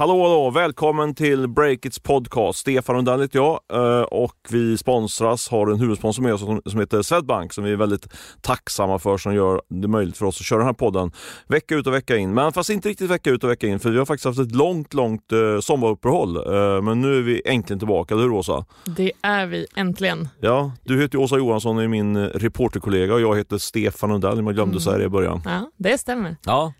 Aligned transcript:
Hallå, 0.00 0.22
hallå! 0.22 0.50
Välkommen 0.50 1.14
till 1.14 1.48
Breakits 1.48 1.98
podcast. 1.98 2.58
Stefan 2.58 2.96
Rundell 2.96 3.20
heter 3.20 3.38
jag 3.38 3.60
eh, 3.72 4.02
och 4.02 4.36
vi 4.50 4.78
sponsras, 4.78 5.48
har 5.48 5.66
en 5.66 5.80
huvudsponsor 5.80 6.22
med 6.22 6.34
oss 6.34 6.40
som 6.66 6.80
heter 6.80 7.02
Swedbank 7.02 7.52
som 7.52 7.64
vi 7.64 7.72
är 7.72 7.76
väldigt 7.76 8.08
tacksamma 8.40 8.98
för 8.98 9.16
som 9.16 9.34
gör 9.34 9.62
det 9.68 9.88
möjligt 9.88 10.16
för 10.16 10.26
oss 10.26 10.40
att 10.40 10.46
köra 10.46 10.58
den 10.58 10.66
här 10.66 10.74
podden 10.74 11.12
vecka 11.46 11.74
ut 11.74 11.86
och 11.86 11.94
vecka 11.94 12.16
in. 12.16 12.34
Men 12.34 12.52
fast 12.52 12.70
inte 12.70 12.88
riktigt 12.88 13.10
vecka 13.10 13.30
ut 13.30 13.44
och 13.44 13.50
vecka 13.50 13.66
in 13.66 13.80
för 13.80 13.90
vi 13.90 13.98
har 13.98 14.06
faktiskt 14.06 14.24
haft 14.24 14.38
ett 14.38 14.54
långt, 14.54 14.94
långt 14.94 15.32
eh, 15.32 15.60
sommaruppehåll. 15.60 16.36
Eh, 16.36 16.82
men 16.82 17.00
nu 17.00 17.18
är 17.18 17.22
vi 17.22 17.42
äntligen 17.44 17.78
tillbaka, 17.78 18.14
eller 18.14 18.24
hur 18.24 18.32
Åsa? 18.32 18.64
Det 18.96 19.12
är 19.22 19.46
vi 19.46 19.66
äntligen. 19.76 20.28
Ja, 20.40 20.72
du 20.84 21.02
heter 21.02 21.18
Åsa 21.18 21.36
Johansson 21.36 21.76
och 21.76 21.82
är 21.82 21.88
min 21.88 22.26
reporterkollega 22.26 23.14
och 23.14 23.20
jag 23.20 23.36
heter 23.36 23.58
Stefan 23.58 24.10
Rundell, 24.10 24.42
man 24.42 24.54
glömde 24.54 24.72
mm. 24.72 24.80
säga 24.80 24.98
det 24.98 25.04
i 25.04 25.08
början. 25.08 25.42
Ja, 25.44 25.70
det 25.76 25.98
stämmer. 25.98 26.36
Ja. 26.44 26.72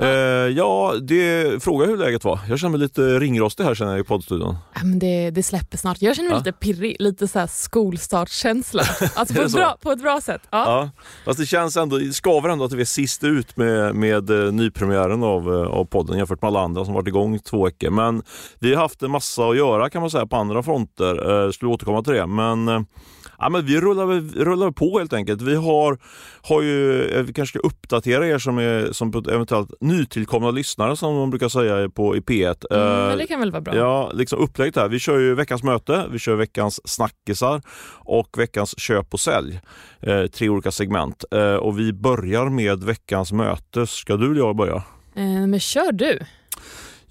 Uh, 0.00 0.06
ja, 0.56 0.94
det, 1.02 1.62
fråga 1.62 1.86
hur 1.86 1.96
läget 1.96 2.24
var. 2.24 2.40
Jag 2.48 2.58
känner 2.58 2.70
mig 2.70 2.80
lite 2.80 3.02
ringrostig 3.02 3.64
här 3.64 3.74
känner 3.74 3.92
jag 3.92 4.00
i 4.00 4.04
poddstudion. 4.04 4.56
Ja, 4.74 4.80
men 4.84 4.98
det, 4.98 5.30
det 5.30 5.42
släpper 5.42 5.78
snart. 5.78 6.02
Jag 6.02 6.16
känner 6.16 6.28
mig 6.28 6.36
ja. 6.36 6.38
lite 6.38 6.52
pirrig, 6.52 6.96
lite 6.98 7.28
så 7.28 7.38
här 7.38 7.46
skolstartskänsla. 7.46 8.82
Alltså 9.14 9.34
på, 9.34 9.42
ett 9.42 9.52
bra, 9.52 9.76
på 9.82 9.90
ett 9.92 10.02
bra 10.02 10.20
sätt. 10.20 10.42
Ja. 10.50 10.64
ja. 10.66 10.90
Fast 11.24 11.38
det 11.38 11.46
känns 11.46 11.76
ändå, 11.76 11.98
det 11.98 12.12
skaver 12.12 12.48
ändå 12.48 12.64
att 12.64 12.72
vi 12.72 12.80
är 12.80 12.84
sist 12.84 13.24
ut 13.24 13.56
med, 13.56 13.94
med 13.94 14.30
uh, 14.30 14.52
nypremiären 14.52 15.22
av, 15.22 15.48
uh, 15.48 15.66
av 15.66 15.84
podden 15.84 16.18
jämfört 16.18 16.42
med 16.42 16.48
alla 16.48 16.60
andra 16.60 16.84
som 16.84 16.94
varit 16.94 17.08
igång 17.08 17.38
två 17.38 17.64
veckor. 17.64 17.90
Men 17.90 18.22
vi 18.58 18.74
har 18.74 18.82
haft 18.82 19.02
en 19.02 19.10
massa 19.10 19.48
att 19.48 19.56
göra 19.56 19.90
kan 19.90 20.00
man 20.00 20.10
säga 20.10 20.26
på 20.26 20.36
andra 20.36 20.62
fronter. 20.62 21.30
Uh, 21.30 21.50
skulle 21.50 21.70
återkomma 21.70 22.02
till 22.02 22.12
det. 22.12 22.26
Men 22.26 22.86
Ja, 23.40 23.48
men 23.48 23.66
vi 23.66 23.80
rullar, 23.80 24.06
rullar 24.44 24.70
på 24.70 24.98
helt 24.98 25.12
enkelt. 25.12 25.42
Vi 25.42 25.54
har, 25.54 25.98
har 26.42 26.62
ju, 26.62 27.04
eh, 27.04 27.22
vi 27.22 27.32
kanske 27.32 27.58
ska 27.58 27.68
uppdatera 27.68 28.26
er 28.26 28.38
som 28.38 28.58
är 28.58 28.92
som 28.92 29.24
eventuellt 29.28 29.70
nytillkomna 29.80 30.50
lyssnare 30.50 30.96
som 30.96 31.14
man 31.14 31.30
brukar 31.30 31.48
säga 31.48 31.88
på 31.88 32.16
i 32.16 32.20
P1. 32.20 32.64
Mm, 32.70 33.08
men 33.08 33.18
det 33.18 33.26
kan 33.26 33.40
väl 33.40 33.50
vara 33.50 33.60
bra. 33.60 33.76
Ja, 33.76 34.10
liksom 34.14 34.38
upplägget 34.38 34.76
här. 34.76 34.88
Vi 34.88 34.98
kör 34.98 35.18
ju 35.18 35.34
veckans 35.34 35.62
möte, 35.62 36.06
vi 36.10 36.18
kör 36.18 36.36
veckans 36.36 36.80
snackisar 36.84 37.62
och 37.94 38.38
veckans 38.38 38.80
köp 38.80 39.14
och 39.14 39.20
sälj. 39.20 39.60
Eh, 40.00 40.26
tre 40.26 40.48
olika 40.48 40.70
segment. 40.70 41.24
Eh, 41.30 41.54
och 41.54 41.78
vi 41.78 41.92
börjar 41.92 42.48
med 42.48 42.84
veckans 42.84 43.32
möte. 43.32 43.86
Ska 43.86 44.16
du 44.16 44.30
eller 44.30 44.40
jag 44.40 44.56
börja? 44.56 44.82
Eh, 45.14 45.46
men 45.46 45.60
kör 45.60 45.92
du. 45.92 46.18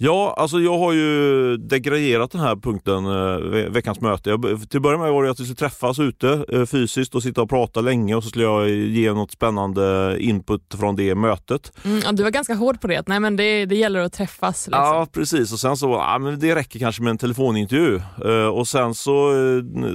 Ja, 0.01 0.35
alltså 0.37 0.59
jag 0.59 0.77
har 0.77 0.93
ju 0.93 1.57
degraderat 1.57 2.31
den 2.31 2.41
här 2.41 2.55
punkten, 2.55 3.05
eh, 3.05 3.71
veckans 3.71 4.01
möte. 4.01 4.29
Jag, 4.29 4.41
till 4.69 4.77
att 4.77 4.83
börja 4.83 4.97
med 4.97 5.11
var 5.11 5.23
det 5.23 5.31
att 5.31 5.39
vi 5.39 5.43
skulle 5.43 5.55
träffas 5.55 5.99
ute 5.99 6.45
eh, 6.53 6.65
fysiskt 6.65 7.15
och 7.15 7.23
sitta 7.23 7.41
och 7.41 7.49
prata 7.49 7.81
länge 7.81 8.15
och 8.15 8.23
så 8.23 8.29
skulle 8.29 8.45
jag 8.45 8.69
ge 8.69 9.13
något 9.13 9.31
spännande 9.31 10.15
input 10.19 10.75
från 10.79 10.95
det 10.95 11.15
mötet. 11.15 11.71
Mm, 11.85 12.01
ja, 12.03 12.11
du 12.11 12.23
var 12.23 12.29
ganska 12.29 12.53
hård 12.53 12.81
på 12.81 12.87
det, 12.87 13.03
nej 13.07 13.19
men 13.19 13.35
det, 13.35 13.65
det 13.65 13.75
gäller 13.75 13.99
att 13.99 14.13
träffas. 14.13 14.67
Liksom. 14.67 14.83
Ja, 14.83 15.07
precis. 15.13 15.53
Och 15.53 15.59
sen 15.59 15.77
så, 15.77 15.89
ja, 15.89 16.17
men 16.19 16.39
det 16.39 16.55
räcker 16.55 16.79
kanske 16.79 17.03
med 17.03 17.11
en 17.11 17.17
telefonintervju. 17.17 18.01
Uh, 18.25 18.47
och 18.47 18.67
sen 18.67 18.95
så, 18.95 19.33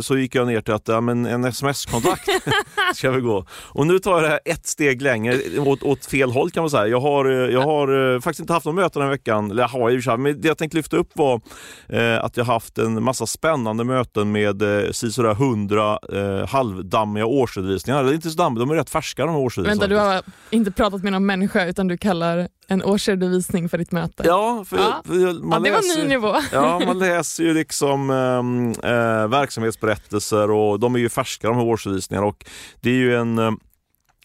så 0.00 0.18
gick 0.18 0.34
jag 0.34 0.46
ner 0.46 0.60
till 0.60 0.74
att 0.74 0.88
ja, 0.88 1.00
men 1.00 1.26
en 1.26 1.44
sms-kontakt 1.44 2.28
ska 2.94 3.10
vi 3.10 3.20
gå. 3.20 3.46
Och 3.52 3.86
nu 3.86 3.98
tar 3.98 4.12
jag 4.12 4.22
det 4.22 4.28
här 4.28 4.40
ett 4.44 4.66
steg 4.66 5.02
längre, 5.02 5.38
åt, 5.58 5.82
åt 5.82 6.06
fel 6.06 6.30
håll 6.30 6.50
kan 6.50 6.62
man 6.62 6.70
säga. 6.70 6.86
Jag 6.86 7.00
har, 7.00 7.24
jag 7.26 7.62
har 7.62 8.20
faktiskt 8.20 8.40
inte 8.40 8.52
haft 8.52 8.66
någon 8.66 8.74
möten 8.74 9.00
den 9.00 9.10
veckan, 9.10 9.50
eller 9.50 9.62
jag 9.62 9.68
har 9.68 9.93
i 9.94 10.00
och. 10.00 10.22
Men 10.22 10.40
det 10.40 10.48
jag 10.48 10.58
tänkte 10.58 10.76
lyfta 10.76 10.96
upp 10.96 11.10
var 11.14 11.40
eh, 11.88 12.24
att 12.24 12.36
jag 12.36 12.44
haft 12.44 12.78
en 12.78 13.02
massa 13.02 13.26
spännande 13.26 13.84
möten 13.84 14.32
med 14.32 14.62
eh, 14.62 14.90
sådär 14.92 15.30
100 15.30 15.98
eh, 16.12 16.48
halvdammiga 16.48 17.26
årsredovisningar. 17.26 18.04
Är 18.04 18.14
inte 18.14 18.30
så 18.30 18.36
dammiga, 18.36 18.60
de 18.60 18.70
är 18.70 18.74
rätt 18.74 18.90
färska 18.90 19.26
de 19.26 19.32
här 19.34 19.40
årsredovisningarna. 19.40 19.94
Vänta, 19.96 20.10
du 20.10 20.14
har 20.16 20.22
inte 20.50 20.70
pratat 20.70 21.02
med 21.02 21.12
någon 21.12 21.26
människa 21.26 21.66
utan 21.66 21.88
du 21.88 21.96
kallar 21.96 22.48
en 22.68 22.82
årsredovisning 22.82 23.68
för 23.68 23.78
ditt 23.78 23.92
möte? 23.92 24.22
Ja, 24.26 24.64
för, 24.68 24.76
ja. 24.76 25.02
för 25.04 25.42
man 25.42 25.64
ja, 25.64 25.70
det 25.70 25.76
läser, 25.76 25.96
var 25.96 26.02
ny 26.02 26.08
nivå. 26.08 26.34
Ja, 26.52 26.80
man 26.86 26.98
läser 26.98 27.44
ju 27.44 27.54
liksom 27.54 28.10
äh, 28.10 28.90
äh, 28.90 29.28
verksamhetsberättelser 29.28 30.50
och 30.50 30.80
de 30.80 30.94
är 30.94 30.98
ju 30.98 31.08
färska 31.08 31.48
de 31.48 31.56
här 31.56 31.64
årsredovisningarna 31.64 32.26
och 32.26 32.44
det 32.80 32.90
är 32.90 32.94
ju 32.94 33.16
en 33.16 33.38
ehm, 33.38 33.58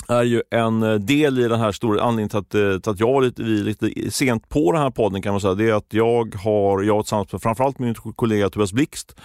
är 0.09 0.24
ju 0.24 0.42
en 0.52 0.84
eh, 0.84 0.94
del 0.94 1.40
i 1.40 1.47
den 1.47 1.59
här 1.59 1.72
stora 1.72 2.02
anledningen 2.02 2.30
till 2.30 2.40
att, 2.40 2.56
eh, 2.56 2.80
till 2.80 2.92
att 2.92 3.00
jag 3.00 3.14
var 3.14 3.22
lite, 3.22 3.44
vi 3.44 3.50
lite 3.50 4.12
sent 4.12 4.50
på 4.50 4.72
den 4.72 4.81
här 4.81 4.90
podden 4.90 5.22
kan 5.22 5.34
man 5.34 5.42
säga, 5.42 5.53
det 5.53 5.70
är 5.70 5.74
att 5.74 5.94
jag 5.94 6.36
har, 6.36 6.84
jag 6.84 7.06
tillsammans 7.06 7.31
med 7.31 7.42
framförallt 7.42 7.80
min 7.80 7.96
kollega 7.96 8.50
Tobias 8.50 8.74
Blixt 8.74 9.16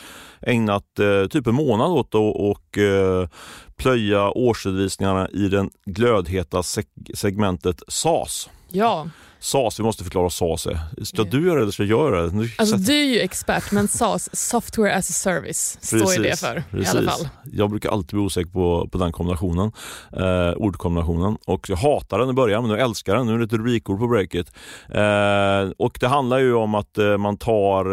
ägnat 0.40 0.98
eh, 0.98 1.28
typ 1.28 1.46
en 1.46 1.54
månad 1.54 1.90
åt 1.90 2.14
att 2.14 2.14
och, 2.14 2.78
eh, 2.78 3.28
plöja 3.76 4.30
årsredovisningarna 4.30 5.28
i 5.28 5.48
den 5.48 5.70
glödheta 5.86 6.62
seg 6.62 6.86
segmentet 7.14 7.82
SAS. 7.88 8.48
Ja, 8.68 9.08
SAS, 9.44 9.80
vi 9.80 9.84
måste 9.84 10.04
förklara 10.04 10.30
SAS 10.30 10.66
är. 10.66 11.04
Ska 11.04 11.24
du 11.24 11.46
göra 11.46 11.54
det 11.54 11.62
eller 11.62 11.72
ska 11.72 11.82
jag 11.82 11.90
göra 11.90 12.26
det? 12.26 12.48
Alltså, 12.58 12.76
du 12.76 12.92
är 12.92 13.04
ju 13.04 13.20
expert, 13.20 13.72
men 13.72 13.88
SAS, 13.88 14.36
Software 14.50 14.94
as 14.94 15.10
a 15.10 15.12
Service, 15.12 15.78
precis, 15.80 16.00
står 16.00 16.14
ju 16.14 16.22
det 16.22 16.40
för 16.40 16.64
precis. 16.70 16.94
i 16.94 16.98
alla 16.98 17.10
fall. 17.10 17.28
Jag 17.52 17.70
brukar 17.70 17.90
alltid 17.90 18.16
bli 18.16 18.18
osäker 18.18 18.50
på, 18.50 18.88
på 18.92 18.98
den 18.98 19.12
kombinationen, 19.12 19.72
eh, 20.12 20.56
ordkombinationen. 20.56 21.36
Och 21.46 21.68
jag 21.68 21.76
hatar 21.76 22.18
den 22.18 22.30
i 22.30 22.32
början, 22.32 22.62
men 22.62 22.76
nu 22.76 22.82
älskar 22.82 23.16
den. 23.16 23.26
Nu 23.26 23.34
är 23.34 23.38
det 23.38 23.44
ett 23.44 23.52
rubrikord 23.52 23.98
på 23.98 24.06
breaket. 24.06 24.52
Eh, 24.88 25.72
och 25.78 25.98
det 26.00 26.08
handlar 26.08 26.38
ju 26.38 26.54
om 26.54 26.74
att 26.74 26.98
eh, 26.98 27.16
man 27.16 27.36
tar, 27.36 27.84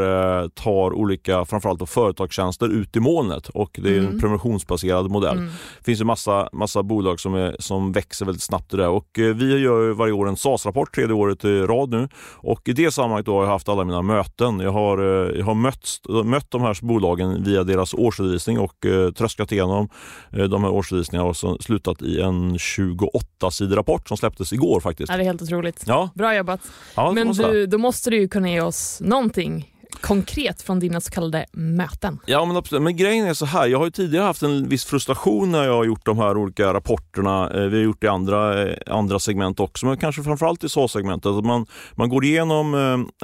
eh, 0.42 0.48
tar 0.48 0.94
olika, 0.94 1.46
framförallt 1.46 1.90
företagstjänster 1.90 2.70
ut 2.70 2.96
i 2.96 3.00
molnet 3.00 3.50
och 3.50 3.80
det 3.84 3.90
är 3.90 3.98
mm. 4.00 4.12
en 4.12 4.20
prenumerationbaserad 4.20 5.12
modell. 5.12 5.38
Mm. 5.38 5.50
Det 5.78 5.84
finns 5.84 6.02
ju 6.02 6.06
massa, 6.06 6.50
massa 6.54 6.84
bolag 6.84 7.20
som, 7.20 7.36
är, 7.36 7.56
som 7.60 7.92
växer 7.92 8.26
väldigt 8.26 8.44
snabbt 8.44 8.74
i 8.74 8.78
det 8.78 8.88
och 8.88 9.20
eh, 9.20 9.36
vi 9.36 9.58
gör 9.58 9.90
varje 9.90 10.14
år 10.14 10.30
en 10.30 10.38
SAS-rapport, 10.38 10.96
tredje 10.96 11.14
året 11.14 11.41
i 11.46 11.62
rad 11.62 11.90
nu. 11.90 12.08
Och 12.36 12.70
i 12.70 12.74
det 12.74 12.92
sammanhanget 12.92 13.28
har 13.28 13.44
jag 13.44 13.50
haft 13.52 13.70
alla 13.70 13.84
mina 13.84 14.02
möten. 14.02 14.60
Jag 14.60 14.72
har, 14.72 14.98
eh, 14.98 15.38
jag 15.38 15.46
har 15.46 15.54
mött, 15.54 16.00
mött 16.26 16.52
de 16.52 16.62
här 16.62 16.78
bolagen 16.82 17.44
via 17.44 17.64
deras 17.64 17.94
årsredovisning 17.94 18.60
och 18.60 18.86
eh, 18.86 19.12
tröskat 19.12 19.52
igenom 19.52 19.90
eh, 20.32 20.44
de 20.44 20.64
här 20.64 20.72
årsredovisningarna 20.72 21.30
och 21.30 21.38
så 21.38 21.58
slutat 21.58 22.02
i 22.02 22.22
en 22.22 22.58
28-sidig 22.58 23.78
rapport 23.78 24.08
som 24.08 24.18
släpptes 24.18 24.54
igår 24.54 24.80
faktiskt. 24.80 25.10
Ja, 25.10 25.18
det 25.18 25.24
är 25.24 25.26
helt 25.26 25.42
otroligt. 25.42 25.84
Ja. 25.88 26.10
Bra 26.16 26.36
jobbat. 26.36 26.62
Ja, 26.96 27.12
Men 27.12 27.32
du, 27.34 27.66
då 27.66 27.78
måste 27.78 28.10
du 28.10 28.18
ju 28.18 28.28
kunna 28.28 28.50
ge 28.50 28.62
oss 28.62 29.02
någonting 29.02 29.68
konkret 30.02 30.62
från 30.62 30.80
dina 30.80 31.02
så 31.02 31.12
kallade 31.12 31.46
möten. 31.52 32.20
Ja, 32.26 32.46
men 32.46 32.58
absolut. 32.58 32.84
Men 32.84 32.98
grejen 32.98 33.28
är 33.28 33.34
så 33.34 33.46
här, 33.46 33.68
jag 33.68 33.78
har 33.78 33.86
ju 33.86 33.92
tidigare 33.92 34.24
haft 34.24 34.44
en 34.44 34.70
viss 34.70 34.86
frustration 34.86 35.52
när 35.52 35.64
jag 35.64 35.74
har 35.74 35.84
gjort 35.84 36.06
de 36.06 36.18
här 36.18 36.38
olika 36.38 36.74
rapporterna. 36.74 37.50
Eh, 37.50 37.62
vi 37.62 37.78
har 37.78 37.84
gjort 37.84 38.02
det 38.02 38.06
i 38.06 38.10
andra, 38.10 38.70
eh, 38.70 38.78
andra 38.88 39.20
segment 39.20 39.60
också, 39.60 39.86
men 39.86 39.98
kanske 39.98 40.24
framförallt 40.24 40.64
i 40.64 40.70
SA-segmentet. 40.70 41.46
Man, 41.46 41.66
man 41.92 42.10
går 42.10 42.26
igenom 42.26 42.74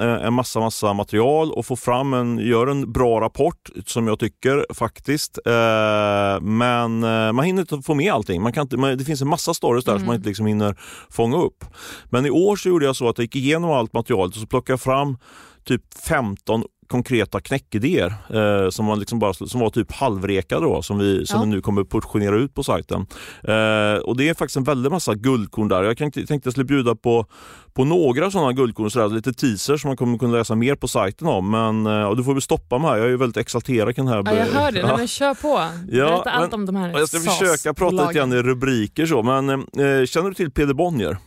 eh, 0.00 0.06
en 0.26 0.34
massa, 0.34 0.60
massa 0.60 0.92
material 0.92 1.52
och 1.52 1.66
får 1.66 1.76
fram 1.76 2.14
en, 2.14 2.38
gör 2.38 2.66
en 2.66 2.92
bra 2.92 3.20
rapport 3.20 3.70
som 3.86 4.06
jag 4.06 4.18
tycker 4.18 4.74
faktiskt. 4.74 5.38
Men 6.40 6.98
man 7.00 7.44
hinner 7.44 7.60
inte 7.60 7.82
få 7.82 7.94
med 7.94 8.12
allting. 8.12 8.42
Man 8.42 8.52
kan 8.52 8.62
inte, 8.62 8.76
det 8.76 9.04
finns 9.04 9.22
en 9.22 9.28
massa 9.28 9.54
stories 9.54 9.84
där 9.84 9.92
mm. 9.92 10.00
som 10.00 10.06
man 10.06 10.16
inte 10.16 10.28
liksom 10.28 10.46
hinner 10.46 10.76
fånga 11.10 11.36
upp. 11.36 11.64
Men 12.10 12.26
i 12.26 12.30
år 12.30 12.56
så 12.56 12.68
gjorde 12.68 12.86
jag 12.86 12.96
så 12.96 13.08
att 13.08 13.18
jag 13.18 13.22
gick 13.22 13.36
igenom 13.36 13.70
allt 13.70 13.92
materialet 13.92 14.34
och 14.34 14.40
så 14.40 14.46
plockade 14.46 14.72
jag 14.72 14.80
fram 14.80 15.16
typ 15.64 15.82
15 16.08 16.64
konkreta 16.88 17.40
knäckidéer 17.40 18.14
eh, 18.30 18.70
som, 18.70 18.86
var 18.86 18.96
liksom 18.96 19.18
bara, 19.18 19.34
som 19.34 19.60
var 19.60 19.70
typ 19.70 19.92
halvrekade 19.92 20.62
då, 20.62 20.82
som 20.82 20.98
vi, 20.98 21.26
som 21.26 21.40
ja. 21.40 21.44
vi 21.44 21.50
nu 21.50 21.60
kommer 21.60 21.84
portionera 21.84 22.36
ut 22.36 22.54
på 22.54 22.64
sajten. 22.64 23.06
Eh, 23.42 24.02
och 24.04 24.16
Det 24.16 24.28
är 24.28 24.34
faktiskt 24.34 24.56
en 24.56 24.64
väldig 24.64 24.90
massa 24.90 25.14
guldkorn 25.14 25.68
där. 25.68 25.82
Jag 25.82 25.98
tänkte, 25.98 26.26
tänkte 26.26 26.46
jag 26.46 26.52
skulle 26.52 26.64
bjuda 26.64 26.94
på, 26.94 27.26
på 27.72 27.84
några 27.84 28.30
sådana 28.30 28.52
guldkorn, 28.52 28.90
sådär, 28.90 29.08
lite 29.08 29.32
teasers 29.32 29.80
som 29.80 29.88
man 29.88 29.96
kommer 29.96 30.18
kunna 30.18 30.36
läsa 30.36 30.54
mer 30.54 30.74
på 30.74 30.88
sajten 30.88 31.28
om. 31.28 31.50
Men 31.50 31.86
eh, 31.86 32.14
du 32.14 32.24
får 32.24 32.32
väl 32.32 32.42
stoppa 32.42 32.78
mig 32.78 32.90
här, 32.90 32.96
jag 32.96 33.10
är 33.10 33.16
väldigt 33.16 33.36
exalterad 33.36 33.94
kring 33.94 34.06
den 34.06 34.14
här. 34.14 34.22
Ja, 34.26 34.38
jag 34.38 34.60
hör 34.60 34.72
det, 34.72 34.78
ja. 34.88 34.96
men 34.96 35.08
kör 35.08 35.34
på. 35.34 35.54
Berätta 35.86 35.96
ja, 35.96 36.30
allt 36.30 36.54
om 36.54 36.66
de 36.66 36.76
här 36.76 36.88
Jag 36.88 37.08
ska 37.08 37.18
försöka 37.18 37.74
prata 37.74 38.02
lite 38.02 38.18
grann 38.18 38.32
i 38.32 38.42
rubriker 38.42 39.06
så, 39.06 39.22
men 39.22 39.48
eh, 39.50 40.06
känner 40.06 40.28
du 40.28 40.34
till 40.34 40.50
Peder 40.50 40.74
Bonnier? 40.74 41.18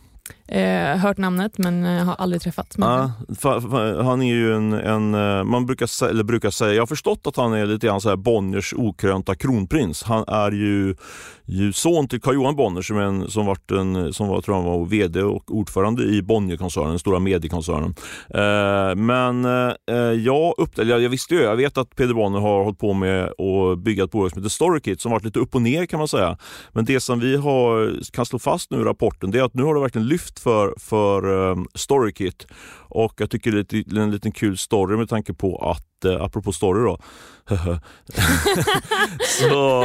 Eh, 0.52 0.96
hört 0.96 1.18
namnet 1.18 1.58
men 1.58 1.84
eh, 1.84 2.04
har 2.04 2.14
aldrig 2.14 2.42
träffat. 2.42 2.76
ah, 2.78 3.10
fa, 3.38 3.60
fa, 3.60 4.02
han 4.02 4.22
är 4.22 4.34
ju 4.34 4.54
en, 4.54 4.72
en, 4.72 5.14
eh, 5.14 5.44
man 5.44 5.66
brukar, 5.66 6.08
eller 6.10 6.24
brukar 6.24 6.50
säga, 6.50 6.74
jag 6.74 6.82
har 6.82 6.86
förstått 6.86 7.26
att 7.26 7.36
han 7.36 7.52
är 7.52 7.66
lite 7.66 7.86
grann 7.86 8.00
så 8.00 8.08
här 8.08 8.16
Bonniers 8.16 8.74
okrönta 8.76 9.34
kronprins. 9.34 10.02
Han 10.02 10.24
är 10.28 10.50
ju, 10.52 10.96
ju 11.44 11.72
son 11.72 12.08
till 12.08 12.20
Carl-Johan 12.20 12.56
Bonnier 12.56 12.82
som, 12.82 12.98
en, 12.98 13.30
som, 13.30 13.46
varit 13.46 13.70
en, 13.70 14.12
som 14.12 14.28
var, 14.28 14.40
tror 14.40 14.56
jag 14.56 14.64
var 14.64 14.86
VD 14.86 15.22
och 15.22 15.54
ordförande 15.54 16.02
i 16.02 16.22
Bonnierkoncernen, 16.22 16.90
den 16.90 16.98
stora 16.98 17.18
mediekoncernen. 17.18 17.94
Eh, 18.30 18.94
men 18.96 19.44
eh, 19.44 19.72
eh 19.90 19.96
jag, 19.96 20.54
upptäckte, 20.58 20.90
jag, 20.90 21.02
jag 21.02 21.10
visste 21.10 21.34
ju, 21.34 21.40
jag 21.40 21.56
vet 21.56 21.78
att 21.78 21.96
Peder 21.96 22.14
Bonnier 22.14 22.40
har 22.40 22.64
hållit 22.64 22.78
på 22.78 22.92
med 22.92 23.24
att 23.24 23.78
bygga 23.78 24.04
ett 24.04 24.10
bolag 24.10 24.30
som 24.30 24.42
heter 24.42 24.50
Storykit 24.50 25.00
som 25.00 25.12
varit 25.12 25.24
lite 25.24 25.38
upp 25.38 25.54
och 25.54 25.62
ner 25.62 25.86
kan 25.86 25.98
man 25.98 26.08
säga. 26.08 26.38
Men 26.72 26.84
det 26.84 27.00
som 27.00 27.20
vi 27.20 27.36
har, 27.36 27.92
kan 28.12 28.26
slå 28.26 28.38
fast 28.38 28.70
nu 28.70 28.80
i 28.80 28.84
rapporten 28.84 29.30
det 29.30 29.38
är 29.38 29.42
att 29.42 29.54
nu 29.54 29.62
har 29.62 29.74
det 29.74 29.80
verkligen 29.80 30.08
lyft 30.08 30.41
för, 30.42 30.74
för 30.76 31.26
um, 31.26 31.68
StoryKit 31.74 32.46
och 32.94 33.14
jag 33.16 33.30
tycker 33.30 33.52
det 33.52 33.72
är 33.72 33.98
en 33.98 34.10
liten 34.10 34.32
kul 34.32 34.56
story 34.58 34.96
med 34.96 35.08
tanke 35.08 35.34
på 35.34 35.70
att, 35.70 36.04
eh, 36.04 36.22
apropå 36.22 36.52
story 36.52 36.84
då, 36.84 36.98
så, 39.40 39.84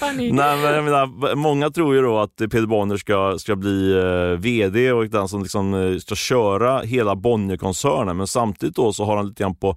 nej, 0.00 0.32
men 0.32 0.74
jag 0.74 0.84
menar, 0.84 1.34
många 1.34 1.70
tror 1.70 1.94
ju 1.94 2.02
då 2.02 2.18
att 2.18 2.36
Peter 2.36 2.66
Bonnier 2.66 2.96
ska, 2.96 3.38
ska 3.38 3.56
bli 3.56 3.92
eh, 3.92 4.40
VD 4.40 4.92
och 4.92 5.08
den 5.08 5.28
som 5.28 5.42
liksom 5.42 5.74
eh, 5.74 5.98
ska 5.98 6.14
köra 6.14 6.80
hela 6.80 7.16
Bonnierkoncernen 7.16 8.16
men 8.16 8.26
samtidigt 8.26 8.76
då 8.76 8.92
så 8.92 9.04
har 9.04 9.16
han 9.16 9.28
lite 9.28 9.42
grann 9.42 9.54
på 9.54 9.76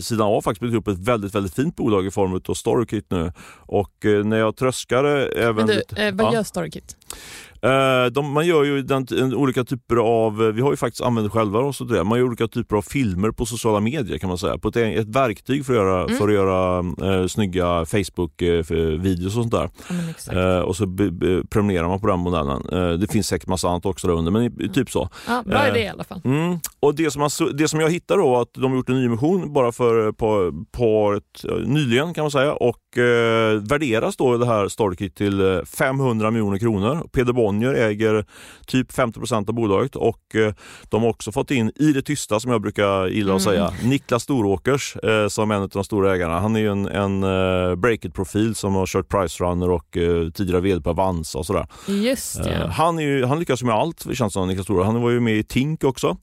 sidan 0.00 0.26
av 0.26 0.40
faktiskt 0.40 0.60
byggt 0.60 0.74
upp 0.74 0.88
ett 0.88 0.98
väldigt, 0.98 1.34
väldigt 1.34 1.54
fint 1.54 1.76
bolag 1.76 2.06
i 2.06 2.10
form 2.10 2.40
av 2.48 2.54
Storykit 2.54 3.06
nu 3.10 3.32
och 3.56 4.06
eh, 4.06 4.24
när 4.24 4.38
jag 4.38 4.56
tröskade 4.56 5.26
även... 5.26 5.66
Du, 5.66 5.82
eh, 5.96 6.14
vad 6.14 6.26
ja. 6.26 6.34
gör 6.34 6.42
Storykit? 6.42 6.96
Eh, 7.62 8.06
de, 8.06 8.32
man 8.32 8.46
gör 8.46 8.64
ju 8.64 8.82
den, 8.82 9.34
olika 9.34 9.64
typer 9.64 9.96
av, 9.96 10.38
vi 10.38 10.60
har 10.60 10.70
ju 10.70 10.76
faktiskt 10.76 11.02
använt 11.02 11.26
det 11.26 11.30
själva, 11.50 11.68
och 11.68 11.74
så 11.74 11.84
det. 11.84 12.04
man 12.04 12.18
gör 12.18 12.26
olika 12.26 12.48
typer 12.48 12.76
av 12.76 12.82
filmer 12.82 13.30
på 13.30 13.46
sociala 13.46 13.80
medier 13.80 14.18
kan 14.18 14.28
man 14.28 14.38
säga. 14.38 14.58
På 14.58 14.68
ett, 14.68 14.76
ett 14.76 15.08
verktyg 15.08 15.66
för 15.66 15.72
att 15.72 15.78
göra, 15.78 16.04
mm. 16.04 16.16
för 16.16 16.28
att 16.28 16.34
göra 16.34 16.78
eh, 16.78 17.26
snygga 17.26 17.84
Facebook-videos 17.84 19.26
och 19.26 19.32
sånt 19.32 19.50
där. 19.50 19.70
Ja, 20.26 20.58
eh, 20.58 20.60
och 20.60 20.76
så 20.76 20.86
prenumererar 21.50 21.88
man 21.88 22.00
på 22.00 22.06
den 22.06 22.18
modellen. 22.18 22.62
Eh, 22.72 22.98
det 22.98 23.12
finns 23.12 23.26
säkert 23.26 23.48
massa 23.48 23.68
annat 23.68 23.86
också 23.86 24.06
där 24.06 24.14
under, 24.14 24.32
men 24.32 24.46
mm. 24.46 24.72
typ 24.72 24.90
så. 24.90 25.08
Ja, 25.26 25.42
bra 25.46 25.68
idé 25.68 25.80
i 25.80 25.88
alla 25.88 26.04
fall. 26.04 26.20
Mm. 26.24 26.58
Och 26.80 26.94
det 26.94 27.10
som, 27.10 27.20
man, 27.20 27.30
det 27.54 27.68
som 27.68 27.80
jag 27.80 27.90
hittar 27.90 28.18
då, 28.18 28.36
att 28.36 28.54
de 28.54 28.70
har 28.70 28.76
gjort 28.76 28.88
en 28.88 28.94
nyemission 28.94 29.52
bara 29.52 29.72
för 29.72 30.12
på, 30.12 30.52
på 30.70 31.12
ett, 31.16 31.44
nyligen 31.66 32.14
kan 32.14 32.24
man 32.24 32.30
säga 32.30 32.52
och 32.52 32.98
eh, 32.98 33.62
värderas 33.62 34.16
då 34.16 34.36
det 34.36 34.46
här 34.46 34.68
Storykit 34.68 35.16
till 35.16 35.62
500 35.66 36.26
eh, 36.26 36.30
miljoner 36.30 36.58
kronor. 36.58 37.08
Peder 37.12 37.32
Bonnier 37.32 37.74
äger 37.74 38.24
typ 38.66 38.92
50% 38.92 39.48
av 39.48 39.54
bolaget 39.54 39.96
och 39.96 40.34
eh, 40.34 40.54
de 40.88 41.02
har 41.02 41.10
också 41.10 41.32
fått 41.32 41.39
in 41.50 41.72
i 41.76 41.92
det 41.92 42.02
tysta 42.02 42.40
som 42.40 42.50
jag 42.50 42.62
brukar 42.62 43.06
gilla 43.06 43.34
att 43.34 43.46
mm. 43.46 43.54
säga, 43.54 43.72
Niklas 43.88 44.22
Storåkers 44.22 44.96
eh, 44.96 45.28
som 45.28 45.50
en 45.50 45.62
av 45.62 45.68
de 45.68 45.84
stora 45.84 46.14
ägarna. 46.14 46.40
Han 46.40 46.56
är 46.56 46.60
ju 46.60 46.68
en, 46.68 46.86
en 46.86 47.24
uh, 47.24 47.76
Breakit-profil 47.76 48.54
som 48.54 48.74
har 48.74 48.86
kört 48.86 49.08
Price 49.08 49.44
Runner 49.44 49.70
och 49.70 49.96
uh, 49.96 50.30
tidigare 50.30 50.60
vd 50.60 50.82
på 50.82 50.90
Avanza 50.90 51.38
och 51.38 51.46
sådär. 51.46 51.66
Just 51.86 52.44
det. 52.44 52.64
Uh, 52.64 52.66
han, 52.66 52.98
är 52.98 53.02
ju, 53.02 53.24
han 53.24 53.38
lyckas 53.38 53.62
med 53.62 53.74
allt, 53.74 54.06
känns 54.16 54.32
som 54.32 54.48
Niklas 54.48 54.64
Storåkers. 54.64 54.86
Han 54.86 55.02
var 55.02 55.10
ju 55.10 55.20
med 55.20 55.36
i 55.36 55.42
Tink 55.42 55.84
också. 55.84 56.16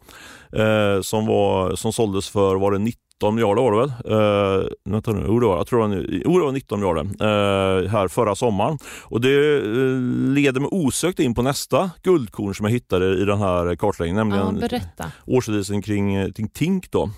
Eh, 0.53 1.01
som, 1.01 1.25
var, 1.25 1.75
som 1.75 1.93
såldes 1.93 2.29
för, 2.29 2.55
var 2.55 2.71
det 2.71 2.77
90 2.77 3.06
19 3.17 3.35
miljarder 3.35 3.61
var 3.61 3.71
det 3.71 3.77
väl? 3.77 4.13
Uh, 4.13 4.67
vänta 4.85 5.11
nu, 5.11 5.27
oh, 5.27 5.39
det 5.39 5.47
var, 5.47 5.57
jag 5.57 5.67
tror 5.67 5.79
det 5.79 5.95
var, 5.95 6.03
oh, 6.03 6.39
det 6.39 6.45
var 6.45 6.51
19 6.51 6.79
miljarder 6.79 7.03
uh, 7.03 7.89
här 7.89 8.07
förra 8.07 8.35
sommaren. 8.35 8.77
Och 9.03 9.21
det 9.21 9.61
uh, 9.61 10.33
leder 10.33 10.59
mig 10.59 10.69
osökt 10.71 11.19
in 11.19 11.35
på 11.35 11.41
nästa 11.41 11.91
guldkorn 12.03 12.55
som 12.55 12.65
jag 12.65 12.73
hittade 12.73 13.21
i 13.21 13.25
den 13.25 13.39
här 13.39 13.75
kartläggningen, 13.75 14.29
nämligen 14.29 14.79
ja, 14.97 15.05
årsredovisningen 15.25 15.81
kring, 15.81 16.33
kring 16.33 16.49
Tink. 16.49 16.91
Då. 16.91 17.03
Uh, 17.03 17.09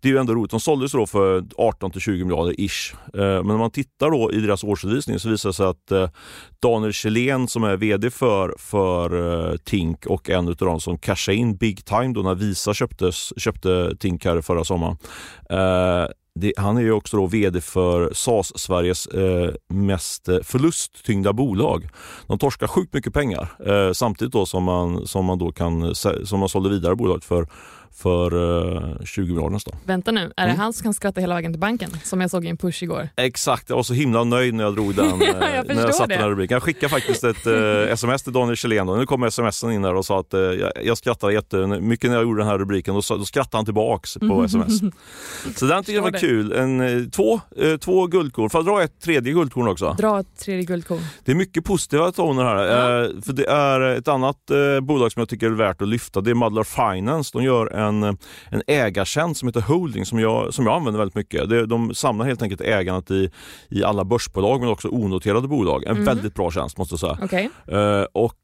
det 0.00 0.08
är 0.08 0.12
ju 0.12 0.18
ändå 0.18 0.34
roligt, 0.34 0.50
de 0.50 0.60
såldes 0.60 0.92
då 0.92 1.06
för 1.06 1.44
18 1.58 1.90
till 1.90 2.00
20 2.00 2.24
miljarder 2.24 2.60
ish. 2.60 2.94
men 3.12 3.46
när 3.46 3.58
man 3.58 3.70
tittar 3.70 4.10
då 4.10 4.32
i 4.32 4.40
deras 4.40 4.64
årsredovisning 4.64 5.18
så 5.18 5.28
visar 5.28 5.48
det 5.48 5.52
sig 5.52 5.66
att 5.66 6.12
Daniel 6.62 6.92
Kjellén 6.92 7.48
som 7.48 7.64
är 7.64 7.76
VD 7.76 8.10
för, 8.10 8.54
för 8.58 9.56
Tink 9.56 10.06
och 10.06 10.30
en 10.30 10.48
av 10.48 10.56
de 10.56 10.80
som 10.80 10.98
cashade 10.98 11.36
in 11.36 11.56
big 11.56 11.84
time 11.84 12.12
då 12.14 12.22
när 12.22 12.34
Visa 12.34 12.74
köptes, 12.74 13.32
köpte 13.36 13.96
Tink 14.00 14.24
här 14.24 14.40
förra 14.40 14.64
sommaren 14.64 14.83
sommaren. 14.84 14.98
Eh, 15.48 16.06
det, 16.34 16.52
han 16.56 16.76
är 16.76 16.80
ju 16.80 16.92
också 16.92 17.16
då 17.16 17.26
VD 17.26 17.60
för 17.60 18.12
SAS, 18.14 18.58
Sveriges 18.58 19.06
eh, 19.06 19.54
mest 19.68 20.28
förlusttyngda 20.42 21.32
bolag. 21.32 21.88
De 22.26 22.38
torskar 22.38 22.66
sjukt 22.66 22.94
mycket 22.94 23.14
pengar 23.14 23.48
eh, 23.66 23.92
samtidigt 23.92 24.32
då 24.32 24.46
som 24.46 24.64
man, 24.64 25.06
som 25.06 25.24
man 25.24 25.38
då 25.38 25.52
kan 25.52 25.94
som 26.24 26.40
man 26.40 26.48
sålde 26.48 26.70
vidare 26.70 26.96
bolaget 26.96 27.24
för 27.24 27.46
för 27.94 28.32
eh, 29.00 29.04
20 29.04 29.28
miljarder 29.28 29.50
nästan. 29.50 29.76
Vänta 29.84 30.10
nu, 30.10 30.32
är 30.36 30.44
mm. 30.44 30.56
det 30.56 30.62
han 30.62 30.72
som 30.72 30.82
kan 30.82 30.94
skratta 30.94 31.20
hela 31.20 31.34
vägen 31.34 31.52
till 31.52 31.60
banken? 31.60 31.90
Som 32.04 32.20
jag 32.20 32.30
såg 32.30 32.44
i 32.44 32.48
en 32.48 32.56
push 32.56 32.82
igår. 32.82 33.08
Exakt, 33.16 33.68
jag 33.68 33.76
var 33.76 33.82
så 33.82 33.94
himla 33.94 34.24
nöjd 34.24 34.54
när 34.54 34.64
jag 34.64 34.74
drog 34.74 34.94
den. 34.94 35.06
ja, 35.20 35.54
jag 35.54 35.66
när 35.66 35.74
jag 35.74 35.94
satte 35.94 36.14
det. 36.14 36.20
den 36.20 36.28
rubriken. 36.28 36.54
Jag 36.54 36.62
skickade 36.62 36.88
faktiskt 36.88 37.24
ett 37.24 37.46
uh, 37.46 37.54
sms 37.92 38.22
till 38.22 38.32
Daniel 38.32 38.56
Kjellén. 38.56 38.86
Nu 38.86 39.06
kom 39.06 39.30
smsen 39.30 39.72
in 39.72 39.82
där 39.82 39.94
och 39.94 40.06
sa 40.06 40.20
att 40.20 40.32
jag, 40.32 40.72
jag 40.84 40.98
skrattade 40.98 41.32
jättemycket 41.32 42.10
när 42.10 42.16
jag 42.16 42.24
gjorde 42.24 42.40
den 42.40 42.48
här 42.48 42.58
rubriken. 42.58 42.94
Då, 42.94 43.00
då 43.16 43.24
skrattade 43.24 43.56
han 43.58 43.64
tillbaks 43.64 44.14
på 44.14 44.44
sms. 44.44 44.80
så 45.56 45.66
den 45.66 45.84
tycker 45.84 45.94
jag 45.94 46.02
var 46.02 46.10
det. 46.10 46.18
Kul. 46.26 46.52
En, 46.52 47.10
två, 47.10 47.40
två 47.80 48.06
guldkorn. 48.06 48.50
Får 48.50 48.58
jag 48.58 48.66
dra 48.66 48.82
ett 48.82 49.00
tredje 49.00 49.32
guldkorn 49.32 49.68
också? 49.68 49.94
Dra 49.98 50.20
ett 50.20 50.38
tredje 50.38 50.64
guldkorn. 50.64 51.00
Det 51.24 51.32
är 51.32 51.36
mycket 51.36 51.64
positiva 51.64 52.12
toner 52.12 52.44
här. 52.44 52.64
Ja. 52.64 53.08
för 53.24 53.32
det 53.32 53.46
är 53.46 53.80
ett 53.80 54.08
annat 54.08 54.36
bolag 54.82 55.12
som 55.12 55.20
jag 55.20 55.28
tycker 55.28 55.46
är 55.46 55.50
värt 55.50 55.82
att 55.82 55.88
lyfta. 55.88 56.20
Det 56.20 56.30
är 56.30 56.34
Madlar 56.34 56.64
Finance. 56.64 57.30
De 57.32 57.44
gör 57.44 57.66
en, 57.66 58.02
en 58.48 58.62
ägartjänst 58.66 59.40
som 59.40 59.48
heter 59.48 59.60
Holding 59.60 60.06
som 60.06 60.18
jag, 60.18 60.54
som 60.54 60.66
jag 60.66 60.74
använder 60.74 60.98
väldigt 60.98 61.14
mycket. 61.14 61.48
Det, 61.48 61.66
de 61.66 61.94
samlar 61.94 62.26
helt 62.26 62.42
enkelt 62.42 62.60
ägandet 62.60 63.10
i, 63.10 63.30
i 63.68 63.84
alla 63.84 64.04
börsbolag 64.04 64.60
men 64.60 64.68
också 64.68 64.88
onoterade 64.88 65.48
bolag. 65.48 65.84
En 65.84 65.90
mm. 65.90 66.04
väldigt 66.04 66.34
bra 66.34 66.50
tjänst 66.50 66.78
måste 66.78 66.92
jag 66.92 67.00
säga. 67.00 67.18
Okay. 67.24 67.48
Och 68.12 68.34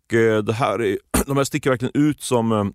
det 0.45 0.53
här 0.53 0.83
är, 0.83 0.99
de 1.27 1.37
här 1.37 1.45
sticker 1.45 1.71
verkligen 1.71 1.93
ut 1.95 2.23
som 2.23 2.73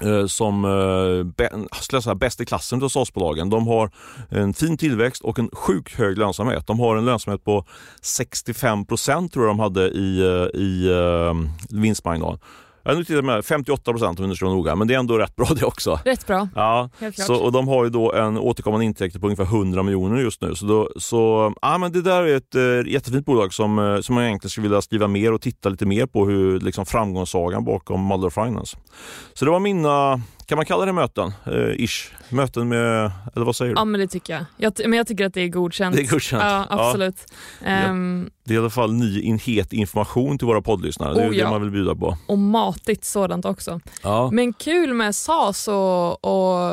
Eh, 0.00 0.26
som 0.26 0.64
uh, 0.64 2.14
bäst 2.14 2.40
i 2.40 2.44
klassen 2.44 2.82
av 2.82 2.88
SAS-bolagen. 2.88 3.50
De 3.50 3.66
har 3.66 3.90
en 4.28 4.54
fin 4.54 4.76
tillväxt 4.76 5.22
och 5.22 5.38
en 5.38 5.50
sjukt 5.52 5.94
hög 5.94 6.18
lönsamhet. 6.18 6.66
De 6.66 6.80
har 6.80 6.96
en 6.96 7.04
lönsamhet 7.04 7.44
på 7.44 7.64
65 8.02 8.84
tror 8.84 9.28
jag 9.34 9.46
de 9.46 9.58
hade 9.58 9.88
i, 9.88 10.20
eh, 10.20 10.60
i 10.60 10.90
vinstmarginalen. 11.70 12.38
Ja, 12.88 12.94
nu 12.94 13.04
tittar 13.04 13.22
med 13.22 13.44
58 13.44 13.92
procent 13.92 14.20
om 14.20 14.36
ska 14.36 14.46
vara 14.46 14.56
noga, 14.56 14.74
men 14.76 14.88
det 14.88 14.94
är 14.94 14.98
ändå 14.98 15.18
rätt 15.18 15.36
bra 15.36 15.46
det 15.56 15.64
också. 15.64 16.00
Rätt 16.04 16.26
bra, 16.26 16.48
ja. 16.54 16.90
Så, 17.12 17.34
och 17.34 17.52
de 17.52 17.68
har 17.68 17.84
ju 17.84 17.90
då 17.90 18.12
en 18.12 18.38
återkommande 18.38 18.86
intäkter 18.86 19.20
på 19.20 19.26
ungefär 19.26 19.44
100 19.44 19.82
miljoner 19.82 20.20
just 20.20 20.42
nu. 20.42 20.54
Så, 20.54 20.66
då, 20.66 20.90
så 20.96 21.52
ja, 21.62 21.78
men 21.78 21.92
det 21.92 22.02
där 22.02 22.22
är 22.22 22.36
ett 22.36 22.54
äh, 22.54 22.92
jättefint 22.92 23.26
bolag 23.26 23.54
som, 23.54 23.78
äh, 23.78 24.00
som 24.00 24.14
man 24.14 24.24
egentligen 24.24 24.50
skulle 24.50 24.68
vilja 24.68 24.82
skriva 24.82 25.08
mer 25.08 25.32
och 25.32 25.40
titta 25.40 25.68
lite 25.68 25.86
mer 25.86 26.06
på 26.06 26.26
hur 26.26 26.60
liksom, 26.60 26.86
framgångssagan 26.86 27.64
bakom 27.64 28.06
Mulder 28.06 28.30
Finance. 28.30 28.76
Så 29.34 29.44
det 29.44 29.50
var 29.50 29.60
mina 29.60 30.20
kan 30.48 30.56
man 30.56 30.66
kalla 30.66 30.84
det 30.84 30.92
möten? 30.92 31.32
Eh, 31.46 31.84
ish. 31.84 32.12
Möten 32.28 32.68
med, 32.68 33.10
eller 33.34 33.46
vad 33.46 33.56
säger 33.56 33.74
du? 33.74 33.80
Ja 33.80 33.84
men 33.84 34.00
det 34.00 34.06
tycker 34.06 34.32
jag. 34.32 34.44
jag 34.56 34.88
men 34.88 34.96
jag 34.96 35.06
tycker 35.06 35.26
att 35.26 35.34
det 35.34 35.40
är 35.40 35.48
godkänt. 35.48 35.96
Det 35.96 36.02
är 36.02 36.10
godkänt? 36.10 36.42
Ja 36.42 36.66
absolut. 36.68 37.32
Ja. 37.64 37.90
Um, 37.90 38.30
det 38.44 38.54
är 38.54 38.54
i 38.54 38.58
alla 38.58 38.70
fall 38.70 38.92
ny 38.92 39.20
in, 39.20 39.38
het 39.38 39.72
information 39.72 40.38
till 40.38 40.46
våra 40.46 40.62
poddlyssnare. 40.62 41.14
Det 41.14 41.22
är 41.22 41.30
oh, 41.30 41.34
det 41.34 41.50
man 41.50 41.62
vill 41.62 41.70
bjuda 41.70 41.94
på. 41.94 42.16
Och 42.26 42.38
matigt 42.38 43.04
sådant 43.04 43.44
också. 43.44 43.80
Ja. 44.02 44.30
Men 44.32 44.52
kul 44.52 44.94
med 44.94 45.14
SAS 45.14 45.68
och, 45.68 46.24
och 46.24 46.70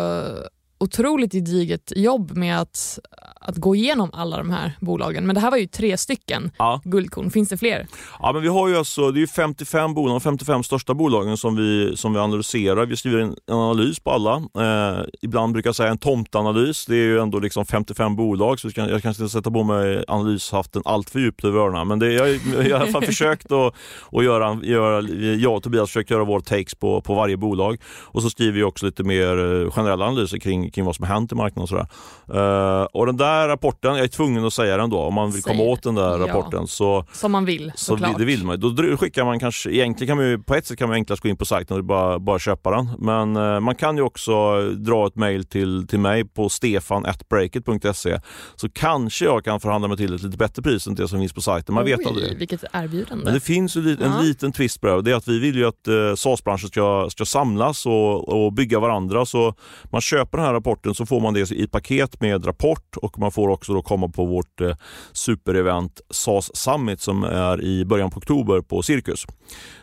otroligt 0.77 1.31
gediget 1.31 1.93
jobb 1.95 2.37
med 2.37 2.61
att, 2.61 2.99
att 3.47 3.55
gå 3.55 3.75
igenom 3.75 4.09
alla 4.13 4.37
de 4.37 4.49
här 4.49 4.71
bolagen. 4.79 5.25
Men 5.25 5.35
det 5.35 5.41
här 5.41 5.51
var 5.51 5.57
ju 5.57 5.67
tre 5.67 5.97
stycken 5.97 6.51
ja. 6.57 6.81
guldkorn. 6.83 7.31
Finns 7.31 7.49
det 7.49 7.57
fler? 7.57 7.87
Ja, 8.19 8.31
men 8.33 8.41
vi 8.41 8.47
har 8.47 8.67
ju 8.67 8.77
alltså, 8.77 9.11
det 9.11 9.21
är 9.21 9.27
55 9.27 9.93
bolag, 9.93 10.15
de 10.15 10.21
55 10.21 10.63
största 10.63 10.93
bolagen 10.93 11.37
som 11.37 11.55
vi, 11.55 11.97
som 11.97 12.13
vi 12.13 12.19
analyserar. 12.19 12.85
Vi 12.85 12.97
skriver 12.97 13.19
en 13.19 13.35
analys 13.51 13.99
på 13.99 14.11
alla. 14.11 14.35
Eh, 14.35 15.03
ibland 15.21 15.53
brukar 15.53 15.67
jag 15.67 15.75
säga 15.75 15.89
en 15.89 15.97
tomtanalys. 15.97 16.85
Det 16.85 16.95
är 16.95 17.05
ju 17.05 17.19
ändå 17.19 17.39
liksom 17.39 17.65
55 17.65 18.15
bolag 18.15 18.59
så 18.59 18.69
jag 18.75 19.01
kanske 19.01 19.23
inte 19.23 19.29
sätta 19.29 19.51
på 19.51 19.63
mig 19.63 20.03
analyshaften 20.07 20.81
allt 20.85 21.09
för 21.09 21.19
djupt 21.19 21.43
över 21.43 21.59
öronen. 21.59 21.87
Men 21.87 21.99
det, 21.99 22.11
jag, 22.11 22.29
jag 22.29 22.57
har 22.57 22.63
i 22.63 22.73
alla 22.73 22.87
fall 22.87 23.05
försökt 23.05 23.51
att, 23.51 23.73
att 24.11 24.23
göra, 24.23 24.59
göra, 24.63 25.01
jag 25.35 25.55
och 25.55 25.63
Tobias 25.63 25.89
försökt 25.89 26.09
göra 26.09 26.23
vår 26.23 26.39
takes 26.39 26.75
på, 26.75 27.01
på 27.01 27.15
varje 27.15 27.37
bolag. 27.37 27.77
Och 28.01 28.21
så 28.21 28.29
skriver 28.29 28.53
vi 28.53 28.63
också 28.63 28.85
lite 28.85 29.03
mer 29.03 29.63
eh, 29.63 29.71
generella 29.71 30.05
analyser 30.05 30.37
kring 30.37 30.55
kring, 30.71 30.85
vad 30.85 30.95
som 30.95 31.05
har 31.05 31.13
hänt 31.13 31.31
i 31.31 31.35
marknaden. 31.35 31.63
Och, 31.63 31.69
sådär. 31.69 31.87
Uh, 32.33 32.83
och 32.83 33.05
den 33.05 33.17
där 33.17 33.34
rapporten, 33.47 33.95
jag 33.95 34.03
är 34.03 34.07
tvungen 34.07 34.45
att 34.45 34.53
säga 34.53 34.77
den 34.77 34.89
då, 34.89 34.99
om 34.99 35.13
man 35.13 35.31
vill 35.31 35.41
komma 35.41 35.63
åt 35.63 35.83
den 35.83 35.95
där 35.95 36.17
rapporten. 36.17 36.59
Ja. 36.61 36.67
Så, 36.67 37.05
som 37.13 37.31
man 37.31 37.45
vill 37.45 37.71
så 37.75 37.95
vill, 37.95 38.13
Det 38.17 38.25
vill 38.25 38.43
man 38.43 38.59
Då 38.59 38.97
skickar 38.97 39.25
man 39.25 39.39
kanske, 39.39 39.71
egentligen 39.71 40.07
kan 40.07 40.17
man 40.17 40.27
ju, 40.27 40.39
på 40.39 40.55
ett 40.55 40.67
sätt 40.67 40.77
kan 40.77 40.89
man 40.89 40.95
enklast 40.95 41.21
gå 41.21 41.29
in 41.29 41.37
på 41.37 41.45
sajten 41.45 41.77
och 41.77 41.83
bara, 41.83 42.19
bara 42.19 42.39
köpa 42.39 42.71
den. 42.71 42.89
Men 42.99 43.37
uh, 43.37 43.59
man 43.59 43.75
kan 43.75 43.97
ju 43.97 44.03
också 44.03 44.61
dra 44.61 45.07
ett 45.07 45.15
mail 45.15 45.45
till, 45.45 45.87
till 45.87 45.99
mig 45.99 46.25
på 46.25 46.49
stefan.breakit.se 46.49 48.19
så 48.55 48.69
kanske 48.69 49.25
jag 49.25 49.43
kan 49.43 49.59
förhandla 49.59 49.87
mig 49.87 49.97
till 49.97 50.15
ett 50.15 50.23
lite 50.23 50.37
bättre 50.37 50.61
pris 50.61 50.87
än 50.87 50.95
det 50.95 51.07
som 51.07 51.19
finns 51.19 51.33
på 51.33 51.41
sajten. 51.41 51.75
Man 51.75 51.83
Oj, 51.83 51.95
vet 51.95 52.07
aldrig. 52.07 52.37
Vilket 52.37 52.63
erbjudande. 52.73 53.25
Men 53.25 53.33
det 53.33 53.39
finns 53.39 53.75
en 53.75 53.97
ja. 54.01 54.21
liten 54.21 54.51
twist 54.51 54.81
på 54.81 54.87
det. 54.87 55.01
Det 55.01 55.11
är 55.11 55.15
att 55.15 55.27
vi 55.27 55.39
vill 55.39 55.55
ju 55.55 55.65
att 55.65 55.87
uh, 55.87 56.15
SAS-branschen 56.15 56.67
ska, 56.67 57.07
ska 57.11 57.25
samlas 57.25 57.85
och, 57.85 58.29
och 58.29 58.53
bygga 58.53 58.79
varandra. 58.79 59.25
Så 59.25 59.53
man 59.91 60.01
köper 60.01 60.37
den 60.37 60.47
här 60.47 60.53
rapporten 60.53 60.93
så 60.93 61.05
får 61.05 61.21
man 61.21 61.33
det 61.33 61.51
i 61.51 61.67
paket 61.67 62.21
med 62.21 62.47
rapport 62.47 62.97
och 62.97 63.19
man 63.25 63.31
får 63.31 63.49
också 63.49 63.73
då 63.73 63.81
komma 63.81 64.07
på 64.09 64.25
vårt 64.25 64.61
eh, 64.61 64.75
superevent 65.13 66.01
SAS 66.09 66.57
Summit 66.57 67.01
som 67.01 67.23
är 67.23 67.63
i 67.63 67.85
början 67.85 68.11
på 68.11 68.17
oktober 68.17 68.61
på 68.61 68.81
Cirkus. 68.81 69.25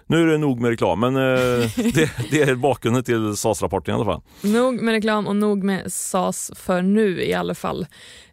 Nu 0.06 0.22
är 0.22 0.26
det 0.26 0.38
nog 0.38 0.60
med 0.60 0.70
reklam, 0.70 1.00
men 1.00 1.16
eh, 1.16 1.22
det, 1.94 2.10
det, 2.30 2.42
är 2.42 2.54
bakgrunden 2.54 3.04
till 3.04 3.36
SAS-rapporten 3.36 3.92
i 3.92 3.94
alla 3.94 4.04
fall. 4.04 4.20
Nog 4.40 4.82
med 4.82 4.92
reklam 4.92 5.26
och 5.26 5.36
nog 5.36 5.64
med 5.64 5.92
SAS 5.92 6.50
för 6.54 6.82
nu 6.82 7.22
i 7.22 7.34
alla 7.34 7.54
fall. 7.54 7.86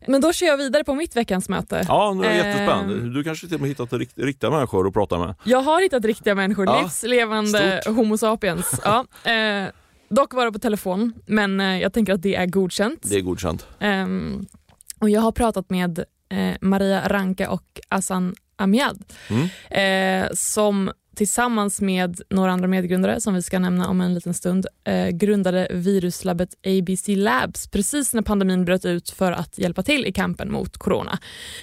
Men 0.08 0.22
då 0.22 0.34
kör 0.34 0.48
jag 0.48 0.58
vidare 0.58 0.84
på 0.84 0.96
mitt 0.96 1.16
veckans 1.16 1.50
möte. 1.50 1.86
Ja, 1.88 2.14
nu 2.14 2.26
är 2.26 2.38
jag 2.38 2.40
eh, 2.40 2.48
jättespänd. 2.48 3.14
Du 3.14 3.24
kanske 3.24 3.48
till 3.48 3.56
och 3.56 3.62
med 3.62 3.70
hittat 3.70 3.94
rikt, 3.94 4.18
riktiga 4.18 4.50
människor 4.50 4.88
att 4.88 4.94
prata 4.94 5.20
med? 5.20 5.36
Jag 5.44 5.62
har 5.62 5.82
hittat 5.82 6.06
riktiga 6.06 6.36
människor, 6.36 6.66
ja. 6.66 6.82
livslevande. 6.82 7.82
Homo 7.86 8.18
sapiens. 8.18 8.82
Ja, 8.84 9.06
eh, 9.32 9.70
dock 10.10 10.34
var 10.34 10.46
det 10.46 10.52
på 10.52 10.60
telefon, 10.60 11.14
men 11.26 11.60
eh, 11.60 11.82
jag 11.82 11.94
tänker 11.94 12.14
att 12.14 12.22
det 12.22 12.36
är 12.36 12.46
godkänt. 12.46 13.00
Det 13.02 13.16
är 13.16 13.22
godkänt. 13.22 13.68
Eh, 13.80 14.08
och 15.00 15.10
jag 15.10 15.22
har 15.22 15.32
pratat 15.32 15.70
med 15.70 16.00
eh, 16.30 16.56
Maria 16.62 17.08
Ranka 17.08 17.50
och 17.50 17.80
Assan 17.90 18.36
Amiad 18.56 19.04
mm. 19.30 19.50
Eh, 19.70 20.30
som 20.34 20.92
tillsammans 21.20 21.82
med 21.82 22.22
några 22.30 22.52
andra 22.52 22.68
medgrundare 22.68 23.22
som 23.22 23.34
vi 23.34 23.42
ska 23.42 23.60
nämna 23.60 23.88
om 23.88 24.02
en 24.02 24.14
liten 24.14 24.34
stund 24.34 24.66
eh, 24.84 25.08
grundade 25.08 25.68
viruslabbet 25.72 26.50
ABC 26.68 27.08
Labs 27.08 27.68
precis 27.68 28.14
när 28.14 28.22
pandemin 28.22 28.66
bröt 28.66 28.86
ut 28.86 29.10
för 29.10 29.32
att 29.32 29.58
hjälpa 29.58 29.84
till 29.84 30.06
i 30.06 30.14
kampen 30.14 30.52
mot 30.52 30.78
corona. 30.78 31.20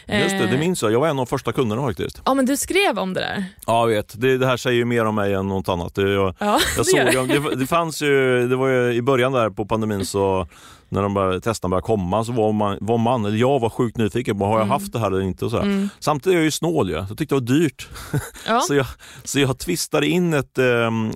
Eh, 0.06 0.22
Just 0.22 0.30
det, 0.30 0.46
det 0.46 0.58
minns 0.58 0.82
jag. 0.82 0.92
Jag 0.92 1.00
var 1.00 1.06
en 1.06 1.10
av 1.10 1.16
de 1.16 1.26
första 1.26 1.52
kunderna 1.52 1.82
faktiskt. 1.82 2.22
Ja, 2.24 2.34
men 2.34 2.46
du 2.46 2.56
skrev 2.56 2.98
om 2.98 3.14
det 3.14 3.20
där. 3.20 3.44
Ja, 3.66 3.80
jag 3.80 3.96
vet. 3.96 4.20
Det, 4.20 4.38
det 4.38 4.46
här 4.46 4.56
säger 4.56 4.76
ju 4.76 4.84
mer 4.84 5.04
om 5.04 5.14
mig 5.14 5.34
än 5.34 5.48
något 5.48 5.68
annat. 5.68 5.92
Jag, 5.96 6.34
ja, 6.38 6.60
jag 6.76 6.86
såg, 6.86 7.28
det. 7.28 7.40
Det, 7.40 7.56
det 7.56 7.66
fanns 7.66 8.02
ju, 8.02 8.48
det 8.48 8.56
var 8.56 8.68
ju 8.68 8.92
i 8.92 9.02
början 9.02 9.32
där 9.32 9.50
på 9.50 9.66
pandemin 9.66 10.06
så 10.06 10.48
när 10.88 11.02
de 11.02 11.14
började, 11.14 11.40
testerna 11.40 11.70
började 11.70 11.86
komma 11.86 12.24
så 12.24 12.32
var 12.32 12.52
man, 12.52 12.78
var 12.80 12.98
man, 12.98 13.24
eller 13.24 13.36
jag 13.36 13.60
var 13.60 13.70
sjukt 13.70 13.96
nyfiken 13.96 14.38
på 14.38 14.44
har 14.44 14.52
jag 14.52 14.60
mm. 14.60 14.70
haft 14.70 14.92
det 14.92 14.98
här 14.98 15.06
eller 15.06 15.20
inte. 15.20 15.44
Och 15.44 15.50
så 15.50 15.58
mm. 15.58 15.88
Samtidigt 15.98 16.34
är 16.34 16.38
jag 16.38 16.44
ju 16.44 16.50
snål 16.50 16.88
ju, 16.88 16.94
jag 16.94 17.08
tyckte 17.08 17.34
det 17.34 17.40
var 17.40 17.46
dyrt. 17.46 17.88
Ja. 18.46 18.60
så, 18.68 18.74
jag, 18.74 18.86
så 19.24 19.40
jag 19.40 19.58
twistade 19.58 20.06
in 20.06 20.34
ett, 20.34 20.58
äh, 20.58 20.64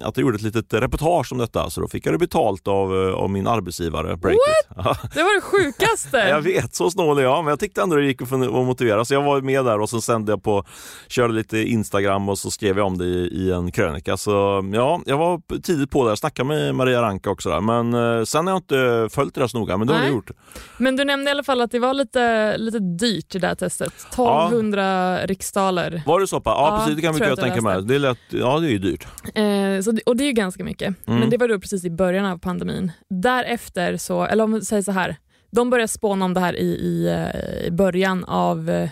att 0.01 0.17
jag 0.17 0.19
gjorde 0.19 0.37
ett 0.37 0.43
litet 0.43 0.75
reportage 0.75 1.33
om 1.33 1.39
detta 1.39 1.71
så 1.71 1.81
då 1.81 1.89
fick 1.89 2.07
jag 2.07 2.15
det 2.15 2.19
betalt 2.19 2.69
av, 2.69 3.09
eh, 3.09 3.15
av 3.15 3.31
min 3.31 3.47
arbetsgivare 3.47 4.09
What? 4.11 5.03
det 5.15 5.23
var 5.23 5.35
det 5.35 5.41
sjukaste! 5.41 6.19
jag 6.29 6.41
vet, 6.41 6.75
så 6.75 6.91
snål 6.91 7.19
är 7.19 7.23
jag 7.23 7.45
men 7.45 7.51
jag 7.51 7.61
tyckte 7.61 7.83
ändå 7.83 7.97
det 7.97 8.05
gick 8.05 8.23
att, 8.23 8.31
motivera 8.31 9.05
så 9.05 9.15
jag 9.15 9.23
var 9.23 9.41
med 9.41 9.65
där 9.65 9.81
och 9.81 9.89
så 9.89 10.01
sände 10.01 10.33
jag 10.33 10.43
på, 10.43 10.65
körde 11.09 11.35
lite 11.35 11.59
Instagram 11.59 12.29
och 12.29 12.39
så 12.39 12.51
skrev 12.51 12.79
jag 12.79 12.87
om 12.87 12.99
det 12.99 13.05
i, 13.05 13.29
i 13.33 13.53
en 13.53 13.73
krönika. 13.73 14.17
Så 14.17 14.31
ja, 14.73 15.01
jag 15.07 15.19
var 15.19 15.61
tidigt 15.63 15.91
på 15.91 16.09
där, 16.09 16.15
snackade 16.15 16.49
med 16.49 16.75
Maria 16.75 17.03
Ranka 17.03 17.31
också 17.31 17.49
där 17.49 17.61
men 17.61 17.95
äh, 17.95 18.25
sen 18.25 18.47
har 18.47 18.55
jag 18.55 18.59
inte 18.59 19.09
följt 19.15 19.35
det 19.35 19.41
där 19.41 19.49
noga, 19.61 19.77
men 19.77 19.87
det 19.87 19.95
har 19.95 20.03
du 20.03 20.09
gjort. 20.09 20.31
Men 20.79 20.97
du 20.97 21.05
nämnde 21.05 21.31
i 21.31 21.33
alla 21.33 21.43
fall 21.43 21.61
att 21.61 21.71
det 21.71 21.79
var 21.79 21.95
lite, 21.95 22.57
lite 22.59 22.79
dyrt 22.79 23.27
det 23.33 23.39
där 23.39 23.55
testet. 23.55 23.93
1200 23.93 24.83
ja. 24.83 25.27
riksdaler. 25.27 26.03
Var 26.07 26.21
det 26.21 26.27
så 26.27 26.41
pass? 26.41 26.55
Ja, 26.57 26.69
ja, 26.69 26.79
precis, 26.79 26.97
det 26.97 27.03
kan 27.03 27.29
jag, 27.29 27.39
tänka 27.39 27.63
mig. 27.63 27.83
Det 27.83 27.95
är 27.95 27.99
lätt, 27.99 28.19
ja, 28.29 28.59
det 28.59 28.67
är 28.67 28.71
ju 28.71 28.79
dyrt. 28.79 29.07
Eh, 29.35 29.83
så 29.83 29.99
och 30.07 30.17
det 30.17 30.25
är 30.25 30.27
ju 30.27 30.33
ganska 30.33 30.65
mycket. 30.65 31.09
Mm. 31.09 31.21
Men 31.21 31.31
det 31.31 31.37
var 31.37 31.49
då 31.49 31.61
precis 31.61 31.85
i 31.85 31.91
början 31.91 32.27
av 32.27 32.39
pandemin. 32.39 32.93
Därefter 33.11 33.97
så, 33.97 34.25
eller 34.25 34.45
om 34.45 34.53
vi 34.53 34.61
säger 34.61 34.83
så 34.83 34.93
här, 34.93 35.17
de 35.51 35.71
började 35.71 35.89
spåna 35.89 36.25
om 36.25 36.35
det 36.35 36.41
här 36.41 36.57
i, 36.57 36.67
i, 36.67 37.09
eh, 37.09 37.67
i 37.67 37.71
början 37.71 38.25
av 38.25 38.89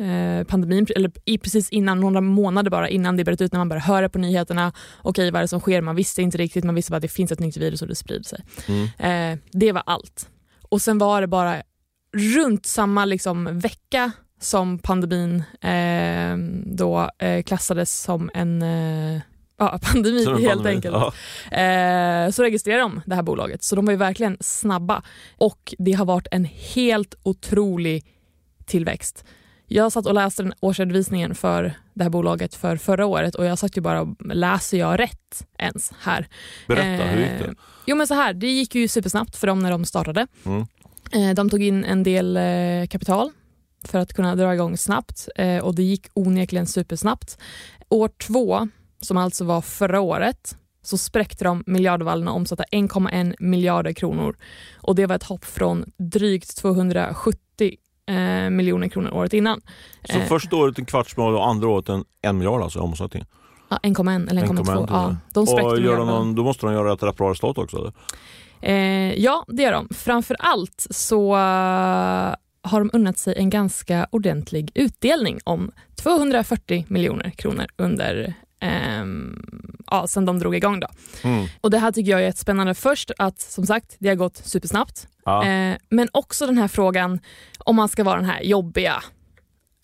eh, 0.00 0.46
pandemin, 0.46 0.86
eller 0.96 1.12
i 1.24 1.38
precis 1.38 1.70
innan, 1.70 2.00
några 2.00 2.20
månader 2.20 2.70
bara 2.70 2.88
innan 2.88 3.16
det 3.16 3.24
bröt 3.24 3.40
ut 3.40 3.52
när 3.52 3.60
man 3.60 3.68
började 3.68 3.86
höra 3.86 4.08
på 4.08 4.18
nyheterna. 4.18 4.72
Okej, 5.02 5.30
vad 5.30 5.38
är 5.38 5.42
det 5.42 5.48
som 5.48 5.60
sker? 5.60 5.80
Man 5.80 5.96
visste 5.96 6.22
inte 6.22 6.38
riktigt, 6.38 6.64
man 6.64 6.74
visste 6.74 6.90
bara 6.90 6.96
att 6.96 7.02
det 7.02 7.08
finns 7.08 7.32
ett 7.32 7.40
nytt 7.40 7.56
virus 7.56 7.82
och 7.82 7.88
det 7.88 7.94
sprider 7.94 8.24
sig. 8.24 8.44
Mm. 8.68 9.32
Eh, 9.32 9.38
det 9.52 9.72
var 9.72 9.82
allt. 9.86 10.28
Och 10.68 10.82
sen 10.82 10.98
var 10.98 11.20
det 11.20 11.26
bara 11.26 11.62
runt 12.16 12.66
samma 12.66 13.04
liksom, 13.04 13.58
vecka 13.58 14.12
som 14.40 14.78
pandemin 14.78 15.42
eh, 15.60 16.36
då 16.66 17.10
eh, 17.18 17.42
klassades 17.42 18.02
som 18.02 18.30
en 18.34 18.62
eh, 18.62 19.20
ja, 19.56 19.78
pandemi 19.92 20.24
helt 20.24 20.48
pandemi. 20.48 20.68
enkelt. 20.74 20.96
Ja. 21.50 21.58
Eh, 21.58 22.30
så 22.30 22.42
registrerade 22.42 22.82
de 22.82 23.00
det 23.06 23.14
här 23.14 23.22
bolaget. 23.22 23.62
Så 23.62 23.76
de 23.76 23.84
var 23.84 23.92
ju 23.92 23.98
verkligen 23.98 24.36
snabba 24.40 25.02
och 25.36 25.74
det 25.78 25.92
har 25.92 26.04
varit 26.04 26.26
en 26.30 26.44
helt 26.44 27.14
otrolig 27.22 28.04
tillväxt. 28.66 29.24
Jag 29.74 29.92
satt 29.92 30.06
och 30.06 30.14
läste 30.14 30.42
den 30.42 30.52
årsredovisningen 30.60 31.34
för 31.34 31.74
det 31.94 32.02
här 32.02 32.10
bolaget 32.10 32.54
för 32.54 32.76
förra 32.76 33.06
året 33.06 33.34
och 33.34 33.44
jag 33.44 33.58
satt 33.58 33.76
ju 33.76 33.80
bara 33.80 34.00
och 34.00 34.16
läser 34.34 34.78
jag 34.78 35.00
rätt 35.00 35.46
ens 35.58 35.92
här? 36.00 36.28
Berätta, 36.68 37.04
eh, 37.04 37.10
hur 37.10 37.20
gick 37.20 37.38
det? 37.38 37.44
Eh, 37.44 37.54
jo 37.86 37.96
men 37.96 38.06
så 38.06 38.14
här, 38.14 38.34
det 38.34 38.46
gick 38.46 38.74
ju 38.74 38.88
supersnabbt 38.88 39.36
för 39.36 39.46
dem 39.46 39.58
när 39.58 39.70
de 39.70 39.84
startade. 39.84 40.26
Mm. 40.44 40.66
Eh, 41.12 41.34
de 41.34 41.50
tog 41.50 41.62
in 41.62 41.84
en 41.84 42.02
del 42.02 42.36
eh, 42.36 42.86
kapital 42.90 43.30
för 43.84 43.98
att 43.98 44.12
kunna 44.12 44.36
dra 44.36 44.54
igång 44.54 44.76
snabbt 44.76 45.28
eh, 45.36 45.64
och 45.64 45.74
det 45.74 45.82
gick 45.82 46.06
onekligen 46.14 46.66
supersnabbt. 46.66 47.38
År 47.88 48.08
två, 48.08 48.68
som 49.00 49.16
alltså 49.16 49.44
var 49.44 49.60
förra 49.60 50.00
året, 50.00 50.56
så 50.82 50.98
spräckte 50.98 51.44
de 51.44 51.64
miljardvallen 51.66 52.28
och 52.28 52.36
omsatte 52.36 52.64
1,1 52.72 53.34
miljarder 53.38 53.92
kronor. 53.92 54.36
Och 54.76 54.94
Det 54.94 55.06
var 55.06 55.16
ett 55.16 55.22
hopp 55.22 55.44
från 55.44 55.84
drygt 55.96 56.56
270 56.56 57.76
eh, 58.08 58.50
miljoner 58.50 58.88
kronor 58.88 59.14
året 59.14 59.32
innan. 59.32 59.60
Så 60.04 60.18
eh, 60.18 60.24
första 60.24 60.56
året 60.56 60.78
en 60.78 60.84
kvarts 60.84 61.16
miljard 61.16 61.34
och 61.34 61.48
andra 61.48 61.68
året 61.68 61.88
en, 61.88 62.04
en 62.22 62.38
miljard 62.38 62.62
alltså 62.62 62.80
omsättning? 62.80 63.24
Ja, 63.68 63.78
1,1 63.82 64.30
eller 64.30 64.42
1,2. 64.42 64.86
Ja, 64.90 65.16
de 65.34 65.40
och 65.40 65.80
gör 65.80 65.96
de 65.96 66.06
någon, 66.06 66.34
då 66.34 66.44
måste 66.44 66.66
de 66.66 66.72
göra 66.72 66.92
ett 66.92 67.02
rätt 67.02 67.16
bra 67.16 67.30
resultat 67.30 67.58
också? 67.58 67.92
Eh, 68.60 69.14
ja, 69.14 69.44
det 69.48 69.62
gör 69.62 69.72
de. 69.72 69.88
Framför 69.94 70.36
allt 70.38 70.86
så 70.90 71.34
uh, 71.34 72.34
har 72.62 72.78
de 72.78 72.90
unnat 72.92 73.18
sig 73.18 73.34
en 73.36 73.50
ganska 73.50 74.06
ordentlig 74.10 74.70
utdelning 74.74 75.38
om 75.44 75.70
240 75.94 76.84
miljoner 76.88 77.30
kronor 77.30 77.66
under 77.76 78.34
eh, 78.60 79.04
ja, 79.90 80.06
sen 80.06 80.24
de 80.24 80.38
drog 80.38 80.54
igång. 80.54 80.80
Då. 80.80 80.88
Mm. 81.22 81.46
Och 81.60 81.70
Det 81.70 81.78
här 81.78 81.92
tycker 81.92 82.10
jag 82.10 82.24
är 82.24 82.28
ett 82.28 82.38
spännande. 82.38 82.74
Först 82.74 83.10
att 83.18 83.40
som 83.40 83.66
sagt, 83.66 83.96
det 83.98 84.08
har 84.08 84.16
gått 84.16 84.36
supersnabbt. 84.36 85.08
Ja. 85.24 85.46
Eh, 85.46 85.76
men 85.88 86.08
också 86.12 86.46
den 86.46 86.58
här 86.58 86.68
frågan 86.68 87.20
om 87.64 87.76
man 87.76 87.88
ska 87.88 88.04
vara 88.04 88.16
den 88.16 88.24
här 88.24 88.42
jobbiga 88.42 89.02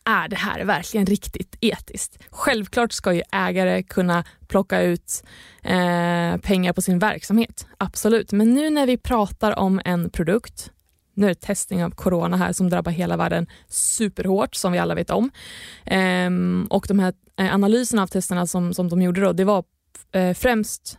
är 0.05 0.29
det 0.29 0.37
här 0.37 0.65
verkligen 0.65 1.07
riktigt 1.07 1.57
etiskt? 1.61 2.19
Självklart 2.31 2.93
ska 2.93 3.13
ju 3.13 3.23
ägare 3.33 3.83
kunna 3.83 4.25
plocka 4.49 4.81
ut 4.83 5.25
eh, 5.63 6.37
pengar 6.37 6.73
på 6.73 6.83
sin 6.83 6.99
verksamhet, 6.99 7.67
absolut. 7.79 8.33
Men 8.33 8.55
nu 8.55 8.71
när 8.71 8.87
vi 8.87 8.97
pratar 8.97 9.59
om 9.59 9.81
en 9.85 10.11
produkt 10.11 10.71
nu 11.19 11.27
är 11.27 11.29
det 11.29 11.41
testning 11.41 11.85
av 11.85 11.91
corona 11.91 12.37
här 12.37 12.53
som 12.53 12.71
drabbar 12.71 12.93
hela 12.93 13.17
världen 13.17 13.47
superhårt 13.69 14.55
som 14.55 14.73
vi 14.73 14.79
alla 14.79 14.95
vet 14.95 15.11
om. 15.11 15.31
Ehm, 15.85 16.67
och 16.71 16.85
de 16.89 16.99
här 16.99 17.13
eh, 17.37 17.55
analyserna 17.55 18.03
av 18.03 18.07
testerna 18.07 18.47
som, 18.47 18.75
som 18.75 18.89
de 18.89 19.03
gjorde 19.03 19.21
då, 19.21 19.33
det 19.33 19.45
var 19.45 19.65
eh, 20.13 20.35
främst 20.35 20.99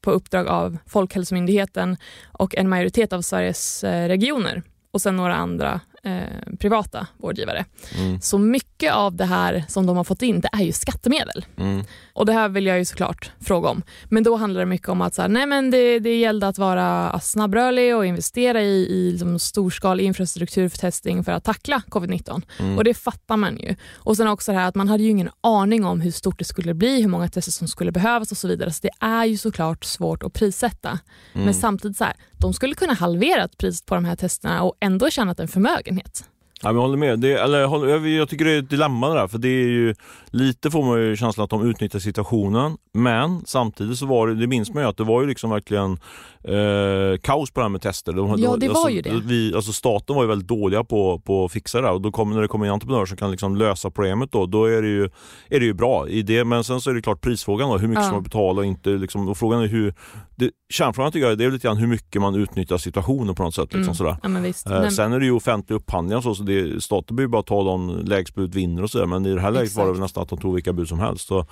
på 0.00 0.10
uppdrag 0.10 0.48
av 0.48 0.78
Folkhälsomyndigheten 0.86 1.96
och 2.32 2.56
en 2.56 2.68
majoritet 2.68 3.12
av 3.12 3.22
Sveriges 3.22 3.84
eh, 3.84 4.08
regioner 4.08 4.62
och 4.90 5.02
sen 5.02 5.16
några 5.16 5.34
andra 5.34 5.80
eh, 6.04 6.56
privata 6.58 7.06
vårdgivare. 7.16 7.64
Mm. 7.98 8.20
Så 8.20 8.38
mycket 8.38 8.92
av 8.92 9.16
det 9.16 9.24
här 9.24 9.64
som 9.68 9.86
de 9.86 9.96
har 9.96 10.04
fått 10.04 10.22
in 10.22 10.40
det 10.40 10.48
är 10.52 10.62
ju 10.62 10.72
skattemedel. 10.72 11.46
Mm. 11.56 11.84
Och 12.12 12.26
Det 12.26 12.32
här 12.32 12.48
vill 12.48 12.66
jag 12.66 12.78
ju 12.78 12.84
såklart 12.84 13.30
fråga 13.40 13.68
om. 13.68 13.82
Men 14.08 14.22
då 14.22 14.36
handlar 14.36 14.60
det 14.60 14.66
mycket 14.66 14.88
om 14.88 15.00
att 15.00 15.14
så 15.14 15.22
här, 15.22 15.28
nej 15.28 15.46
men 15.46 15.70
det, 15.70 15.98
det 15.98 16.18
gällde 16.18 16.48
att 16.48 16.58
vara 16.58 17.20
snabbrörlig 17.20 17.96
och 17.96 18.06
investera 18.06 18.62
i, 18.62 18.86
i 18.90 19.10
liksom 19.10 19.38
storskalig 19.38 20.04
infrastruktur 20.04 20.68
för 20.68 20.78
testing 20.78 21.24
för 21.24 21.32
att 21.32 21.44
tackla 21.44 21.82
covid-19. 21.88 22.42
Mm. 22.58 22.78
Och 22.78 22.84
det 22.84 22.94
fattar 22.94 23.36
man 23.36 23.58
ju. 23.58 23.76
Och 23.94 24.16
sen 24.16 24.28
också 24.28 24.52
det 24.52 24.58
här 24.58 24.68
att 24.68 24.74
man 24.74 24.88
hade 24.88 25.02
ju 25.02 25.10
ingen 25.10 25.30
aning 25.40 25.84
om 25.84 26.00
hur 26.00 26.10
stort 26.10 26.38
det 26.38 26.44
skulle 26.44 26.74
bli, 26.74 27.02
hur 27.02 27.08
många 27.08 27.28
tester 27.28 27.52
som 27.52 27.68
skulle 27.68 27.92
behövas 27.92 28.30
och 28.30 28.38
så 28.38 28.48
vidare. 28.48 28.72
Så 28.72 28.80
det 28.82 29.06
är 29.06 29.24
ju 29.24 29.36
såklart 29.36 29.84
svårt 29.84 30.22
att 30.22 30.32
prissätta. 30.32 30.98
Men 31.32 31.42
mm. 31.42 31.54
samtidigt 31.54 31.96
så 31.96 32.04
här, 32.04 32.14
de 32.44 32.52
skulle 32.54 32.74
kunna 32.74 32.92
halvera 32.92 33.48
priset 33.48 33.86
på 33.86 33.94
de 33.94 34.04
här 34.04 34.16
testerna 34.16 34.62
och 34.62 34.76
ändå 34.80 35.10
tjänat 35.10 35.40
en 35.40 35.48
förmögenhet. 35.48 36.24
Ja, 36.64 36.72
jag 36.72 36.80
håller 36.80 36.96
med. 36.96 37.18
Det, 37.18 37.32
eller, 37.32 38.06
jag 38.06 38.28
tycker 38.28 38.44
det 38.44 38.52
är 38.52 38.58
ett 38.58 38.70
dilemma 38.70 39.08
där, 39.08 39.28
för 39.28 39.38
det 39.38 39.48
är 39.48 39.68
ju 39.68 39.94
lite 40.26 40.70
får 40.70 40.82
man 40.82 41.00
ju 41.00 41.16
känslan 41.16 41.44
att 41.44 41.50
de 41.50 41.70
utnyttjar 41.70 41.98
situationen. 41.98 42.76
Men 42.92 43.42
samtidigt 43.46 43.98
så 43.98 44.06
var 44.06 44.28
det, 44.28 44.34
det 44.34 44.46
minns 44.46 44.74
man 44.74 44.82
ju 44.82 44.88
att 44.88 44.96
det 44.96 45.04
var 45.04 45.22
ju 45.22 45.28
liksom 45.28 45.50
verkligen 45.50 45.98
eh, 46.44 47.18
kaos 47.22 47.50
på 47.50 47.60
det 47.60 47.64
här 47.64 47.68
med 47.68 47.82
tester. 47.82 48.12
De, 48.12 48.28
ja, 48.38 48.56
det 48.56 48.68
var 48.68 48.74
alltså, 48.74 48.90
ju 48.90 49.02
det. 49.02 49.20
Vi, 49.24 49.54
alltså 49.54 49.72
staten 49.72 50.16
var 50.16 50.22
ju 50.22 50.28
väldigt 50.28 50.48
dåliga 50.48 50.84
på, 50.84 51.18
på 51.18 51.44
att 51.44 51.52
fixa 51.52 51.80
det 51.80 51.86
här 51.86 51.94
och 51.94 52.00
då 52.00 52.12
kommer, 52.12 52.34
när 52.34 52.42
det 52.42 52.48
kommer 52.48 52.66
en 52.66 52.72
entreprenör 52.72 53.06
som 53.06 53.16
kan 53.16 53.30
liksom 53.30 53.56
lösa 53.56 53.90
problemet 53.90 54.32
då, 54.32 54.46
då 54.46 54.64
är 54.64 54.82
det 54.82 54.88
ju, 54.88 55.04
är 55.48 55.60
det 55.60 55.66
ju 55.66 55.74
bra. 55.74 56.08
I 56.08 56.22
det, 56.22 56.44
men 56.44 56.64
sen 56.64 56.80
så 56.80 56.90
är 56.90 56.94
det 56.94 57.02
klart 57.02 57.20
prisfrågan 57.20 57.70
då, 57.70 57.78
hur 57.78 57.88
mycket 57.88 58.02
ja. 58.02 58.06
ska 58.06 58.14
man 58.14 58.22
betala 58.22 58.58
och 58.60 58.66
inte. 58.66 58.90
Liksom, 58.90 59.28
och 59.28 59.38
frågan 59.38 59.62
är 59.62 59.66
hur, 59.66 59.94
det, 60.36 60.50
kärnfrågan 60.72 61.12
tycker 61.12 61.28
jag 61.28 61.38
det 61.38 61.44
är 61.44 61.50
lite 61.50 61.68
grann 61.68 61.76
hur 61.76 61.86
mycket 61.86 62.22
man 62.22 62.34
utnyttjar 62.34 62.78
situationen 62.78 63.34
på 63.34 63.42
något 63.42 63.54
sätt. 63.54 63.72
Liksom, 63.72 63.82
mm. 63.82 63.94
sådär. 63.94 64.16
Ja, 64.64 64.84
eh, 64.84 64.88
sen 64.88 65.12
är 65.12 65.20
det 65.20 65.26
ju 65.26 65.32
offentlig 65.32 65.76
upphandling 65.76 66.16
och 66.16 66.22
så, 66.22 66.34
så 66.34 66.42
det 66.42 66.53
det, 66.54 66.80
staten 66.82 67.16
behöver 67.16 67.30
bara 67.30 67.42
ta 67.42 67.64
de 67.64 68.04
lägst 68.04 68.34
bud 68.34 68.54
vinner 68.54 68.82
och 68.82 68.90
sådär 68.90 69.06
men 69.06 69.26
i 69.26 69.34
det 69.34 69.40
här 69.40 69.50
läget 69.50 69.76
var 69.76 69.94
det 69.94 70.00
nästan 70.00 70.22
att 70.22 70.28
de 70.28 70.38
tog 70.38 70.54
vilka 70.54 70.72
bud 70.72 70.88
som 70.88 70.98
helst. 70.98 71.28
Så, 71.28 71.46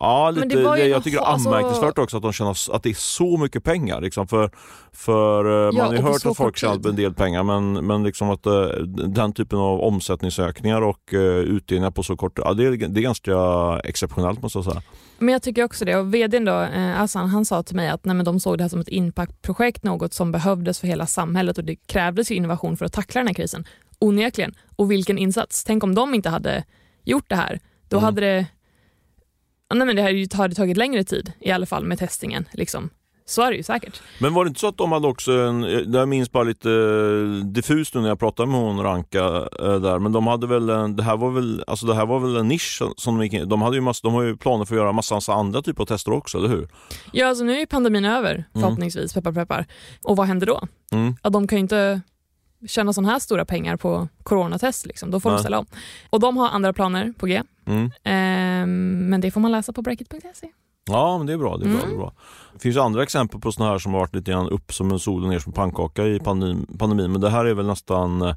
ja, 0.00 0.30
lite, 0.30 0.58
jag, 0.58 0.88
jag 0.88 1.04
tycker 1.04 1.18
det 1.18 1.24
är 1.24 1.26
alltså- 1.26 1.48
anmärkningsvärt 1.48 1.98
också 1.98 2.16
att 2.16 2.22
de 2.22 2.32
känner 2.32 2.74
att 2.74 2.82
det 2.82 2.90
är 2.90 2.94
så 2.94 3.36
mycket 3.36 3.64
pengar. 3.64 4.00
Liksom, 4.00 4.28
för, 4.28 4.50
för 4.92 5.44
ja, 5.44 5.72
Man 5.72 5.86
har 5.86 5.94
ju 5.94 6.00
hört 6.00 6.26
att 6.26 6.36
folk 6.36 6.56
tjänar 6.56 6.88
en 6.88 6.96
del 6.96 7.14
pengar 7.14 7.42
men, 7.42 7.72
men 7.72 8.02
liksom 8.02 8.30
att 8.30 8.46
uh, 8.46 8.66
den 9.08 9.32
typen 9.32 9.58
av 9.58 9.80
omsättningsökningar 9.80 10.82
och 10.82 11.12
uh, 11.12 11.20
utdelningar 11.20 11.90
på 11.90 12.02
så 12.02 12.16
kort, 12.16 12.38
ja, 12.44 12.54
det, 12.54 12.64
är, 12.64 12.70
det 12.70 13.00
är 13.00 13.02
ganska 13.02 13.36
exceptionellt 13.84 14.42
måste 14.42 14.58
jag 14.58 14.64
säga. 14.64 14.82
Men 15.18 15.32
jag 15.32 15.42
tycker 15.42 15.64
också 15.64 15.84
det. 15.84 15.96
Och 15.96 16.14
vdn 16.14 16.44
då, 16.44 16.60
eh, 16.60 17.00
Assan, 17.00 17.28
han 17.28 17.44
sa 17.44 17.62
till 17.62 17.76
mig 17.76 17.88
att 17.88 18.04
nej, 18.04 18.16
men 18.16 18.24
de 18.24 18.40
såg 18.40 18.58
det 18.58 18.64
här 18.64 18.68
som 18.68 18.80
ett 18.80 18.88
impactprojekt, 18.88 19.82
något 19.82 20.14
som 20.14 20.32
behövdes 20.32 20.80
för 20.80 20.86
hela 20.86 21.06
samhället 21.06 21.58
och 21.58 21.64
det 21.64 21.76
krävdes 21.76 22.30
innovation 22.30 22.76
för 22.76 22.84
att 22.84 22.92
tackla 22.92 23.20
den 23.20 23.26
här 23.26 23.34
krisen. 23.34 23.64
Onekligen. 23.98 24.54
Och 24.76 24.90
vilken 24.90 25.18
insats. 25.18 25.64
Tänk 25.64 25.84
om 25.84 25.94
de 25.94 26.14
inte 26.14 26.28
hade 26.28 26.64
gjort 27.04 27.28
det 27.28 27.36
här. 27.36 27.60
Då 27.88 27.96
mm. 27.96 28.04
hade 28.04 28.20
det 28.20 28.46
Nej, 29.74 29.86
men 29.86 29.96
det 29.96 30.36
hade 30.36 30.54
tagit 30.54 30.76
längre 30.76 31.04
tid 31.04 31.32
i 31.40 31.50
alla 31.50 31.66
fall 31.66 31.84
med 31.84 31.98
testningen. 31.98 32.48
Liksom. 32.52 32.90
Så 33.28 33.42
är 33.42 33.50
det 33.50 33.56
ju 33.56 33.62
säkert. 33.62 34.02
Men 34.20 34.34
var 34.34 34.44
det 34.44 34.48
inte 34.48 34.60
så 34.60 34.68
att 34.68 34.76
de 34.76 34.92
hade 34.92 35.08
också 35.08 35.32
en, 35.32 35.62
jag 35.92 36.08
minns 36.08 36.32
bara 36.32 36.44
lite 36.44 36.70
eh, 36.70 37.46
diffust 37.46 37.94
nu 37.94 38.00
när 38.00 38.08
jag 38.08 38.18
pratade 38.18 38.50
med 38.50 38.60
hon 38.60 38.82
Ranka 38.82 39.24
äh, 39.60 39.74
där, 39.74 39.98
men 39.98 40.12
de 40.12 40.26
hade 40.26 40.46
väl 40.46 40.70
en, 40.70 40.96
det 40.96 41.02
här 41.02 41.16
var 41.16 41.30
väl, 41.30 41.64
alltså 41.66 41.86
det 41.86 41.94
här 41.94 42.06
var 42.06 42.20
väl 42.20 42.36
en 42.36 42.48
nisch 42.48 42.82
som 42.96 43.18
de 43.18 43.24
gick 43.24 43.32
in 43.32 43.48
De 43.48 43.62
hade 43.62 43.76
ju 43.76 43.80
massa, 43.80 44.00
de 44.02 44.14
har 44.14 44.22
ju 44.22 44.36
planer 44.36 44.64
för 44.64 44.74
att 44.74 44.80
göra 44.80 44.92
massa 44.92 45.32
andra 45.32 45.62
typer 45.62 45.82
av 45.82 45.86
tester 45.86 46.12
också, 46.12 46.38
eller 46.38 46.48
hur? 46.48 46.68
Ja, 47.12 47.26
alltså 47.26 47.44
nu 47.44 47.60
är 47.60 47.66
pandemin 47.66 48.04
över 48.04 48.34
mm. 48.34 48.46
förhoppningsvis, 48.52 49.16
mm. 49.16 49.22
peppar 49.22 49.40
peppar. 49.40 49.66
Och 50.02 50.16
vad 50.16 50.26
händer 50.26 50.46
då? 50.46 50.60
Mm. 50.92 51.16
Ja, 51.22 51.30
de 51.30 51.46
kan 51.46 51.58
ju 51.58 51.60
inte 51.60 52.00
tjäna 52.66 52.92
sådana 52.92 53.12
här 53.12 53.18
stora 53.18 53.44
pengar 53.44 53.76
på 53.76 54.08
coronatest, 54.22 54.86
liksom. 54.86 55.10
då 55.10 55.20
får 55.20 55.30
Nej. 55.30 55.36
de 55.36 55.40
ställa 55.40 55.58
om. 55.58 55.66
Och 56.10 56.20
de 56.20 56.36
har 56.36 56.48
andra 56.48 56.72
planer 56.72 57.12
på 57.18 57.26
G, 57.26 57.42
mm. 57.66 57.84
eh, 57.84 58.66
men 59.08 59.20
det 59.20 59.30
får 59.30 59.40
man 59.40 59.52
läsa 59.52 59.72
på 59.72 59.82
breakit.se. 59.82 60.48
Ja, 60.90 61.18
men 61.18 61.26
det 61.26 61.32
är 61.32 61.36
bra. 61.36 61.56
Det, 61.56 61.64
är 61.64 61.68
bra, 61.68 61.78
mm. 61.78 61.88
det, 61.88 61.94
är 61.94 61.98
bra. 61.98 62.12
det 62.52 62.58
finns 62.58 62.76
andra 62.76 63.02
exempel 63.02 63.40
på 63.40 63.52
sådana 63.52 63.72
här 63.72 63.78
som 63.78 63.92
har 63.92 64.00
varit 64.00 64.14
lite 64.14 64.30
grann 64.30 64.48
upp 64.48 64.74
som 64.74 64.90
en 64.90 64.98
sol 64.98 65.22
och 65.22 65.28
ner 65.28 65.38
som 65.38 65.52
pannkaka 65.52 66.06
i 66.06 66.20
pandemin, 66.20 66.66
pandemin. 66.78 67.12
Men 67.12 67.20
det 67.20 67.30
här 67.30 67.44
är 67.44 67.54
väl 67.54 67.66
nästan 67.66 68.22
eh, 68.22 68.34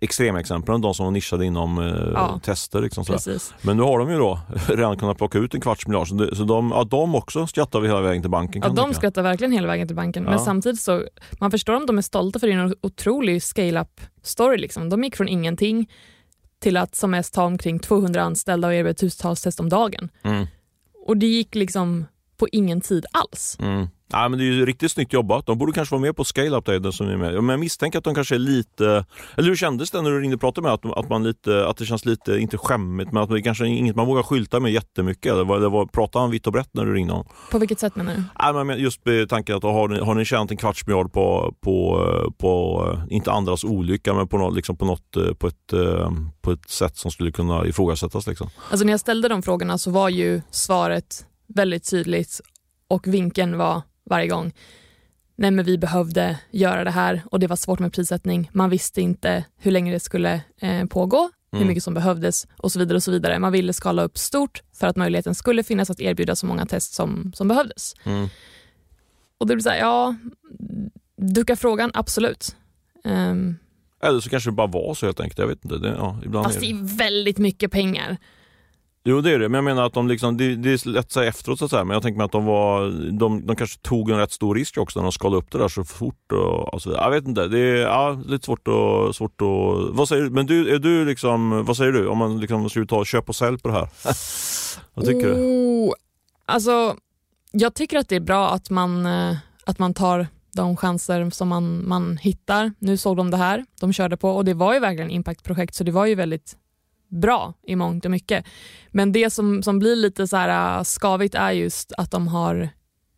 extremexemplen, 0.00 0.80
de 0.80 0.94
som 0.94 1.04
var 1.04 1.10
nischade 1.10 1.46
inom 1.46 1.78
eh, 1.78 2.12
ja, 2.14 2.40
tester. 2.42 2.80
Liksom, 2.80 3.04
Men 3.62 3.76
nu 3.76 3.82
har 3.82 3.98
de 3.98 4.10
ju 4.10 4.18
då 4.18 4.40
redan 4.68 4.96
kunnat 4.96 5.18
plocka 5.18 5.38
ut 5.38 5.54
en 5.54 5.60
kvarts 5.60 5.86
miljard, 5.86 6.08
så, 6.08 6.14
det, 6.14 6.36
så 6.36 6.44
de, 6.44 6.70
ja, 6.70 6.84
de 6.84 7.14
också 7.14 7.46
skrattar 7.46 7.80
vi 7.80 7.88
hela 7.88 8.00
vägen 8.00 8.22
till 8.22 8.30
banken. 8.30 8.62
Ja, 8.64 8.68
de 8.68 8.94
skrattar 8.94 9.22
verkligen 9.22 9.52
hela 9.52 9.66
vägen 9.66 9.86
till 9.86 9.96
banken. 9.96 10.24
Ja. 10.24 10.30
Men 10.30 10.38
samtidigt 10.38 10.80
så, 10.80 11.04
man 11.40 11.50
förstår 11.50 11.74
om 11.74 11.86
de 11.86 11.98
är 11.98 12.02
stolta 12.02 12.38
för 12.38 12.46
det 12.46 12.52
är 12.52 12.58
en 12.58 12.74
otrolig 12.80 13.42
scale-up 13.42 14.00
story. 14.22 14.58
Liksom. 14.58 14.88
De 14.88 15.04
gick 15.04 15.16
från 15.16 15.28
ingenting 15.28 15.90
till 16.58 16.76
att 16.76 16.94
som 16.94 17.10
mest 17.10 17.36
ha 17.36 17.44
omkring 17.44 17.78
200 17.78 18.22
anställda 18.22 18.68
och 18.68 18.74
erbjuda 18.74 18.94
tusentals 18.94 19.42
test 19.42 19.60
om 19.60 19.68
dagen. 19.68 20.08
Mm. 20.22 20.46
Och 21.06 21.16
det 21.16 21.26
gick 21.26 21.54
liksom 21.54 22.06
på 22.36 22.48
ingen 22.52 22.80
tid 22.80 23.06
alls. 23.12 23.56
Mm. 23.60 23.86
Ja, 24.12 24.28
men 24.28 24.38
det 24.38 24.44
är 24.44 24.46
ju 24.46 24.66
riktigt 24.66 24.92
snyggt 24.92 25.12
jobbat. 25.12 25.46
De 25.46 25.58
borde 25.58 25.72
kanske 25.72 25.94
vara 25.94 26.02
med 26.02 26.16
på 26.16 26.24
Scale 26.24 26.56
Up 26.56 26.64
Day 26.64 26.92
som 26.92 27.08
är 27.08 27.16
med. 27.16 27.34
Men 27.34 27.48
jag 27.48 27.60
misstänker 27.60 27.98
att 27.98 28.04
de 28.04 28.14
kanske 28.14 28.34
är 28.34 28.38
lite... 28.38 29.04
Eller 29.36 29.48
hur 29.48 29.56
kändes 29.56 29.90
det 29.90 30.02
när 30.02 30.10
du 30.10 30.20
ringde 30.20 30.34
och 30.34 30.40
pratade 30.40 30.62
med 30.62 30.72
att, 30.72 30.98
att, 30.98 31.08
man 31.08 31.24
lite, 31.24 31.66
att 31.66 31.76
det 31.76 31.86
känns 31.86 32.04
lite, 32.04 32.38
inte 32.38 32.58
skämmigt, 32.58 33.12
men 33.12 33.22
att 33.22 33.30
det 33.30 33.42
kanske 33.42 33.64
är 33.64 33.68
inget 33.68 33.96
man 33.96 34.06
vågar 34.06 34.22
skylta 34.22 34.60
med 34.60 34.72
jättemycket? 34.72 35.32
Eller, 35.32 35.44
var, 35.44 35.58
var, 35.58 35.86
pratade 35.86 36.22
han 36.22 36.30
vitt 36.30 36.46
och 36.46 36.52
brett 36.52 36.68
när 36.72 36.84
du 36.84 36.94
ringde 36.94 37.12
honom? 37.12 37.28
På 37.50 37.58
vilket 37.58 37.80
sätt 37.80 37.96
menar 37.96 38.14
du? 38.14 38.22
Ja, 38.38 38.64
men 38.64 38.78
just 38.78 39.00
tanken 39.28 39.56
att 39.56 39.62
har 39.62 39.88
ni, 39.88 40.00
har 40.00 40.14
ni 40.14 40.24
tjänat 40.24 40.50
en 40.50 40.56
kvarts 40.56 40.86
miljard 40.86 41.12
på, 41.12 41.54
på, 41.60 42.32
på, 42.38 42.82
inte 43.10 43.32
andras 43.32 43.64
olycka, 43.64 44.14
men 44.14 44.28
på 44.28 44.38
något, 44.38 44.54
liksom 44.54 44.76
på, 44.76 44.84
något, 44.84 45.38
på, 45.38 45.46
ett, 45.46 45.72
på 46.40 46.52
ett 46.52 46.70
sätt 46.70 46.96
som 46.96 47.10
skulle 47.10 47.32
kunna 47.32 47.66
ifrågasättas? 47.66 48.26
Liksom. 48.26 48.50
Alltså 48.70 48.86
när 48.86 48.92
jag 48.92 49.00
ställde 49.00 49.28
de 49.28 49.42
frågorna 49.42 49.78
så 49.78 49.90
var 49.90 50.08
ju 50.08 50.42
svaret 50.50 51.26
väldigt 51.46 51.90
tydligt 51.90 52.40
och 52.88 53.06
vinkeln 53.06 53.58
var 53.58 53.82
varje 54.06 54.28
gång 54.28 54.52
nej 55.36 55.50
men 55.50 55.64
vi 55.64 55.78
behövde 55.78 56.38
göra 56.50 56.84
det 56.84 56.90
här 56.90 57.22
och 57.30 57.40
det 57.40 57.46
var 57.46 57.56
svårt 57.56 57.78
med 57.78 57.92
prissättning. 57.92 58.50
Man 58.52 58.70
visste 58.70 59.00
inte 59.00 59.44
hur 59.56 59.70
länge 59.70 59.92
det 59.92 60.00
skulle 60.00 60.40
eh, 60.60 60.84
pågå, 60.84 61.18
mm. 61.18 61.32
hur 61.62 61.64
mycket 61.64 61.84
som 61.84 61.94
behövdes 61.94 62.46
och 62.56 62.72
så 62.72 62.78
vidare. 62.78 62.96
och 62.96 63.02
så 63.02 63.10
vidare. 63.10 63.38
Man 63.38 63.52
ville 63.52 63.72
skala 63.72 64.02
upp 64.02 64.18
stort 64.18 64.62
för 64.72 64.86
att 64.86 64.96
möjligheten 64.96 65.34
skulle 65.34 65.62
finnas 65.62 65.90
att 65.90 66.00
erbjuda 66.00 66.36
så 66.36 66.46
många 66.46 66.66
test 66.66 66.94
som, 66.94 67.32
som 67.34 67.48
behövdes. 67.48 67.94
Mm. 68.04 68.28
Och 69.38 69.46
det 69.46 69.54
blir 69.54 69.62
så 69.62 69.70
här, 69.70 69.78
ja, 69.78 70.16
ducka 71.16 71.56
frågan, 71.56 71.90
absolut. 71.94 72.56
Um, 73.04 73.58
Eller 74.02 74.20
så 74.20 74.30
kanske 74.30 74.50
det 74.50 74.54
bara 74.54 74.66
var 74.66 74.94
så 74.94 75.06
helt 75.06 75.20
enkelt. 75.20 75.38
Jag 75.38 75.46
vet 75.46 75.64
inte. 75.64 75.78
Det, 75.78 75.88
ja, 75.88 76.20
ibland 76.24 76.46
fast 76.46 76.60
det 76.60 76.70
är 76.70 76.96
väldigt 76.96 77.38
mycket 77.38 77.70
pengar. 77.72 78.16
Jo 79.08 79.20
det 79.20 79.30
är 79.30 79.38
det, 79.38 79.48
men 79.48 79.54
jag 79.54 79.64
menar 79.64 79.86
att 79.86 79.92
de 79.92 80.08
liksom, 80.08 80.36
det, 80.36 80.56
det 80.56 80.70
är 80.70 80.88
lätt 80.88 81.04
att 81.04 81.12
säga 81.12 81.28
efteråt 81.28 81.58
så 81.58 81.64
att 81.64 81.70
säga, 81.70 81.84
men 81.84 81.94
jag 81.94 82.02
tänker 82.02 82.16
mig 82.16 82.24
att 82.24 82.32
de 82.32 82.44
var, 82.44 82.90
de, 83.18 83.46
de 83.46 83.56
kanske 83.56 83.80
tog 83.80 84.10
en 84.10 84.18
rätt 84.18 84.32
stor 84.32 84.54
risk 84.54 84.78
också 84.78 84.98
när 84.98 85.04
de 85.04 85.12
skalade 85.12 85.36
upp 85.36 85.50
det 85.50 85.58
där 85.58 85.68
så 85.68 85.84
fort 85.84 86.32
och, 86.32 86.74
och 86.74 86.82
så 86.82 86.88
vidare. 86.88 87.04
Jag 87.04 87.10
vet 87.10 87.28
inte, 87.28 87.46
det 87.46 87.58
är 87.58 87.76
ja, 87.76 88.22
lite 88.26 88.44
svårt 88.44 88.68
att, 88.68 89.16
svårt 89.16 89.40
att, 89.42 89.96
vad 89.96 90.08
säger 90.08 90.22
du, 90.22 90.30
men 90.30 90.46
du, 90.46 90.74
är 90.74 90.78
du 90.78 91.04
liksom, 91.04 91.64
vad 91.64 91.76
säger 91.76 91.92
du 91.92 92.08
om 92.08 92.18
man 92.18 92.40
liksom 92.40 92.70
ska 92.70 92.86
ta 92.86 93.04
köp 93.04 93.28
och 93.28 93.36
sälj 93.36 93.58
på 93.58 93.68
det 93.68 93.74
här? 93.74 93.88
vad 94.94 95.04
tycker 95.04 95.32
oh, 95.32 95.36
du? 95.36 95.92
Alltså, 96.46 96.96
jag 97.52 97.74
tycker 97.74 97.98
att 97.98 98.08
det 98.08 98.16
är 98.16 98.20
bra 98.20 98.50
att 98.50 98.70
man, 98.70 99.06
eh, 99.06 99.36
att 99.64 99.78
man 99.78 99.94
tar 99.94 100.26
de 100.56 100.76
chanser 100.76 101.30
som 101.30 101.48
man, 101.48 101.88
man 101.88 102.16
hittar. 102.16 102.72
Nu 102.78 102.96
såg 102.96 103.16
de 103.16 103.30
det 103.30 103.36
här, 103.36 103.64
de 103.80 103.92
körde 103.92 104.16
på 104.16 104.30
och 104.30 104.44
det 104.44 104.54
var 104.54 104.74
ju 104.74 104.80
verkligen 104.80 105.10
impactprojekt 105.10 105.74
så 105.74 105.84
det 105.84 105.92
var 105.92 106.06
ju 106.06 106.14
väldigt 106.14 106.56
bra 107.08 107.54
i 107.66 107.76
mångt 107.76 108.04
och 108.04 108.10
mycket. 108.10 108.44
Men 108.90 109.12
det 109.12 109.30
som, 109.30 109.62
som 109.62 109.78
blir 109.78 109.96
lite 109.96 110.26
så 110.26 110.36
här 110.36 110.78
äh, 110.78 110.84
skavigt 110.84 111.34
är 111.34 111.50
just 111.50 111.92
att 111.92 112.10
de 112.10 112.28
har 112.28 112.68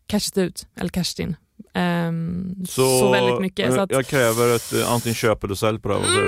cashat 0.07 0.37
ut, 0.37 0.67
eller 0.75 0.89
cashat 0.89 1.19
in, 1.19 1.35
um, 1.75 2.65
så, 2.67 2.99
så, 2.99 3.11
väldigt 3.11 3.41
mycket. 3.41 3.73
Så 3.73 3.81
att, 3.81 3.91
jag 3.91 4.05
kräver 4.05 4.55
ett 4.55 4.73
eh, 4.73 4.93
antingen 4.93 5.15
köp 5.15 5.43
eller 5.43 5.55
sälj 5.55 5.79
på 5.79 5.89
det 5.89 5.95
här. 5.95 6.21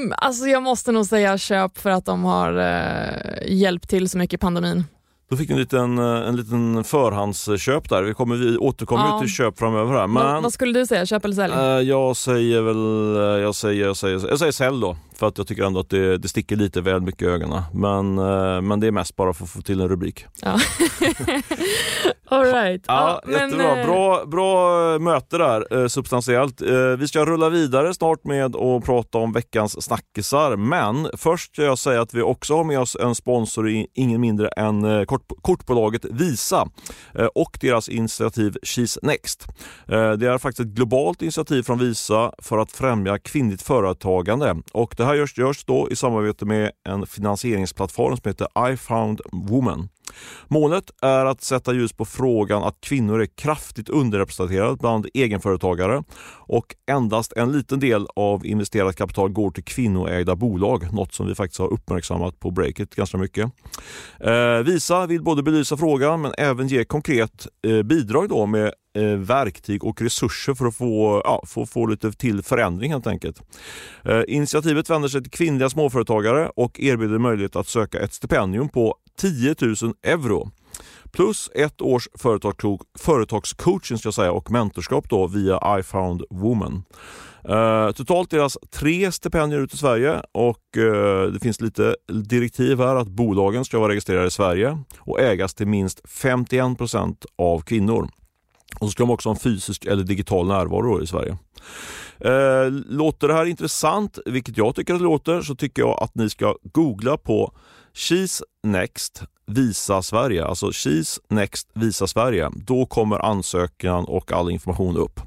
Mm, 0.00 0.12
alltså 0.16 0.46
jag 0.46 0.62
måste 0.62 0.92
nog 0.92 1.06
säga 1.06 1.38
köp 1.38 1.78
för 1.78 1.90
att 1.90 2.04
de 2.04 2.24
har 2.24 2.58
uh, 2.58 3.52
hjälpt 3.52 3.90
till 3.90 4.08
så 4.08 4.18
mycket 4.18 4.34
i 4.34 4.38
pandemin. 4.38 4.84
Då 5.30 5.36
fick 5.36 5.50
en 5.50 5.58
liten, 5.58 5.98
eh, 5.98 6.28
en 6.28 6.36
liten 6.36 6.84
förhandsköp 6.84 7.88
där. 7.88 8.02
Vi, 8.02 8.14
kommer, 8.14 8.36
vi 8.36 8.56
återkommer 8.56 9.06
ja. 9.06 9.20
till 9.20 9.28
köp 9.28 9.58
framöver. 9.58 9.92
Här. 9.92 10.06
Men, 10.06 10.24
vad, 10.24 10.42
vad, 10.42 10.52
skulle 10.52 10.78
du 10.78 10.86
säga, 10.86 11.06
köp 11.06 11.24
eller 11.24 11.34
sälj? 11.34 11.54
Uh, 11.54 11.60
jag 11.88 12.16
säger 12.16 12.60
väl, 12.60 13.42
jag 13.42 13.54
säger, 13.54 13.86
jag 13.86 13.96
säger, 13.96 14.28
jag 14.28 14.38
säger 14.38 14.52
sälj 14.52 14.80
då. 14.80 14.96
För 15.20 15.26
att 15.26 15.38
jag 15.38 15.46
tycker 15.46 15.62
ändå 15.62 15.80
att 15.80 15.90
det, 15.90 16.18
det 16.18 16.28
sticker 16.28 16.56
lite 16.56 16.80
väl 16.80 17.00
mycket 17.00 17.22
i 17.22 17.26
ögonen. 17.26 17.62
Men, 17.72 18.18
uh, 18.18 18.60
men 18.60 18.80
det 18.80 18.86
är 18.86 18.90
mest 18.90 19.16
bara 19.16 19.32
för 19.32 19.44
att 19.44 19.50
få 19.50 19.62
till 19.62 19.80
en 19.80 19.88
rubrik. 19.88 20.26
Ja. 20.42 20.50
All 22.32 22.44
right. 22.44 22.84
Ja, 22.86 23.20
ja, 23.26 23.32
jättebra. 23.32 23.74
Men, 23.74 23.86
bra, 23.86 24.24
bra 24.26 24.98
möte 24.98 25.38
där, 25.38 25.88
substantiellt. 25.88 26.60
Vi 26.98 27.08
ska 27.08 27.24
rulla 27.24 27.48
vidare 27.48 27.94
snart 27.94 28.24
med 28.24 28.56
att 28.56 28.84
prata 28.84 29.18
om 29.18 29.32
veckans 29.32 29.84
snackisar. 29.84 30.56
Men 30.56 31.10
först 31.16 31.52
ska 31.52 31.62
jag 31.62 31.78
säga 31.78 32.00
att 32.00 32.14
vi 32.14 32.22
också 32.22 32.56
har 32.56 32.64
med 32.64 32.80
oss 32.80 32.96
en 33.00 33.14
sponsor, 33.14 33.68
ingen 33.94 34.20
mindre 34.20 34.48
än 34.48 35.06
kort, 35.06 35.32
kortbolaget 35.42 36.04
Visa 36.04 36.68
och 37.34 37.58
deras 37.60 37.88
initiativ 37.88 38.56
She's 38.62 38.98
Next. 39.02 39.46
Det 39.86 40.26
är 40.26 40.38
faktiskt 40.38 40.68
ett 40.68 40.74
globalt 40.74 41.22
initiativ 41.22 41.62
från 41.62 41.78
Visa 41.78 42.32
för 42.38 42.58
att 42.58 42.72
främja 42.72 43.18
kvinnligt 43.18 43.62
företagande 43.62 44.56
och 44.72 44.94
det 44.96 45.04
här 45.10 45.16
görs, 45.16 45.38
görs 45.38 45.64
då 45.64 45.88
i 45.90 45.96
samarbete 45.96 46.44
med 46.44 46.70
en 46.88 47.06
finansieringsplattform 47.06 48.16
som 48.16 48.28
heter 48.28 48.72
I 48.72 48.76
found 48.76 49.20
woman. 49.32 49.88
Målet 50.48 50.90
är 51.02 51.26
att 51.26 51.42
sätta 51.42 51.72
ljus 51.72 51.92
på 51.92 52.04
frågan 52.04 52.62
att 52.62 52.80
kvinnor 52.80 53.22
är 53.22 53.26
kraftigt 53.26 53.88
underrepresenterade 53.88 54.76
bland 54.76 55.06
egenföretagare 55.14 56.04
och 56.46 56.74
endast 56.90 57.32
en 57.32 57.52
liten 57.52 57.80
del 57.80 58.06
av 58.16 58.46
investerat 58.46 58.96
kapital 58.96 59.30
går 59.32 59.50
till 59.50 59.64
kvinnoägda 59.64 60.36
bolag, 60.36 60.92
något 60.92 61.14
som 61.14 61.26
vi 61.26 61.34
faktiskt 61.34 61.60
har 61.60 61.72
uppmärksammat 61.72 62.40
på 62.40 62.50
Breakit 62.50 62.94
ganska 62.94 63.18
mycket. 63.18 63.52
Eh, 64.20 64.58
Visa 64.64 65.06
vill 65.06 65.22
både 65.22 65.42
belysa 65.42 65.76
frågan 65.76 66.20
men 66.20 66.32
även 66.38 66.68
ge 66.68 66.84
konkret 66.84 67.46
eh, 67.66 67.82
bidrag 67.82 68.28
då 68.28 68.46
med 68.46 68.72
eh, 68.96 69.02
verktyg 69.02 69.84
och 69.84 70.02
resurser 70.02 70.54
för 70.54 70.66
att 70.66 70.76
få, 70.76 71.22
ja, 71.24 71.42
få, 71.46 71.66
få 71.66 71.86
lite 71.86 72.12
till 72.12 72.42
förändring 72.42 72.92
helt 72.92 73.06
enkelt. 73.06 73.42
Eh, 74.04 74.22
initiativet 74.28 74.90
vänder 74.90 75.08
sig 75.08 75.22
till 75.22 75.30
kvinnliga 75.30 75.70
småföretagare 75.70 76.50
och 76.56 76.80
erbjuder 76.80 77.18
möjlighet 77.18 77.56
att 77.56 77.68
söka 77.68 78.00
ett 78.00 78.12
stipendium 78.12 78.68
på 78.68 78.96
10 79.16 79.54
000 79.60 79.76
euro 80.02 80.50
plus 81.12 81.50
ett 81.54 81.80
års 81.80 82.08
företagscoaching 82.98 83.98
ska 83.98 84.12
säga, 84.12 84.32
och 84.32 84.50
mentorskap 84.50 85.08
då 85.08 85.26
via 85.26 85.78
I 85.78 85.82
found 85.82 86.22
woman. 86.30 86.82
Uh, 87.48 87.92
totalt 87.92 88.30
delas 88.30 88.58
tre 88.70 89.12
stipendier 89.12 89.60
ut 89.60 89.74
i 89.74 89.76
Sverige 89.76 90.22
och 90.32 90.58
uh, 90.76 91.22
det 91.22 91.40
finns 91.42 91.60
lite 91.60 91.96
direktiv 92.24 92.78
här 92.78 92.96
att 92.96 93.08
bolagen 93.08 93.64
ska 93.64 93.78
vara 93.78 93.92
registrerade 93.92 94.26
i 94.26 94.30
Sverige 94.30 94.78
och 94.98 95.20
ägas 95.20 95.54
till 95.54 95.66
minst 95.66 96.00
51% 96.04 97.16
av 97.38 97.60
kvinnor. 97.60 98.08
Och 98.80 98.86
så 98.86 98.90
ska 98.90 99.02
de 99.02 99.10
också 99.10 99.28
ha 99.28 99.34
en 99.34 99.40
fysisk 99.40 99.84
eller 99.84 100.04
digital 100.04 100.46
närvaro 100.46 101.02
i 101.02 101.06
Sverige. 101.06 101.38
Eh, 102.18 102.70
låter 102.86 103.28
det 103.28 103.34
här 103.34 103.46
intressant, 103.46 104.18
vilket 104.26 104.56
jag 104.56 104.74
tycker 104.74 104.94
att 104.94 105.00
det 105.00 105.04
låter, 105.04 105.42
så 105.42 105.54
tycker 105.54 105.82
jag 105.82 106.02
att 106.02 106.14
ni 106.14 106.30
ska 106.30 106.54
googla 106.62 107.16
på 107.16 107.52
Cheese 107.94 108.44
Next 108.62 109.22
Visa 109.46 110.02
Sverige, 110.02 110.44
alltså 110.44 110.72
Cheese 110.72 111.20
Next 111.28 111.68
Visa 111.74 112.06
Sverige. 112.06 112.50
Då 112.54 112.86
kommer 112.86 113.18
ansökan 113.18 114.04
och 114.04 114.32
all 114.32 114.50
information 114.50 114.96
upp. 114.96 115.20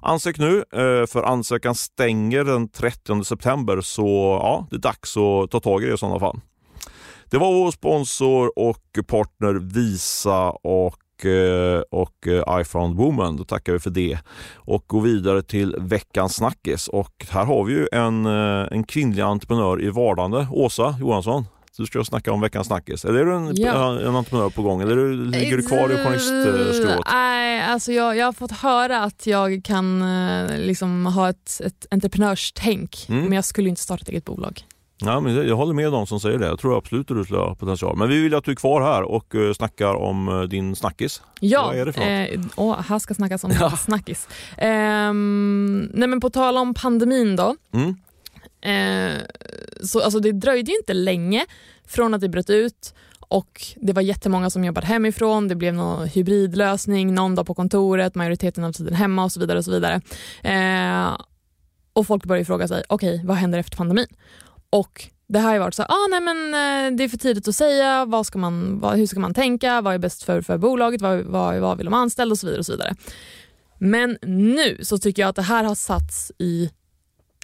Ansök 0.00 0.38
nu, 0.38 0.58
eh, 0.58 1.06
för 1.06 1.22
ansökan 1.22 1.74
stänger 1.74 2.44
den 2.44 2.68
30 2.68 3.24
september 3.24 3.80
så 3.80 4.38
ja, 4.42 4.66
det 4.70 4.76
är 4.76 4.80
dags 4.80 5.16
att 5.16 5.50
ta 5.50 5.60
tag 5.60 5.82
i 5.82 5.86
det 5.86 5.94
i 5.94 5.98
sådana 5.98 6.20
fall. 6.20 6.40
Det 7.30 7.38
var 7.38 7.52
vår 7.52 7.70
sponsor 7.70 8.58
och 8.58 9.06
partner 9.06 9.54
Visa 9.54 10.50
och 10.50 10.96
och 11.90 12.26
eh, 12.26 12.60
I 12.60 12.64
found 12.64 12.96
woman. 12.96 13.36
Då 13.36 13.44
tackar 13.44 13.72
vi 13.72 13.78
för 13.78 13.90
det 13.90 14.18
och 14.54 14.84
går 14.86 15.00
vidare 15.00 15.42
till 15.42 15.76
veckans 15.78 16.34
snackis. 16.34 16.88
Och 16.88 17.26
här 17.30 17.44
har 17.44 17.64
vi 17.64 17.72
ju 17.72 17.88
en, 17.92 18.26
en 18.26 18.84
kvinnlig 18.84 19.22
entreprenör 19.22 19.82
i 19.82 19.90
vardande, 19.90 20.46
Åsa 20.50 20.96
Johansson. 21.00 21.46
Du 21.76 21.86
ska 21.86 22.04
snacka 22.04 22.32
om 22.32 22.40
veckans 22.40 22.66
snackis. 22.66 23.04
Eller 23.04 23.20
är 23.20 23.24
du 23.24 23.34
en, 23.34 23.52
ja. 23.56 24.00
en 24.00 24.16
entreprenör 24.16 24.50
på 24.50 24.62
gång 24.62 24.82
eller 24.82 25.12
ligger 25.12 25.56
du 25.56 25.62
kvar 25.62 25.90
i 25.92 25.96
journalistskrået? 25.96 27.06
Nej, 27.12 27.62
alltså 27.62 27.92
jag, 27.92 28.16
jag 28.16 28.26
har 28.26 28.32
fått 28.32 28.52
höra 28.52 29.02
att 29.02 29.26
jag 29.26 29.60
kan 29.64 30.04
liksom 30.56 31.06
ha 31.06 31.28
ett, 31.30 31.60
ett 31.64 31.86
entreprenörstänk, 31.90 33.06
mm. 33.08 33.22
men 33.24 33.32
jag 33.32 33.44
skulle 33.44 33.68
inte 33.68 33.80
starta 33.80 34.02
ett 34.02 34.08
eget 34.08 34.24
bolag. 34.24 34.64
Ja, 35.06 35.20
men 35.20 35.48
jag 35.48 35.56
håller 35.56 35.74
med 35.74 35.92
de 35.92 36.06
som 36.06 36.20
säger 36.20 36.38
det. 36.38 36.46
Jag 36.46 36.58
tror 36.58 36.78
absolut 36.78 37.10
att 37.10 37.16
du 37.16 37.24
skulle 37.24 37.40
ha 37.40 37.54
potential. 37.54 37.96
Men 37.96 38.08
vi 38.08 38.22
vill 38.22 38.34
att 38.34 38.44
du 38.44 38.50
är 38.50 38.56
kvar 38.56 38.82
här 38.82 39.02
och 39.02 39.34
uh, 39.34 39.52
snackar 39.52 39.94
om 39.94 40.28
uh, 40.28 40.42
din 40.42 40.76
snackis. 40.76 41.22
Ja, 41.40 41.66
Vad 41.66 41.76
är 41.76 41.86
det 41.86 41.92
för 41.92 42.02
eh, 42.02 42.40
åh, 42.56 42.80
här 42.80 42.98
ska 42.98 43.14
snackas 43.14 43.44
om 43.44 43.50
ja. 43.60 43.70
snackis. 43.70 44.28
Um, 44.62 45.90
nej, 45.94 46.08
men 46.08 46.20
på 46.20 46.30
tal 46.30 46.56
om 46.56 46.74
pandemin 46.74 47.36
då. 47.36 47.56
Mm. 47.72 47.96
Eh, 48.64 49.18
så, 49.82 50.00
alltså, 50.00 50.20
det 50.20 50.32
dröjde 50.32 50.70
ju 50.70 50.76
inte 50.76 50.94
länge 50.94 51.46
från 51.86 52.14
att 52.14 52.20
det 52.20 52.28
bröt 52.28 52.50
ut 52.50 52.94
och 53.28 53.62
det 53.76 53.92
var 53.92 54.02
jättemånga 54.02 54.50
som 54.50 54.64
jobbade 54.64 54.86
hemifrån, 54.86 55.48
det 55.48 55.54
blev 55.54 55.74
någon 55.74 56.08
hybridlösning, 56.08 57.14
någon 57.14 57.34
dag 57.34 57.46
på 57.46 57.54
kontoret, 57.54 58.14
majoriteten 58.14 58.64
av 58.64 58.72
tiden 58.72 58.94
hemma 58.94 59.24
och 59.24 59.32
så 59.32 59.40
vidare. 59.40 59.58
Och 59.58 59.64
så 59.64 59.70
vidare. 59.70 60.00
Eh, 60.42 61.16
och 61.92 62.06
folk 62.06 62.24
började 62.24 62.44
fråga 62.44 62.68
sig, 62.68 62.82
okej 62.88 63.14
okay, 63.14 63.26
vad 63.26 63.36
händer 63.36 63.58
efter 63.58 63.76
pandemin? 63.76 64.06
Och 64.74 65.04
det 65.26 65.38
har 65.38 65.52
ju 65.52 65.58
varit 65.58 65.74
så 65.74 65.82
ah, 65.82 66.06
nej 66.10 66.20
men 66.20 66.46
eh, 66.46 66.96
det 66.96 67.04
är 67.04 67.08
för 67.08 67.18
tidigt 67.18 67.48
att 67.48 67.56
säga, 67.56 68.04
vad 68.04 68.26
ska 68.26 68.38
man, 68.38 68.80
vad, 68.80 68.96
hur 68.96 69.06
ska 69.06 69.20
man 69.20 69.34
tänka, 69.34 69.80
vad 69.80 69.94
är 69.94 69.98
bäst 69.98 70.22
för, 70.22 70.40
för 70.40 70.58
bolaget, 70.58 71.02
vad, 71.02 71.20
vad, 71.24 71.58
vad 71.60 71.76
vill 71.76 71.84
de 71.84 71.94
anställda 71.94 72.32
och 72.32 72.38
så 72.38 72.46
vidare. 72.46 72.58
och 72.58 72.66
så 72.66 72.72
vidare. 72.72 72.94
Men 73.78 74.18
nu 74.22 74.78
så 74.82 74.98
tycker 74.98 75.22
jag 75.22 75.28
att 75.28 75.36
det 75.36 75.42
här 75.42 75.64
har 75.64 75.74
satts 75.74 76.32
i, 76.38 76.70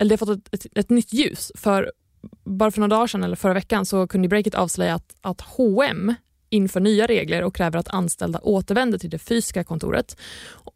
eller 0.01 0.09
det 0.09 0.13
har 0.13 0.27
fått 0.27 0.55
ett, 0.55 0.55
ett, 0.55 0.79
ett 0.79 0.91
nytt 0.91 1.13
ljus. 1.13 1.53
För 1.55 1.93
bara 2.45 2.71
för 2.71 2.81
några 2.81 2.97
dagar 2.97 3.07
sedan 3.07 3.25
eller 3.25 3.37
förra 3.37 3.55
veckan 3.55 3.87
så 3.87 4.07
kunde 4.07 4.29
Breakit 4.29 4.55
avslöja 4.55 4.95
att, 4.95 5.15
att 5.21 5.41
H&M 5.41 6.15
inför 6.51 6.81
nya 6.81 7.07
regler 7.07 7.43
och 7.43 7.55
kräver 7.55 7.79
att 7.79 7.89
anställda 7.89 8.41
återvänder 8.43 8.99
till 8.99 9.11
det 9.11 9.19
fysiska 9.19 9.65
kontoret. 9.65 10.17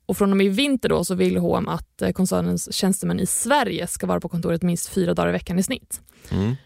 Och 0.06 0.16
från 0.16 0.30
och 0.30 0.36
med 0.36 0.46
i 0.46 0.48
vinter 0.48 0.88
då 0.88 1.04
så 1.04 1.14
vill 1.14 1.36
H&M 1.36 1.68
att 1.68 2.02
eh, 2.02 2.10
koncernens 2.10 2.74
tjänstemän 2.74 3.20
i 3.20 3.26
Sverige 3.26 3.86
ska 3.86 4.06
vara 4.06 4.20
på 4.20 4.28
kontoret 4.28 4.62
minst 4.62 4.88
fyra 4.88 5.14
dagar 5.14 5.28
i 5.28 5.32
veckan 5.32 5.58
i 5.58 5.62
snitt. 5.62 6.00
Mm. 6.30 6.56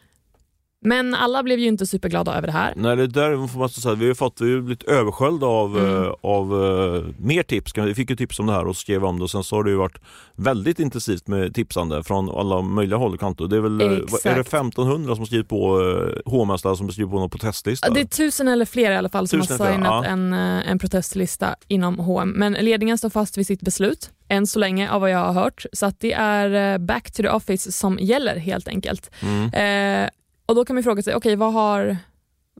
Men 0.80 1.14
alla 1.14 1.42
blev 1.42 1.58
ju 1.58 1.66
inte 1.66 1.86
superglada 1.86 2.34
över 2.34 2.46
det 2.46 2.52
här. 2.52 2.72
Nej, 2.76 2.96
det 2.96 3.06
där 3.06 3.46
får 3.46 3.58
man 3.58 3.68
säga. 3.68 3.94
Vi 3.94 4.06
har 4.06 4.14
fått, 4.14 4.40
vi 4.40 4.54
har 4.54 4.60
blivit 4.60 4.82
översköljda 4.82 5.46
av, 5.46 5.78
mm. 5.78 5.92
uh, 5.92 6.14
av 6.20 6.54
uh, 6.54 7.06
mer 7.18 7.42
tips. 7.42 7.72
Vi 7.76 7.94
fick 7.94 8.10
ju 8.10 8.16
tips 8.16 8.38
om 8.38 8.46
det 8.46 8.52
här 8.52 8.66
och 8.66 8.76
skrev 8.76 9.04
om 9.04 9.18
det 9.18 9.24
och 9.24 9.30
sen 9.30 9.44
så 9.44 9.56
har 9.56 9.64
det 9.64 9.70
ju 9.70 9.76
varit 9.76 9.98
väldigt 10.36 10.80
intensivt 10.80 11.28
med 11.28 11.54
tipsande 11.54 12.04
från 12.04 12.30
alla 12.30 12.62
möjliga 12.62 12.98
håll 12.98 13.14
och 13.14 13.20
kanter. 13.20 13.46
Det 13.46 13.56
är 13.56 13.60
väl 13.60 14.02
Exakt. 14.02 14.26
är 14.26 14.34
det 14.34 14.40
1500 14.40 15.16
som 15.16 15.26
skrivit 15.26 15.48
på 15.48 15.80
uh, 15.80 16.14
H&M 16.26 16.58
som 16.58 16.90
skrivit 16.92 17.10
på 17.10 17.18
någon 17.18 17.30
protestlista? 17.30 17.90
Det 17.90 18.00
är 18.00 18.04
tusen 18.04 18.48
eller 18.48 18.64
fler 18.64 18.90
i 18.90 18.96
alla 18.96 19.08
fall 19.08 19.28
som 19.28 19.40
tusen 19.40 19.60
har 19.60 19.72
signat 19.72 20.04
ja. 20.04 20.04
en, 20.04 20.32
en 20.32 20.78
protestlista 20.78 21.56
inom 21.68 21.98
H&M. 21.98 22.32
Men 22.36 22.52
ledningen 22.52 22.98
står 22.98 23.10
fast 23.10 23.38
vid 23.38 23.46
sitt 23.46 23.60
beslut 23.60 24.10
än 24.28 24.46
så 24.46 24.58
länge 24.58 24.90
av 24.90 25.00
vad 25.00 25.10
jag 25.10 25.18
har 25.18 25.32
hört. 25.32 25.64
Så 25.72 25.86
att 25.86 26.00
det 26.00 26.12
är 26.12 26.78
back 26.78 27.12
to 27.12 27.22
the 27.22 27.28
office 27.28 27.72
som 27.72 27.98
gäller 28.00 28.36
helt 28.36 28.68
enkelt. 28.68 29.10
Mm. 29.22 30.04
Eh, 30.04 30.10
och 30.48 30.54
Då 30.54 30.64
kan 30.64 30.76
man 30.76 30.82
fråga 30.82 31.02
sig, 31.02 31.14
okej 31.14 31.30
okay, 31.30 31.36
vad 31.36 31.52
har, 31.52 31.96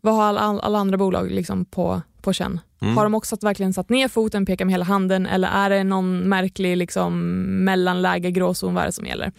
vad 0.03 0.14
har 0.14 0.24
alla, 0.24 0.40
alla 0.40 0.79
andra 0.79 0.96
bolag 0.96 1.31
liksom 1.31 1.64
på, 1.64 2.03
på 2.22 2.33
känn? 2.33 2.61
Mm. 2.81 2.96
Har 2.96 3.05
de 3.05 3.14
också 3.14 3.37
verkligen 3.40 3.72
satt 3.72 3.88
ner 3.88 4.09
foten, 4.09 4.46
pekat 4.46 4.66
med 4.66 4.72
hela 4.72 4.85
handen 4.85 5.27
eller 5.27 5.48
är 5.48 5.70
det 5.70 5.85
någon 5.85 6.29
märklig 6.29 6.77
liksom, 6.77 7.42
mellanläge, 7.64 8.31
gråzon, 8.31 8.74
vad 8.74 8.83
är 8.83 8.87
det 8.87 8.92
som 8.92 9.07
gäller? 9.07 9.33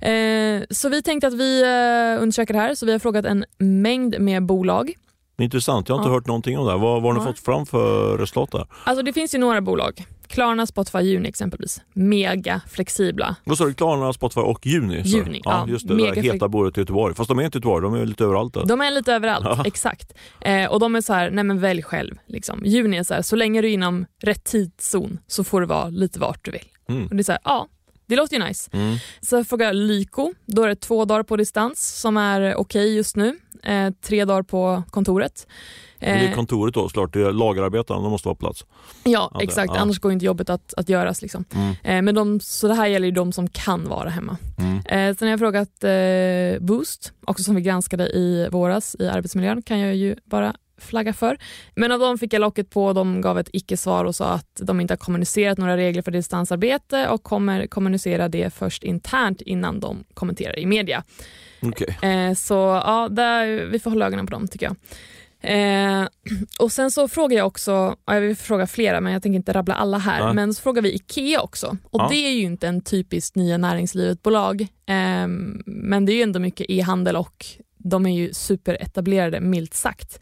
Eh, 0.00 0.64
så 0.70 0.88
vi 0.88 1.02
tänkte 1.02 1.26
att 1.26 1.34
vi 1.34 1.62
eh, 1.62 2.22
undersöker 2.22 2.54
det 2.54 2.60
här, 2.60 2.74
så 2.74 2.86
vi 2.86 2.92
har 2.92 2.98
frågat 2.98 3.24
en 3.24 3.44
mängd 3.58 4.20
med 4.20 4.46
bolag. 4.46 4.92
Intressant, 5.38 5.88
jag 5.88 5.96
har 5.96 6.02
inte 6.02 6.10
ja. 6.10 6.14
hört 6.14 6.26
någonting 6.26 6.58
om 6.58 6.66
det. 6.66 6.72
Vad, 6.72 7.02
vad 7.02 7.02
har 7.02 7.12
ni 7.12 7.20
ja. 7.20 7.26
fått 7.26 7.38
fram 7.38 7.66
för 7.66 8.18
resultat 8.18 8.52
där? 8.52 8.66
Alltså 8.84 9.02
det 9.02 9.12
finns 9.12 9.34
ju 9.34 9.38
några 9.38 9.60
bolag 9.60 10.06
Klarna, 10.28 10.66
Spotify, 10.66 10.98
Juni 10.98 11.28
exempelvis. 11.28 11.80
Mega 11.92 12.60
flexibla. 12.70 13.36
Vad 13.44 13.58
sa 13.58 13.64
du? 13.64 13.74
Klarna, 13.74 14.12
Spotify 14.12 14.40
och 14.40 14.66
Juni? 14.66 15.02
Juni, 15.04 15.40
ja. 15.44 15.50
ja 15.50 15.72
just 15.72 15.88
det, 15.88 15.94
mega 15.94 16.14
det 16.14 16.20
heta 16.20 16.48
bordet 16.48 16.78
i 16.78 16.80
Göteborg. 16.80 17.14
Fast 17.14 17.28
de 17.28 17.38
är 17.38 17.42
inte 17.42 17.58
i 17.58 17.60
Göteborg, 17.60 17.82
de 17.82 17.94
är 17.94 18.06
lite 18.06 18.24
överallt. 18.24 18.54
Där. 18.54 18.66
De 18.66 18.80
är 18.80 18.90
lite 18.90 19.12
överallt, 19.12 19.46
ja. 19.48 19.62
exakt. 19.66 20.12
Eh, 20.40 20.66
och 20.66 20.80
de 20.80 20.94
är 20.96 21.00
så 21.00 21.12
här, 21.12 21.30
nej 21.30 21.44
men 21.44 21.60
välj 21.60 21.82
själv. 21.82 22.14
Liksom. 22.26 22.62
Juni 22.64 22.96
är 22.96 23.02
så 23.02 23.14
här, 23.14 23.22
så 23.22 23.36
länge 23.36 23.60
du 23.60 23.68
är 23.68 23.72
inom 23.72 24.06
rätt 24.22 24.44
tidszon 24.44 25.18
så 25.26 25.44
får 25.44 25.60
du 25.60 25.66
vara 25.66 25.88
lite 25.88 26.18
vart 26.18 26.44
du 26.44 26.50
vill. 26.50 26.68
Mm. 26.88 27.06
Och 27.06 27.16
det 27.16 27.20
är 27.20 27.24
så 27.24 27.32
här, 27.32 27.40
ja, 27.44 27.68
det 28.06 28.16
låter 28.16 28.36
ju 28.36 28.44
nice. 28.44 28.70
Mm. 28.72 28.96
Så 29.20 29.36
jag 29.36 29.46
frågar 29.46 29.72
Lyko, 29.72 30.32
då 30.46 30.62
är 30.62 30.68
det 30.68 30.76
två 30.76 31.04
dagar 31.04 31.22
på 31.22 31.36
distans 31.36 32.00
som 32.00 32.16
är 32.16 32.40
okej 32.40 32.60
okay 32.60 32.96
just 32.96 33.16
nu. 33.16 33.38
Eh, 33.62 33.90
tre 34.02 34.24
dagar 34.24 34.42
på 34.42 34.82
kontoret. 34.90 35.46
Men 35.98 36.18
det 36.18 36.26
är 36.26 36.28
eh, 36.28 36.34
kontoret 36.34 36.74
då, 36.74 36.88
såklart. 36.88 37.12
Det 37.12 37.20
är 37.20 37.32
lagerarbetarna, 37.32 38.00
de 38.00 38.10
måste 38.10 38.28
vara 38.28 38.34
på 38.34 38.40
plats. 38.40 38.64
Ja, 39.04 39.30
ja 39.34 39.42
exakt. 39.42 39.72
Ja. 39.74 39.80
Annars 39.80 39.98
går 39.98 40.12
inte 40.12 40.24
jobbet 40.24 40.50
att, 40.50 40.74
att 40.74 40.88
göras. 40.88 41.22
Liksom. 41.22 41.44
Mm. 41.54 41.74
Eh, 41.82 42.02
men 42.02 42.14
de, 42.14 42.40
så 42.40 42.68
det 42.68 42.74
här 42.74 42.86
gäller 42.86 43.06
ju 43.06 43.12
de 43.12 43.32
som 43.32 43.48
kan 43.48 43.88
vara 43.88 44.08
hemma. 44.08 44.36
Mm. 44.58 44.76
Eh, 44.76 45.16
sen 45.16 45.28
har 45.28 45.30
jag 45.30 45.38
frågat 45.38 45.84
eh, 45.84 46.66
Boost, 46.66 47.12
också 47.26 47.44
som 47.44 47.54
vi 47.54 47.62
granskade 47.62 48.08
i 48.08 48.48
våras 48.52 48.96
i 48.98 49.08
arbetsmiljön, 49.08 49.62
kan 49.62 49.78
jag 49.78 49.96
ju 49.96 50.16
bara 50.24 50.56
flagga 50.78 51.12
för. 51.12 51.38
Men 51.74 51.92
av 51.92 51.98
dem 51.98 52.18
fick 52.18 52.32
jag 52.32 52.40
locket 52.40 52.70
på, 52.70 52.92
de 52.92 53.20
gav 53.20 53.38
ett 53.38 53.50
icke-svar 53.52 54.04
och 54.04 54.14
sa 54.14 54.32
att 54.32 54.60
de 54.62 54.80
inte 54.80 54.92
har 54.92 54.98
kommunicerat 54.98 55.58
några 55.58 55.76
regler 55.76 56.02
för 56.02 56.10
distansarbete 56.10 57.08
och 57.08 57.22
kommer 57.22 57.66
kommunicera 57.66 58.28
det 58.28 58.54
först 58.54 58.84
internt 58.84 59.40
innan 59.40 59.80
de 59.80 60.04
kommenterar 60.14 60.58
i 60.58 60.66
media. 60.66 61.04
Okay. 61.62 62.10
Eh, 62.10 62.34
så 62.34 62.54
ja, 62.54 63.08
där, 63.10 63.66
vi 63.66 63.78
får 63.78 63.90
hålla 63.90 64.06
ögonen 64.06 64.26
på 64.26 64.30
dem 64.30 64.48
tycker 64.48 64.66
jag. 64.66 64.76
Eh, 65.40 66.08
och 66.58 66.72
Sen 66.72 66.90
så 66.90 67.08
frågar 67.08 67.36
jag 67.36 67.46
också, 67.46 67.96
jag 68.06 68.20
vill 68.20 68.36
fråga 68.36 68.66
flera 68.66 69.00
men 69.00 69.12
jag 69.12 69.22
tänker 69.22 69.36
inte 69.36 69.52
rabbla 69.52 69.74
alla 69.74 69.98
här, 69.98 70.20
ja. 70.20 70.32
men 70.32 70.54
så 70.54 70.62
frågar 70.62 70.82
vi 70.82 70.94
IKEA 70.94 71.40
också. 71.40 71.76
Och 71.84 72.00
ja. 72.00 72.08
Det 72.10 72.16
är 72.16 72.32
ju 72.32 72.42
inte 72.42 72.68
en 72.68 72.80
typiskt 72.80 73.36
Nya 73.36 73.58
Näringslivet-bolag, 73.58 74.60
eh, 74.86 75.26
men 75.66 76.06
det 76.06 76.12
är 76.12 76.14
ju 76.14 76.22
ändå 76.22 76.38
mycket 76.38 76.66
e-handel 76.70 77.16
och 77.16 77.46
de 77.78 78.06
är 78.06 78.10
ju 78.10 78.32
superetablerade 78.32 79.40
milt 79.40 79.74
sagt. 79.74 80.20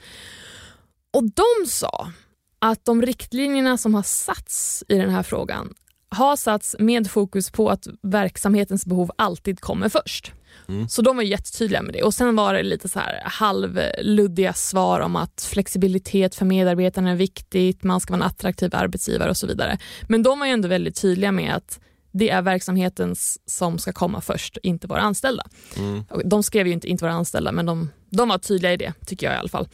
Och 1.14 1.24
de 1.24 1.66
sa 1.66 2.12
att 2.58 2.84
de 2.84 3.02
riktlinjerna 3.02 3.76
som 3.76 3.94
har 3.94 4.02
satts 4.02 4.84
i 4.88 4.98
den 4.98 5.10
här 5.10 5.22
frågan 5.22 5.74
har 6.08 6.36
satts 6.36 6.76
med 6.78 7.10
fokus 7.10 7.50
på 7.50 7.70
att 7.70 7.86
verksamhetens 8.02 8.86
behov 8.86 9.10
alltid 9.18 9.60
kommer 9.60 9.88
först. 9.88 10.32
Mm. 10.68 10.88
Så 10.88 11.02
de 11.02 11.16
var 11.16 11.22
jättetydliga 11.22 11.82
med 11.82 11.92
det. 11.92 12.02
Och 12.02 12.14
Sen 12.14 12.36
var 12.36 12.54
det 12.54 12.62
lite 12.62 12.88
så 12.88 12.98
här 12.98 13.22
halvluddiga 13.24 14.52
svar 14.52 15.00
om 15.00 15.16
att 15.16 15.48
flexibilitet 15.50 16.34
för 16.34 16.44
medarbetarna 16.44 17.10
är 17.10 17.16
viktigt, 17.16 17.82
man 17.82 18.00
ska 18.00 18.12
vara 18.12 18.22
en 18.22 18.30
attraktiv 18.30 18.70
arbetsgivare 18.74 19.30
och 19.30 19.36
så 19.36 19.46
vidare. 19.46 19.78
Men 20.08 20.22
de 20.22 20.38
var 20.38 20.46
ju 20.46 20.52
ändå 20.52 20.68
väldigt 20.68 21.00
tydliga 21.00 21.32
med 21.32 21.54
att 21.54 21.80
det 22.12 22.30
är 22.30 22.42
verksamheten 22.42 23.14
som 23.46 23.78
ska 23.78 23.92
komma 23.92 24.20
först, 24.20 24.58
inte 24.62 24.86
våra 24.86 25.00
anställda. 25.00 25.44
Mm. 25.76 26.04
De 26.24 26.42
skrev 26.42 26.66
ju 26.66 26.72
inte 26.72 26.88
inte 26.88 27.04
våra 27.04 27.12
anställda, 27.12 27.52
men 27.52 27.66
de, 27.66 27.90
de 28.16 28.28
var 28.28 28.38
tydliga 28.38 28.72
i 28.72 28.76
det, 28.76 28.92
tycker 29.06 29.26
jag 29.26 29.34
i 29.34 29.38
alla 29.38 29.48
fall. 29.48 29.68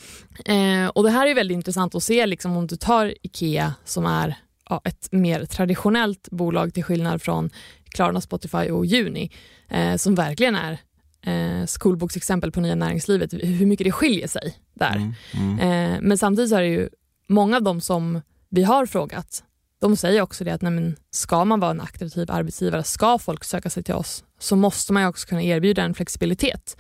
Eh, 0.45 0.87
och 0.87 1.03
Det 1.03 1.11
här 1.11 1.27
är 1.27 1.35
väldigt 1.35 1.55
intressant 1.55 1.95
att 1.95 2.03
se 2.03 2.27
liksom, 2.27 2.57
om 2.57 2.67
du 2.67 2.77
tar 2.77 3.15
IKEA 3.23 3.75
som 3.85 4.07
är 4.07 4.35
ja, 4.69 4.81
ett 4.85 5.09
mer 5.13 5.45
traditionellt 5.45 6.29
bolag 6.31 6.75
till 6.75 6.85
skillnad 6.85 7.23
från 7.23 7.51
Klarna, 7.91 8.21
Spotify 8.21 8.71
och 8.71 8.87
Juni 8.87 9.31
eh, 9.69 9.97
som 9.97 10.15
verkligen 10.15 10.57
är 10.57 10.79
eh, 11.23 11.67
skolboksexempel 11.67 12.53
på 12.53 12.61
nya 12.61 12.75
näringslivet, 12.75 13.33
hur 13.33 13.67
mycket 13.67 13.85
det 13.85 13.93
skiljer 13.93 14.29
sig 14.29 14.55
där. 14.75 14.97
Mm, 14.97 15.15
mm. 15.33 15.59
Eh, 15.59 15.99
men 16.03 16.19
samtidigt 16.19 16.53
är 16.53 16.61
det 16.61 16.69
ju 16.69 16.89
många 17.29 17.57
av 17.57 17.63
dem 17.63 17.81
som 17.81 18.21
vi 18.49 18.63
har 18.63 18.87
frågat, 18.87 19.45
de 19.81 19.97
säger 19.97 20.23
också 20.23 20.45
det 20.45 20.51
att 20.51 20.63
nej, 20.63 20.73
men 20.73 20.97
ska 21.11 21.45
man 21.45 21.61
vara 21.61 21.71
en 21.71 21.81
attraktiv 21.81 22.31
arbetsgivare, 22.31 22.85
ska 22.85 23.19
folk 23.19 23.45
söka 23.45 23.71
sig 23.71 23.83
till 23.83 23.95
oss, 23.95 24.25
så 24.39 24.57
måste 24.57 24.93
man 24.93 25.07
också 25.07 25.29
kunna 25.29 25.43
erbjuda 25.43 25.83
en 25.83 25.95
flexibilitet. 25.95 26.77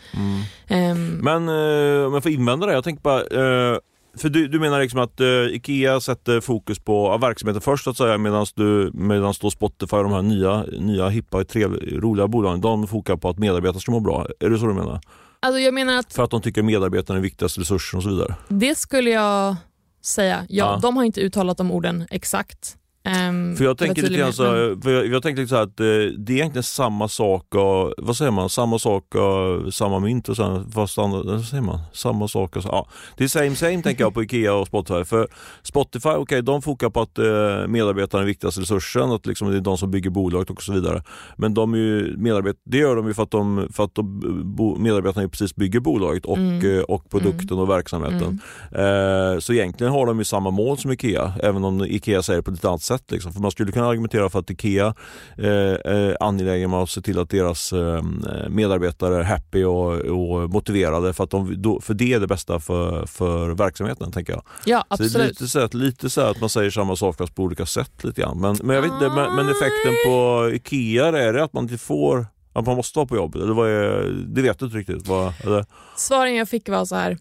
Mm. 0.69 0.93
Um, 0.93 1.17
men 1.17 1.49
eh, 1.49 2.07
om 2.07 2.15
jag 2.15 2.23
får 2.23 2.33
invända 2.33 2.67
det, 2.67 2.73
jag 2.73 2.85
tänker 2.85 3.03
bara, 3.03 3.21
eh, 3.21 3.79
för 4.17 4.29
du, 4.29 4.49
du 4.49 4.61
menar 4.61 4.81
liksom 4.81 5.01
att 5.01 5.21
uh, 5.21 5.27
Ikea 5.27 6.01
sätter 6.01 6.41
fokus 6.41 6.79
på 6.79 7.19
verksamheten 7.19 7.61
först 7.61 7.85
så 7.85 7.91
att 7.91 7.97
säga 7.97 8.19
medan 8.19 8.47
du, 8.55 8.91
medans 8.95 9.39
då 9.39 9.51
Spotify 9.51 9.97
och 9.97 10.03
de 10.03 10.13
här 10.13 10.23
nya, 10.23 10.63
nya 10.63 11.09
hippa, 11.09 11.45
trevliga, 11.45 12.01
roliga 12.01 12.29
bolagen, 12.29 12.61
de 12.61 12.87
fokar 12.87 13.17
på 13.17 13.29
att 13.29 13.39
medarbetare 13.39 13.81
ska 13.81 13.93
må 13.93 14.01
bra. 14.01 14.27
Är 14.41 14.51
det 14.51 14.59
så 14.59 14.67
du 14.67 14.75
menar? 14.75 15.01
Alltså 15.41 15.61
jag 15.61 15.75
menar 15.75 15.99
att 15.99 16.13
För 16.13 16.25
att 16.25 16.31
de 16.31 16.43
tycker 16.43 16.63
medarbetarna 16.63 17.19
är 17.19 17.23
viktigaste 17.23 17.61
resursen 17.61 17.97
och 17.97 18.03
så 18.03 18.09
vidare? 18.09 18.35
det 18.49 18.79
skulle 18.79 19.11
jag 19.11 19.57
säga. 20.03 20.47
Ja, 20.49 20.65
Ja. 20.65 20.79
De 20.83 20.97
har 20.97 21.05
inte 21.05 21.21
uttalat 21.21 21.57
de 21.57 21.71
orden 21.71 22.07
exakt. 22.11 22.77
Ehm, 23.05 23.57
För 23.57 23.65
jag 23.65 23.79
tänker 23.79 24.03
lite 24.03 24.15
grann 24.15 24.33
så, 24.33 24.45
här- 24.45 24.91
jag, 24.91 25.07
jag 25.07 25.23
tänker 25.23 25.43
lite 25.43 25.51
så 25.51 25.57
att 25.57 25.81
eh, 25.81 25.87
det 26.19 26.33
är 26.33 26.37
egentligen 26.37 26.63
samma 26.63 27.09
sak, 27.09 27.55
och, 27.55 27.95
vad 27.99 28.17
säger 28.17 28.31
man, 28.31 28.49
samma 28.49 28.79
sak, 28.79 29.15
och, 29.15 29.75
samma 29.75 29.99
mynt 30.01 30.29
och 30.29 30.37
sen, 30.37 30.71
fast 30.71 30.99
andra, 30.99 31.23
vad 31.23 31.45
säger 31.45 31.63
man, 31.63 31.79
samma 31.93 32.29
sak 32.29 32.57
och 32.57 32.63
så, 32.63 32.69
ja. 32.73 32.87
Det 33.17 33.25
är 33.25 33.29
same 33.29 33.55
same 33.57 33.83
tänker 33.83 34.05
jag 34.05 34.15
på 34.15 34.23
Ikea 34.23 34.55
och 34.55 34.67
Spotify. 34.67 35.05
För 35.05 35.29
Spotify, 35.63 36.09
okej 36.09 36.43
de 36.43 36.63
fokar 36.63 36.91
på 36.91 37.01
att 37.01 37.19
eh, 37.19 37.25
medarbetarna 37.69 38.23
är 38.23 38.27
viktigaste 38.27 38.61
resursen, 38.61 39.11
att 39.11 39.27
liksom 39.27 39.51
det 39.51 39.57
är 39.57 39.61
de 39.61 39.79
som 39.79 39.91
bygger 39.91 40.11
bolaget 40.11 40.51
och 40.51 40.63
så 40.63 40.73
vidare. 40.73 41.03
Men 41.37 41.55
de 41.55 41.75
är 41.75 41.79
ju 41.79 42.17
medarbet 42.17 42.57
det 42.65 42.79
gör 42.79 42.97
de 42.97 43.07
ju 43.07 43.15
för 43.15 43.23
att, 43.23 43.31
de, 43.31 43.69
för 43.73 43.85
att 43.85 43.95
de, 43.95 44.21
bo, 44.57 44.77
medarbetarna 44.77 45.29
precis 45.29 45.57
bygger 45.57 45.81
bolaget 45.81 46.25
och, 46.27 46.37
Mm. 46.39 46.77
eh, 46.79 46.83
och 46.83 47.11
produkten 47.11 47.59
och 47.59 47.71
verksamheten. 47.71 48.41
Mm. 48.75 49.33
Eh, 49.35 49.39
så 49.39 49.53
egentligen 49.53 49.93
har 49.93 50.07
de 50.07 50.19
ju 50.19 50.25
samma 50.25 50.51
mål 50.51 50.79
som 50.79 50.93
Ikea, 50.93 51.33
även 51.43 51.65
om 51.65 51.85
Ikea 51.85 52.23
säger 52.23 52.43
på 52.43 52.51
ett 52.51 52.65
annat 52.65 52.83
sätt. 52.91 53.11
Liksom. 53.11 53.33
För 53.33 53.41
man 53.41 53.51
skulle 53.51 53.73
kunna 53.73 53.89
argumentera 53.89 54.31
för 54.31 54.39
att 54.39 54.51
Ikea 54.51 54.95
eh, 55.39 55.77
är 55.85 56.17
angelägen 56.23 56.71
med 56.71 56.79
att 56.79 56.91
se 56.91 57.01
till 57.01 57.19
att 57.19 57.31
deras 57.31 57.73
eh, 57.73 58.03
medarbetare 58.49 59.17
är 59.17 59.23
happy 59.23 59.65
och, 59.65 59.93
och 59.93 60.51
motiverade 60.51 61.13
för, 61.13 61.25
att 61.25 61.31
de, 61.31 61.63
då, 61.63 61.81
för 61.81 61.95
det 61.95 62.13
är 62.13 62.21
det 62.21 62.27
bästa 62.27 62.61
för, 62.61 63.07
för 63.07 63.51
verksamheten, 63.51 64.13
tänker 64.13 64.33
jag. 64.33 64.43
Ja, 64.65 64.85
Så 64.91 64.97
det 64.97 65.03
är 65.03 65.07
absolut. 65.07 65.29
lite 65.29 65.49
så, 65.49 65.61
att, 65.61 65.75
lite 65.75 66.11
så 66.11 66.21
att 66.21 66.41
man 66.41 66.49
säger 66.49 66.71
samma 66.71 66.97
sak 66.97 67.17
fast 67.17 67.35
på 67.35 67.43
olika 67.43 67.67
sätt. 67.67 68.05
lite 68.05 68.21
grann. 68.21 68.41
Men, 68.41 68.57
men, 68.63 68.77
jag 68.77 68.83
vet 68.83 68.93
inte, 68.93 69.09
men, 69.09 69.37
men 69.37 69.47
effekten 69.49 69.95
på 70.07 70.51
Ikea, 70.53 71.07
är 71.07 71.33
det 71.33 71.45
att 71.45 71.53
man 71.53 71.65
inte 71.65 71.79
får 71.79 72.27
att 72.53 72.67
man 72.67 72.77
måste 72.77 72.99
vara 72.99 73.07
på 73.07 73.17
jobb? 73.17 73.35
Eller 73.35 73.55
vad 73.55 73.69
är, 73.69 74.03
det 74.27 74.43
vet 74.43 74.59
du 74.59 74.65
inte 74.65 74.79
riktigt? 74.79 75.09
Vad, 75.09 75.33
eller? 75.41 75.65
Svaren 75.97 76.35
jag 76.35 76.49
fick 76.49 76.69
var 76.69 76.85
så 76.85 76.95
här. 76.95 77.19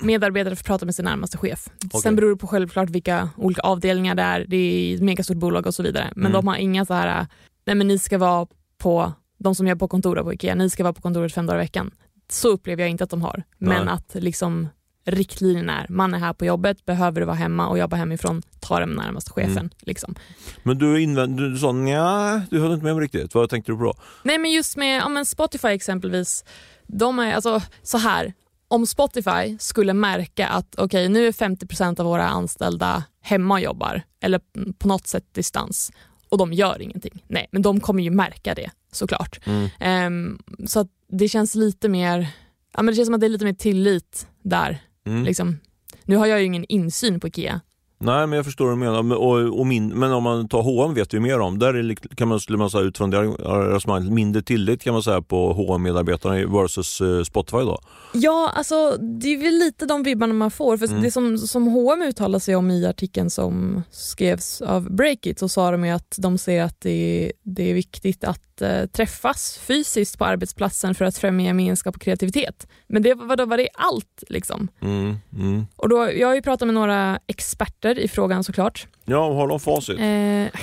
Medarbetare 0.00 0.56
får 0.56 0.64
prata 0.64 0.84
med 0.86 0.94
sin 0.94 1.04
närmaste 1.04 1.38
chef. 1.38 1.66
Okej. 1.86 2.00
Sen 2.00 2.16
beror 2.16 2.30
det 2.30 2.36
på 2.36 2.46
självklart 2.46 2.90
vilka 2.90 3.28
olika 3.36 3.60
avdelningar 3.60 4.14
det 4.14 4.22
är. 4.22 4.44
Det 4.48 4.56
är 4.56 4.94
ett 4.94 5.02
megastort 5.02 5.36
bolag 5.36 5.66
och 5.66 5.74
så 5.74 5.82
vidare. 5.82 6.12
Men 6.16 6.22
Mm. 6.26 6.32
de 6.32 6.48
har 6.48 6.56
inga 6.56 6.84
så 6.84 6.94
här, 6.94 7.26
nej 7.66 7.76
men 7.76 7.88
ni 7.88 7.98
ska 7.98 8.18
vara 8.18 8.46
på, 8.78 9.12
de 9.38 9.54
som 9.54 9.66
jobbar 9.66 9.78
på 9.78 9.88
kontoret 9.88 10.24
på 10.24 10.32
Ikea, 10.32 10.54
ni 10.54 10.70
ska 10.70 10.82
vara 10.82 10.92
på 10.92 11.02
kontoret 11.02 11.34
fem 11.34 11.46
dagar 11.46 11.58
i 11.60 11.62
veckan. 11.62 11.90
Så 12.30 12.48
upplever 12.48 12.82
jag 12.82 12.90
inte 12.90 13.04
att 13.04 13.10
de 13.10 13.22
har. 13.22 13.42
Men 13.58 13.84
Nej. 13.84 13.94
att 13.94 14.14
liksom 14.14 14.68
riktlinjen 15.06 15.70
är, 15.70 15.86
man 15.88 16.14
är 16.14 16.18
här 16.18 16.32
på 16.32 16.44
jobbet, 16.44 16.84
behöver 16.84 17.20
du 17.20 17.26
vara 17.26 17.36
hemma 17.36 17.68
och 17.68 17.78
jobba 17.78 17.96
hemifrån, 17.96 18.42
ta 18.60 18.80
den 18.80 18.88
närmaste 18.90 19.30
chefen. 19.30 19.56
Mm. 19.58 19.70
Liksom. 19.80 20.14
Men 20.62 20.78
du, 20.78 21.00
invänd, 21.02 21.36
du 21.36 21.56
sa 21.58 21.72
nja, 21.72 22.42
du 22.50 22.60
höll 22.60 22.72
inte 22.72 22.84
med 22.84 22.94
mig 22.96 23.04
riktigt. 23.04 23.34
Vad 23.34 23.50
tänkte 23.50 23.72
du 23.72 23.78
på 23.78 23.84
då? 23.84 23.94
Nej 24.22 24.38
men 24.38 24.50
just 24.52 24.76
med 24.76 24.98
ja, 25.00 25.08
men 25.08 25.26
Spotify 25.26 25.68
exempelvis, 25.68 26.44
de 26.86 27.18
är 27.18 27.34
alltså 27.34 27.62
så 27.82 27.98
här. 27.98 28.32
Om 28.74 28.86
Spotify 28.86 29.58
skulle 29.58 29.94
märka 29.94 30.46
att 30.48 30.74
okej 30.78 31.08
nu 31.08 31.26
är 31.26 31.32
50% 31.32 32.00
av 32.00 32.06
våra 32.06 32.28
anställda 32.28 33.04
hemma 33.20 33.54
och 33.54 33.60
jobbar 33.60 34.02
eller 34.20 34.40
på 34.78 34.88
något 34.88 35.06
sätt 35.06 35.34
distans 35.34 35.92
och 36.28 36.38
de 36.38 36.52
gör 36.52 36.82
ingenting. 36.82 37.24
Nej, 37.28 37.48
men 37.52 37.62
de 37.62 37.80
kommer 37.80 38.02
ju 38.02 38.10
märka 38.10 38.54
det 38.54 38.70
såklart. 38.92 39.40
Mm. 39.46 39.68
Ehm, 39.80 40.38
så 40.66 40.88
det 41.08 41.28
känns 41.28 41.54
lite 41.54 41.88
mer, 41.88 42.28
ja, 42.72 42.82
men 42.82 42.86
det 42.86 42.94
känns 42.94 43.06
som 43.06 43.14
att 43.14 43.20
det 43.20 43.26
är 43.26 43.28
lite 43.28 43.44
mer 43.44 43.52
tillit 43.52 44.26
där. 44.42 44.82
Mm. 45.06 45.24
Liksom. 45.24 45.58
Nu 46.04 46.16
har 46.16 46.26
jag 46.26 46.40
ju 46.40 46.46
ingen 46.46 46.64
insyn 46.64 47.20
på 47.20 47.26
Ikea. 47.26 47.60
Nej, 48.04 48.26
men 48.26 48.36
jag 48.36 48.44
förstår 48.44 48.64
vad 48.64 48.74
du 48.74 48.78
menar. 48.78 49.02
Men, 49.02 49.16
och, 49.16 49.58
och 49.60 49.66
min, 49.66 49.88
men 49.88 50.12
om 50.12 50.22
man 50.22 50.48
tar 50.48 50.62
H&M 50.62 50.94
vet 50.94 51.14
vi 51.14 51.20
mer 51.20 51.40
om. 51.40 51.58
Där 51.58 51.74
är, 51.74 51.94
kan 51.94 52.28
man, 52.28 52.40
skulle 52.40 52.58
man 52.58 52.70
säga 52.70 52.84
utifrån 52.84 53.10
det 53.10 53.18
resonemanget 53.18 54.12
mindre 54.12 54.42
tillit 54.42 54.82
kan 54.82 54.92
man 54.92 55.02
säga 55.02 55.22
på 55.22 55.52
hm 55.52 55.82
medarbetarna 55.82 56.60
versus 56.62 57.00
eh, 57.00 57.22
Spotify 57.22 57.56
då. 57.56 57.78
Ja, 58.12 58.52
alltså 58.54 58.96
det 58.96 59.28
är 59.28 59.38
väl 59.38 59.54
lite 59.54 59.86
de 59.86 60.02
vibbarna 60.02 60.34
man 60.34 60.50
får. 60.50 60.76
För 60.76 60.94
Mm. 60.94 61.02
Det 61.02 61.10
som, 61.10 61.38
som 61.38 61.66
H&M 61.66 62.02
uttalar 62.02 62.38
sig 62.38 62.56
om 62.56 62.70
i 62.70 62.86
artikeln 62.86 63.30
som 63.30 63.82
skrevs 63.90 64.60
av 64.62 64.90
Breakit 64.90 65.38
så 65.38 65.48
sa 65.48 65.70
de 65.70 65.84
ju 65.84 65.90
att 65.90 66.16
de 66.18 66.38
ser 66.38 66.62
att 66.62 66.80
det, 66.80 67.32
det 67.42 67.70
är 67.70 67.74
viktigt 67.74 68.24
att 68.24 68.53
eh, 68.62 68.86
träffas 68.86 69.58
fysiskt 69.58 70.18
på 70.18 70.24
arbetsplatsen 70.24 70.94
för 70.94 71.04
att 71.04 71.18
främja 71.18 71.46
gemenskap 71.46 71.96
och 71.96 72.02
kreativitet. 72.02 72.66
Men 72.86 73.02
det 73.02 73.14
var, 73.14 73.36
då 73.36 73.44
var 73.44 73.56
det 73.56 73.68
allt 73.74 74.24
liksom. 74.28 74.68
Mm, 74.80 75.16
mm. 75.32 75.66
Och 75.76 75.88
då, 75.88 76.12
jag 76.12 76.28
har 76.28 76.34
ju 76.34 76.42
pratat 76.42 76.68
med 76.68 76.74
några 76.74 77.18
experter 77.26 77.98
i 77.98 78.08
frågan 78.08 78.44
såklart. 78.44 78.86
Ja, 79.04 79.32
har 79.32 79.48
de 79.48 79.60
facit? 79.60 79.98
Eh, 80.00 80.60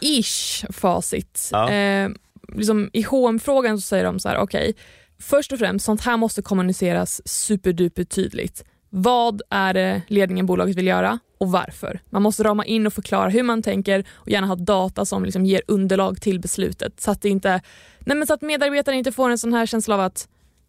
ish 0.20 0.64
facit. 0.72 1.48
Ja. 1.52 1.70
Eh, 1.70 2.10
liksom, 2.48 2.90
I 2.92 3.02
hm 3.02 3.38
frågan 3.38 3.78
så 3.78 3.82
säger 3.82 4.04
de 4.04 4.20
så 4.20 4.28
här, 4.28 4.38
okej, 4.38 4.74
först 5.18 5.52
och 5.52 5.58
främst, 5.58 5.84
sånt 5.84 6.00
här 6.00 6.16
måste 6.16 6.42
kommuniceras 6.42 7.28
superduper 7.28 8.04
tydligt. 8.04 8.64
Vad 8.96 9.42
är 9.50 9.74
det 9.74 10.02
ledningen 10.08 10.46
bolaget 10.46 10.76
vill 10.76 10.86
göra 10.86 11.18
och 11.38 11.50
varför? 11.50 12.00
Man 12.10 12.22
måste 12.22 12.42
rama 12.42 12.64
in 12.64 12.86
och 12.86 12.92
förklara 12.92 13.28
hur 13.28 13.42
man 13.42 13.62
tänker 13.62 14.04
och 14.14 14.30
gärna 14.30 14.46
ha 14.46 14.56
data 14.56 15.04
som 15.04 15.24
liksom 15.24 15.46
ger 15.46 15.62
underlag 15.68 16.20
till 16.20 16.40
beslutet 16.40 17.00
så 17.00 17.10
att, 17.10 17.24
inte, 17.24 17.60
nej 18.00 18.16
men 18.16 18.26
så 18.26 18.34
att 18.34 18.42
medarbetare 18.42 18.96
inte 18.96 19.12
får 19.12 19.30
en 19.30 19.38
sån 19.38 19.52
här 19.52 19.66
känsla 19.66 19.94
av 19.94 20.00
att 20.00 20.28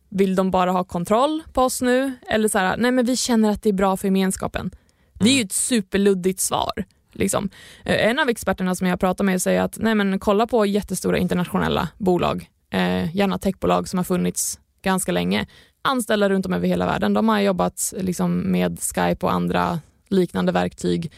vill 0.09 0.35
de 0.35 0.51
bara 0.51 0.71
ha 0.71 0.83
kontroll 0.83 1.43
på 1.53 1.61
oss 1.61 1.81
nu? 1.81 2.13
Eller 2.27 2.47
så 2.49 2.57
här, 2.57 2.77
nej 2.77 2.91
men 2.91 3.05
vi 3.05 3.15
känner 3.17 3.51
att 3.51 3.63
det 3.63 3.69
är 3.69 3.73
bra 3.73 3.97
för 3.97 4.07
gemenskapen. 4.07 4.71
Det 5.13 5.29
är 5.29 5.33
ju 5.33 5.41
ett 5.41 5.51
superluddigt 5.53 6.39
svar. 6.39 6.83
Liksom. 7.11 7.49
Eh, 7.83 8.07
En 8.09 8.19
av 8.19 8.29
experterna 8.29 8.75
som 8.75 8.87
jag 8.87 8.99
pratar 8.99 9.23
med 9.23 9.41
säger 9.41 9.61
att 9.61 9.77
nej 9.79 9.95
men 9.95 10.19
kolla 10.19 10.47
på 10.47 10.65
jättestora 10.65 11.17
internationella 11.17 11.89
bolag, 11.97 12.49
eh, 12.69 13.15
gärna 13.15 13.37
techbolag 13.37 13.87
som 13.87 13.99
har 13.99 14.03
funnits 14.03 14.59
ganska 14.81 15.11
länge, 15.11 15.47
anställda 15.85 16.29
runt 16.29 16.45
om 16.45 16.53
över 16.53 16.67
hela 16.67 16.85
världen. 16.85 17.13
De 17.13 17.29
har 17.29 17.39
jobbat 17.39 17.93
liksom, 17.97 18.37
med 18.39 18.79
Skype 18.81 19.25
och 19.25 19.33
andra 19.33 19.79
liknande 20.09 20.51
verktyg 20.51 21.11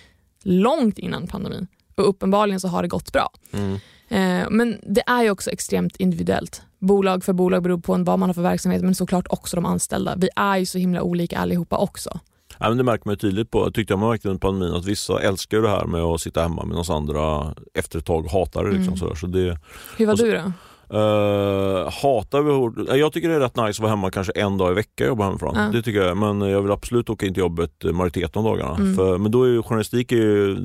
långt 0.43 0.99
innan 0.99 1.27
pandemin 1.27 1.67
och 1.95 2.10
uppenbarligen 2.10 2.60
så 2.60 2.67
har 2.67 2.82
det 2.82 2.88
gått 2.88 3.13
bra. 3.13 3.30
Mm. 3.53 3.73
Eh, 4.10 4.47
men 4.49 4.77
det 4.84 5.03
är 5.08 5.23
ju 5.23 5.30
också 5.32 5.49
extremt 5.49 5.95
individuellt. 5.95 6.62
Bolag 6.80 7.23
för 7.23 7.34
bolag 7.34 7.63
beror 7.63 7.77
på 7.80 7.91
vad 8.03 8.19
man 8.19 8.30
har 8.30 8.34
för 8.34 8.41
verksamhet 8.41 8.82
men 8.82 8.95
såklart 8.95 9.25
också 9.30 9.56
de 9.58 9.65
anställda. 9.65 10.15
Vi 10.17 10.30
är 10.36 10.58
ju 10.58 10.65
så 10.65 10.77
himla 10.77 11.01
olika 11.01 11.38
allihopa 11.39 11.77
också. 11.77 12.19
Ja, 12.60 12.69
men 12.69 12.77
det 12.77 12.84
märker 12.84 13.06
man 13.06 13.12
ju 13.13 13.17
tydligt 13.17 13.51
på, 13.51 13.71
tyckte 13.71 13.93
jag 13.93 13.99
man 13.99 14.10
märkte 14.10 14.27
under 14.30 14.39
pandemin, 14.39 14.73
att 14.75 14.86
vissa 14.86 15.21
älskar 15.21 15.58
det 15.62 15.69
här 15.69 15.86
med 15.86 16.01
att 16.01 16.21
sitta 16.21 16.41
hemma 16.41 16.65
medan 16.65 16.84
andra 16.89 17.56
efter 17.73 17.99
ett 17.99 18.06
tag 18.06 18.27
hatar 18.27 18.63
det. 18.63 18.69
Liksom, 18.69 18.88
Mm. 18.88 18.97
sådär. 18.97 19.15
Så 19.15 19.27
det 19.27 19.58
Hur 19.97 20.06
var 20.06 20.15
så- 20.15 20.23
du 20.25 20.32
då? 20.32 20.51
Uh, 20.93 21.89
hatar 22.02 22.41
vi 22.41 22.52
hårt. 22.52 22.73
Jag 22.97 23.13
tycker 23.13 23.30
det 23.30 23.36
är 23.36 23.39
rätt 23.39 23.56
nice 23.56 23.69
att 23.69 23.80
vara 23.80 23.89
hemma 23.89 24.12
kanske 24.12 24.34
en 24.34 24.58
dag 24.58 24.71
i 24.71 24.73
veckan 24.76 25.06
och 25.06 25.10
jobba 25.10 25.23
hemifrån. 25.26 25.54
Ja. 25.56 25.69
Det 25.73 25.82
tycker 25.82 26.02
jag. 26.02 26.17
Men 26.17 26.41
jag 26.41 26.62
vill 26.62 26.71
absolut 26.71 27.10
åka 27.10 27.26
in 27.26 27.34
till 27.34 27.41
jobbet 27.41 27.86
eh, 27.86 27.91
majoriteten 27.91 28.39
av 28.39 28.43
dagarna. 28.45 28.76
Mm. 28.76 28.95
För, 28.95 29.17
men 29.17 29.32
då 29.32 29.43
är 29.43 29.47
ju 29.47 29.63
journalistik, 29.63 30.12
är 30.12 30.15
ju, 30.15 30.56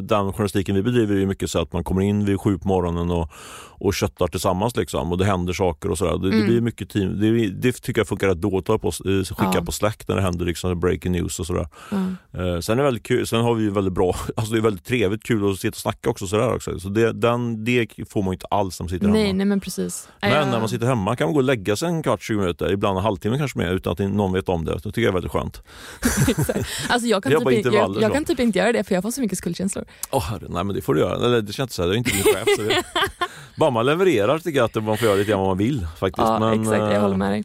den 0.00 0.32
journalistiken 0.32 0.74
vi 0.74 0.82
bedriver 0.82 1.14
är 1.14 1.18
ju 1.20 1.26
mycket 1.26 1.50
så 1.50 1.58
att 1.58 1.72
man 1.72 1.84
kommer 1.84 2.02
in 2.02 2.24
vid 2.24 2.40
sju 2.40 2.58
på 2.58 2.68
morgonen 2.68 3.10
och, 3.10 3.30
och 3.68 3.94
köttar 3.94 4.26
tillsammans 4.26 4.76
liksom, 4.76 5.12
och 5.12 5.18
det 5.18 5.24
händer 5.24 5.52
saker 5.52 5.90
och 5.90 5.98
sådär. 5.98 6.18
Det, 6.18 6.30
det 6.30 6.36
Mm. 6.40 6.46
blir 6.48 6.60
mycket 6.60 6.90
team. 6.90 7.20
Det, 7.20 7.48
det 7.48 7.72
tycker 7.72 8.00
jag 8.00 8.08
funkar 8.08 8.28
rätt 8.28 8.40
dåligt 8.40 8.70
att 8.70 8.80
på, 8.82 8.88
eh, 8.88 9.24
skicka 9.24 9.50
Ja. 9.54 9.62
på 9.66 9.72
Slack 9.72 10.08
när 10.08 10.16
det 10.16 10.22
händer 10.22 10.44
liksom 10.44 10.80
breaking 10.80 11.12
news 11.12 11.40
och 11.40 11.46
sådär. 11.46 11.66
Ja. 11.90 11.96
Eh, 12.40 12.60
sen 12.60 12.72
är 12.72 12.76
det 12.76 12.82
väldigt 12.82 13.02
kul, 13.06 13.26
sen 13.26 13.40
har 13.40 13.54
vi 13.54 13.62
ju 13.62 13.70
väldigt 13.70 13.94
bra, 13.94 14.14
alltså 14.36 14.52
det 14.52 14.58
är 14.58 14.62
väldigt 14.62 14.84
trevligt 14.84 15.22
kul 15.24 15.50
att 15.50 15.58
sitta 15.58 15.74
och 15.74 15.76
snacka 15.76 16.10
också 16.10 16.26
sådär 16.26 16.54
också. 16.54 16.80
Så 16.80 16.88
det, 16.88 17.12
den, 17.12 17.64
det 17.64 17.86
får 18.08 18.22
man 18.22 18.32
inte 18.34 18.46
alls 18.46 18.80
när 18.80 18.84
man 18.84 18.88
sitter 18.90 19.08
Nej, 19.08 19.22
hemma. 19.26 19.36
nej 19.36 19.46
men 19.46 19.59
precis. 19.60 20.08
Men 20.20 20.50
när 20.50 20.58
man 20.58 20.68
sitter 20.68 20.86
hemma 20.86 21.16
kan 21.16 21.26
man 21.26 21.34
gå 21.34 21.40
och 21.40 21.44
lägga 21.44 21.76
sig 21.76 21.88
en 21.88 22.02
kvart, 22.02 22.22
20 22.22 22.38
minuter, 22.38 22.72
ibland 22.72 22.98
en 22.98 23.04
halvtimme 23.04 23.38
kanske 23.38 23.58
mer 23.58 23.70
utan 23.70 23.92
att 23.92 23.98
någon 23.98 24.32
vet 24.32 24.48
om 24.48 24.64
det. 24.64 24.72
Det 24.72 24.80
tycker 24.80 25.00
jag 25.00 25.08
är 25.08 25.12
väldigt 25.12 25.32
skönt. 25.32 25.62
alltså 26.88 27.08
jag, 27.08 27.22
kan 27.22 27.32
typ, 27.32 27.64
jag, 27.72 28.02
jag 28.02 28.12
kan 28.12 28.24
typ 28.24 28.40
inte 28.40 28.58
göra 28.58 28.72
det 28.72 28.84
för 28.84 28.94
jag 28.94 29.02
får 29.02 29.10
så 29.10 29.20
mycket 29.20 29.38
skuldkänslor. 29.38 29.84
Herre, 30.12 30.46
nej 30.48 30.64
men 30.64 30.76
det 30.76 30.82
får 30.82 30.94
du 30.94 31.00
göra. 31.00 31.26
Eller 31.26 31.42
det 31.42 31.52
känns 31.52 31.74
så 31.74 31.82
här, 31.82 31.88
jag 31.88 31.94
är 31.94 31.98
inte 31.98 32.10
din 32.10 32.22
chef. 32.22 32.44
Så 32.56 32.62
det, 32.62 32.82
bara 33.56 33.70
man 33.70 33.86
levererar 33.86 34.38
tycker 34.38 34.58
jag 34.58 34.64
att 34.64 34.84
man 34.84 34.96
får 34.96 35.06
göra 35.06 35.16
lite 35.16 35.30
grann 35.30 35.40
vad 35.40 35.48
man 35.48 35.58
vill 35.58 35.86
faktiskt. 35.98 36.28
Ja, 36.28 36.38
men, 36.38 36.60
exakt. 36.60 36.78
Jag 36.78 36.94
eh, 36.94 37.00
håller 37.00 37.16
med 37.16 37.32
dig. 37.32 37.44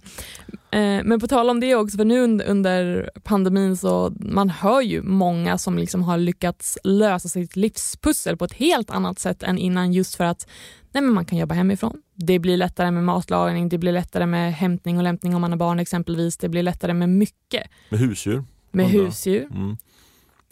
Eh, 0.76 1.04
Men 1.04 1.20
på 1.20 1.28
tal 1.28 1.50
om 1.50 1.60
det 1.60 1.76
också, 1.76 1.98
för 1.98 2.06
nu 2.06 2.20
under, 2.46 3.10
pandemin 3.24 3.78
så 3.78 4.14
man 4.20 4.50
hör 4.50 4.82
ju 4.82 5.02
många 5.04 5.58
som 5.58 5.78
liksom 5.78 6.04
har 6.04 6.18
lyckats 6.18 6.78
lösa 6.84 7.30
sitt 7.30 7.56
livspussel 7.56 8.38
på 8.38 8.46
ett 8.46 8.54
helt 8.54 8.90
annat 8.90 9.20
sätt 9.20 9.44
än 9.44 9.58
innan 9.58 9.94
just 9.94 10.16
för 10.16 10.24
att 10.24 10.48
nej 10.92 11.04
men 11.04 11.14
man 11.14 11.26
kan 11.26 11.38
jobba 11.38 11.56
hemifrån. 11.56 12.02
Det 12.16 12.40
blir 12.40 12.58
lättare 12.58 12.92
med 12.92 13.04
matlagning, 13.04 13.70
det 13.70 13.78
blir 13.78 13.92
lättare 13.92 14.26
med 14.26 14.54
hämtning 14.54 14.98
och 14.98 15.04
lämtning 15.04 15.36
om 15.36 15.42
man 15.42 15.52
har 15.52 15.58
barn 15.58 15.80
exempelvis. 15.80 16.38
Det 16.38 16.50
blir 16.50 16.64
lättare 16.64 16.94
med 16.94 17.10
mycket. 17.10 17.68
Med 17.90 18.00
husdjur. 18.00 18.44
Med 18.72 18.86
husdjur, 18.90 19.48
Mm. 19.52 19.78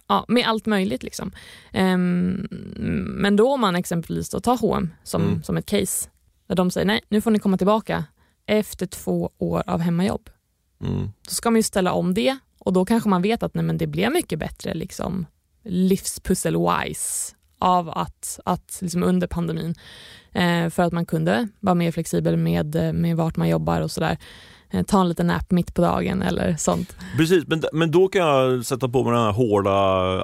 ja, 0.08 0.26
med 0.28 0.48
allt 0.48 0.66
möjligt. 0.66 1.04
Liksom. 1.04 1.32
Ehm, 1.72 2.48
men 3.22 3.36
då 3.36 3.54
om 3.54 3.62
man 3.62 3.76
exempelvis 3.76 4.30
då 4.30 4.40
tar 4.40 4.58
H&M 4.58 4.90
som, 5.04 5.22
Mm. 5.22 5.44
som 5.44 5.58
ett 5.58 5.66
case, 5.66 6.10
där 6.48 6.56
de 6.56 6.72
säger 6.72 6.88
nej, 6.88 7.02
nu 7.10 7.22
får 7.22 7.32
ni 7.32 7.40
komma 7.40 7.58
tillbaka 7.58 8.04
efter 8.46 8.86
två 8.86 9.32
år 9.38 9.64
av 9.68 9.80
hemmajobb. 9.80 10.30
Mm. 10.82 11.12
Då 11.24 11.32
ska 11.32 11.52
man 11.52 11.60
ju 11.60 11.64
ställa 11.64 11.94
om 11.94 12.14
det 12.14 12.38
Och 12.60 12.74
då 12.74 12.86
kanske 12.86 13.10
man 13.10 13.22
vet 13.22 13.44
att 13.44 13.54
nej, 13.54 13.64
men 13.64 13.78
det 13.78 13.88
blev 13.88 14.12
mycket 14.12 14.40
bättre 14.40 14.74
liksom, 14.74 15.26
livspussel-wise 15.64 17.36
av 17.60 17.90
att, 17.90 18.40
att 18.46 18.78
liksom 18.82 19.04
under 19.04 19.28
pandemin. 19.28 19.76
Eh, 20.32 20.70
för 20.70 20.84
att 20.84 20.94
man 20.94 21.06
kunde 21.06 21.48
vara 21.60 21.76
mer 21.76 21.92
flexibel 21.92 22.38
med, 22.38 22.96
med 22.96 23.18
vart 23.18 23.36
man 23.36 23.50
jobbar 23.50 23.82
och 23.82 23.92
sådär. 23.92 24.18
Eh, 24.74 24.84
ta 24.84 25.02
en 25.02 25.10
liten 25.10 25.28
nap 25.28 25.52
mitt 25.52 25.74
på 25.74 25.82
dagen 25.82 26.22
eller 26.22 26.56
sånt. 26.58 26.96
Precis, 27.18 27.44
men, 27.48 27.64
men 27.74 27.92
då 27.92 28.08
kan 28.08 28.22
jag 28.22 28.66
sätta 28.66 28.90
på 28.90 29.04
mig 29.04 29.14
den 29.14 29.22
här 29.24 29.32
hårda 29.32 29.72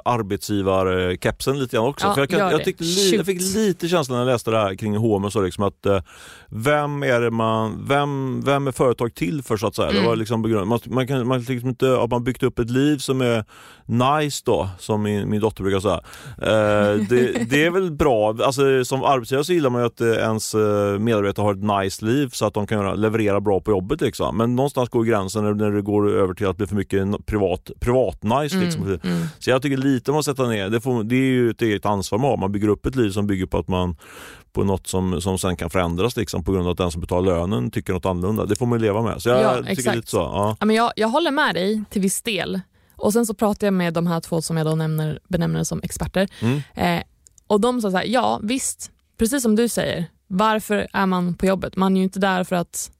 arbetsgivarkepsen 0.04 1.58
lite 1.58 1.76
grann 1.76 1.86
också. 1.86 2.06
Ja, 2.06 2.14
För 2.14 2.20
jag, 2.20 2.28
kan, 2.30 2.38
jag, 2.38 2.60
det. 2.60 2.64
tyckte 2.64 2.84
li, 2.84 3.16
jag 3.16 3.26
fick 3.26 3.40
lite 3.40 3.88
känslan 3.88 4.18
när 4.18 4.24
jag 4.26 4.32
läste 4.32 4.50
det 4.50 4.58
här 4.58 4.74
kring 4.74 4.96
H&M 4.96 5.30
så 5.30 5.40
liksom 5.42 5.64
att 5.64 5.86
eh, 5.86 6.00
vem 6.48 7.02
är 7.02 7.20
det 7.20 7.30
man, 7.30 7.84
vem, 7.88 8.42
vem 8.44 8.66
är 8.66 8.72
företag 8.72 9.14
till 9.14 9.42
för 9.42 9.56
så 9.56 9.66
att 9.66 9.74
säga? 9.74 9.88
Det 9.90 10.00
Mm. 10.00 10.08
var 10.08 10.16
liksom 10.16 10.42
begrund- 10.42 10.66
man, 10.68 10.78
man 10.86 11.06
kan 11.06 11.26
man 11.26 11.40
liksom 11.40 11.68
inte, 11.68 11.86
har 11.86 12.08
man 12.08 12.24
byggt 12.24 12.42
upp 12.42 12.58
ett 12.58 12.70
liv 12.70 12.98
som 12.98 13.20
är 13.20 13.44
nice 13.86 14.42
då, 14.46 14.68
som 14.78 15.02
min, 15.02 15.30
min 15.30 15.40
dotter 15.40 15.62
brukar 15.62 15.80
säga. 15.80 16.00
Eh, 16.42 17.06
det, 17.08 17.50
det 17.50 17.64
är 17.64 17.70
väl 17.70 17.90
bra, 17.90 18.28
alltså 18.44 18.84
som 18.84 19.04
arbetsgivare 19.04 19.44
så 19.44 19.52
gillar 19.52 19.70
man 19.70 19.80
ju 19.80 19.86
att 19.86 20.00
eh, 20.00 20.08
ens 20.08 20.54
eh, 20.54 20.98
medarbetare 20.98 21.44
har 21.44 21.52
ett 21.54 21.82
nice 21.84 22.04
liv 22.04 22.28
så 22.32 22.46
att 22.46 22.54
de 22.54 22.66
kan 22.66 23.00
leverera 23.00 23.40
bra 23.40 23.60
på 23.60 23.70
jobbet 23.70 24.00
liksom. 24.00 24.39
Men 24.40 24.56
någonstans 24.56 24.88
går 24.88 25.04
gränsen 25.04 25.56
när, 25.56 25.70
det 25.70 25.82
går 25.82 26.10
över 26.10 26.34
till 26.34 26.46
att 26.46 26.56
bli 26.56 26.66
för 26.66 26.76
mycket 26.76 27.26
privat, 27.26 27.70
privat 27.80 28.22
nice 28.22 28.56
liksom. 28.56 28.82
Mm, 28.82 29.00
mm. 29.02 29.26
Så 29.38 29.50
jag 29.50 29.62
tycker 29.62 29.76
lite 29.76 30.12
man 30.12 30.24
sätter 30.24 30.46
ner, 30.46 30.70
det, 30.70 30.80
får, 30.80 31.04
det 31.04 31.14
är 31.14 31.30
ju 31.30 31.50
ett 31.50 31.62
eget 31.62 31.86
ansvar 31.86 32.18
man 32.18 32.30
har. 32.30 32.36
Man 32.36 32.52
bygger 32.52 32.68
upp 32.68 32.86
ett 32.86 32.96
liv 32.96 33.10
som 33.10 33.26
bygger 33.26 33.46
på 33.46 33.58
att 33.58 33.68
man 33.68 33.96
på 34.52 34.64
något 34.64 34.86
som, 34.86 35.20
som 35.20 35.38
sen 35.38 35.56
kan 35.56 35.70
förändras 35.70 36.16
liksom, 36.16 36.44
på 36.44 36.52
grund 36.52 36.66
av 36.66 36.72
att 36.72 36.78
den 36.78 36.90
som 36.90 37.00
betalar 37.00 37.38
lönen 37.38 37.70
tycker 37.70 37.92
något 37.92 38.06
annorlunda. 38.06 38.46
Det 38.46 38.56
får 38.56 38.66
man 38.66 38.78
leva 38.80 39.02
med. 39.02 39.22
Så 39.22 39.28
jag 39.28 39.42
Ja, 39.42 39.56
tycker 39.56 39.70
exakt. 39.72 39.96
lite 39.96 40.10
så. 40.10 40.16
Ja. 40.16 40.56
Ja, 40.60 40.66
men 40.66 40.76
jag, 40.76 40.92
jag 40.96 41.08
håller 41.08 41.30
med 41.30 41.54
dig 41.54 41.82
till 41.90 42.02
viss 42.02 42.22
del. 42.22 42.60
Och 42.96 43.12
Sen 43.12 43.26
så 43.26 43.34
pratar 43.34 43.66
jag 43.66 43.74
med 43.74 43.94
de 43.94 44.06
här 44.06 44.20
två 44.20 44.42
som 44.42 44.56
jag 44.56 44.66
då 44.66 44.74
nämner, 44.74 45.18
benämner 45.28 45.64
som 45.64 45.80
experter. 45.82 46.28
Mm. 46.40 46.60
Eh, 46.74 47.02
och 47.46 47.60
De 47.60 47.80
sa 47.80 47.90
så 47.90 47.96
här, 47.96 48.04
ja 48.04 48.40
visst, 48.42 48.90
precis 49.18 49.42
som 49.42 49.56
du 49.56 49.68
säger. 49.68 50.06
Varför 50.26 50.86
är 50.92 51.06
man 51.06 51.34
på 51.34 51.46
jobbet? 51.46 51.76
Man 51.76 51.96
är 51.96 52.00
ju 52.00 52.04
inte 52.04 52.18
där 52.20 52.44
för 52.44 52.56
att 52.56 52.90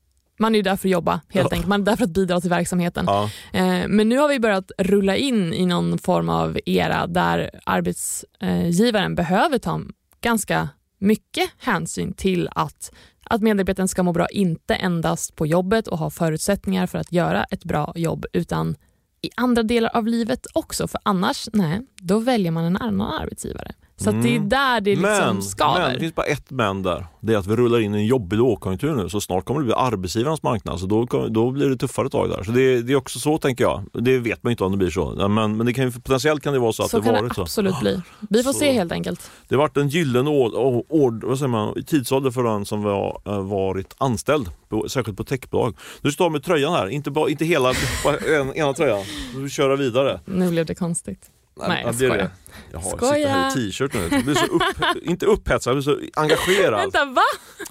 man 0.41 0.55
är 0.55 0.57
ju 0.59 0.63
där 0.63 0.77
för 0.77 0.89
att 0.89 0.93
jobba 0.93 1.13
helt 1.29 1.49
Ja. 1.51 1.57
enkelt. 1.57 1.69
Man 1.69 1.81
är 1.81 1.85
där 1.85 1.97
för 1.97 2.05
att 2.05 2.11
bidra 2.11 2.41
till 2.41 2.51
verksamheten. 2.51 3.05
Ja. 3.09 3.31
Eh, 3.53 3.89
men 3.89 4.09
nu 4.09 4.19
har 4.19 4.29
vi 4.29 4.41
börjat 4.41 4.71
rulla 4.79 5.17
in 5.17 5.55
i 5.55 5.67
någon 5.67 5.99
form 5.99 6.29
av 6.29 6.59
era 6.67 7.07
där 7.07 7.51
arbetsgivaren 7.65 9.15
behöver 9.15 9.59
ta 9.59 9.81
ganska 10.21 10.69
mycket 10.99 11.51
hänsyn 11.59 12.13
till 12.13 12.49
att, 12.53 12.93
att 13.25 13.41
medarbetaren 13.43 13.89
ska 13.89 14.03
må 14.03 14.13
bra, 14.13 14.27
inte 14.29 14.75
endast 14.75 15.37
på 15.37 15.47
jobbet 15.47 15.87
och 15.89 15.99
ha 15.99 16.11
förutsättningar 16.11 16.87
för 16.87 16.99
att 16.99 17.13
göra 17.13 17.45
ett 17.45 17.65
bra 17.65 17.93
jobb, 17.97 18.27
utan 18.33 18.77
i 19.23 19.31
andra 19.37 19.63
delar 19.63 19.97
av 19.97 20.07
livet 20.07 20.47
också. 20.55 20.89
För 20.89 21.01
annars, 21.05 21.49
nej, 21.53 21.81
då 21.97 22.19
väljer 22.19 22.51
man 22.53 22.65
en 22.65 22.77
annan 22.77 23.13
arbetsgivare. 23.23 23.73
Så 24.01 24.11
att 24.11 24.23
det 24.23 24.29
är 24.29 24.37
Mm. 24.37 24.49
där 24.49 24.81
det 24.81 24.91
liksom 24.91 25.11
Men, 25.35 25.43
skaver. 25.43 25.81
men 25.81 25.93
det 25.93 26.01
finns 26.01 26.15
bara 26.15 26.27
ett 26.27 26.51
men 26.51 26.83
där. 26.83 27.07
Det 27.21 27.35
är 27.35 27.39
att 27.39 27.47
vi 27.47 27.57
rullar 27.57 27.81
in 27.81 27.95
i 27.95 27.99
en 27.99 28.07
jobbig 28.07 28.37
lågkonjunktur 28.37 28.95
nu 28.95 29.09
så 29.09 29.21
snart 29.21 29.45
kommer 29.45 29.61
det 29.61 29.65
bli 29.65 29.75
arbetsgivarens 29.75 30.43
marknad. 30.43 30.81
Så 30.81 30.87
då, 30.87 31.05
då 31.31 31.51
blir 31.51 31.69
det 31.69 31.77
tuffare 31.77 32.09
tag 32.09 32.31
där. 32.31 32.43
Så 32.43 32.51
det, 32.51 32.83
det 32.83 32.93
är 32.93 32.97
också 32.97 33.19
så 33.19 33.39
tänker 33.39 33.65
jag. 33.65 33.83
Det 33.93 34.19
vet 34.19 34.43
man 34.43 34.51
inte 34.51 34.65
om 34.65 34.73
det 34.73 34.79
blir 34.79 34.91
så. 34.91 35.29
Men, 35.29 35.57
men 35.57 35.67
det 35.67 35.73
kan, 35.73 35.93
potentiellt 35.93 36.43
kan 36.43 36.53
det 36.53 36.59
vara 36.59 36.73
så 36.73 36.83
att 36.83 36.91
så 36.91 36.99
det 36.99 37.05
kan 37.05 37.13
varit 37.15 37.29
det 37.29 37.35
så. 37.35 37.43
absolut 37.43 37.81
bli. 37.81 38.01
Vi 38.31 38.43
får 38.43 38.53
Så- 38.53 38.59
se 38.59 38.73
helt 38.73 38.93
enkelt. 38.93 39.31
Det 39.49 39.55
har 39.55 39.61
varit 39.63 39.77
en 39.77 39.89
gyllene 39.89 40.31
år, 40.31 40.57
år, 40.89 41.27
vad 41.27 41.39
säger 41.39 41.49
man, 41.49 41.85
tidsålder 41.87 42.31
för 42.31 42.43
den 42.43 42.65
som 42.65 42.83
var, 42.83 43.21
eh, 43.27 43.41
varit 43.43 43.95
anställd, 43.99 44.49
på, 44.69 44.89
särskilt 44.89 45.17
på 45.19 45.25
techbolag. 45.25 45.77
Nu 46.03 46.11
står 46.13 46.31
med 46.31 46.43
tröjan 46.45 46.73
här, 46.73 46.87
inte, 46.89 47.11
bara, 47.11 47.31
inte 47.31 47.45
hela 47.45 47.73
ena 48.55 48.73
tröjan. 48.73 49.01
Nu 49.35 49.41
vill 49.41 49.51
köra 49.51 49.77
vidare. 49.77 50.21
Nu 50.25 50.51
blev 50.51 50.67
det 50.67 50.75
konstigt. 50.75 51.31
Nej, 51.69 51.83
jag 51.85 51.95
det 51.95 52.07
är 52.07 52.09
skojar. 52.09 52.31
Jag 52.73 52.83
sitter 52.85 53.29
här 53.29 53.51
i 53.51 53.71
t-shirt 53.71 53.95
nu. 53.95 54.09
Jag 54.11 54.25
blir 54.25 54.35
så 54.35 54.47
upp, 54.47 54.63
inte 55.03 55.27
upphetsad, 55.27 55.71
jag 55.71 55.77
blir 55.83 55.95
så 55.95 56.21
engagerad. 56.21 56.81
Vänta, 56.81 57.05
va? 57.05 57.23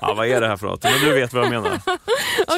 Ja, 0.01 0.13
vad 0.13 0.27
är 0.27 0.41
det 0.41 0.47
här 0.47 0.57
för 0.57 0.67
något? 0.67 0.83
Men 0.83 0.99
du 1.03 1.13
vet 1.13 1.33
vad 1.33 1.43
jag 1.43 1.49
menar. 1.49 1.77
Ska 1.77 1.95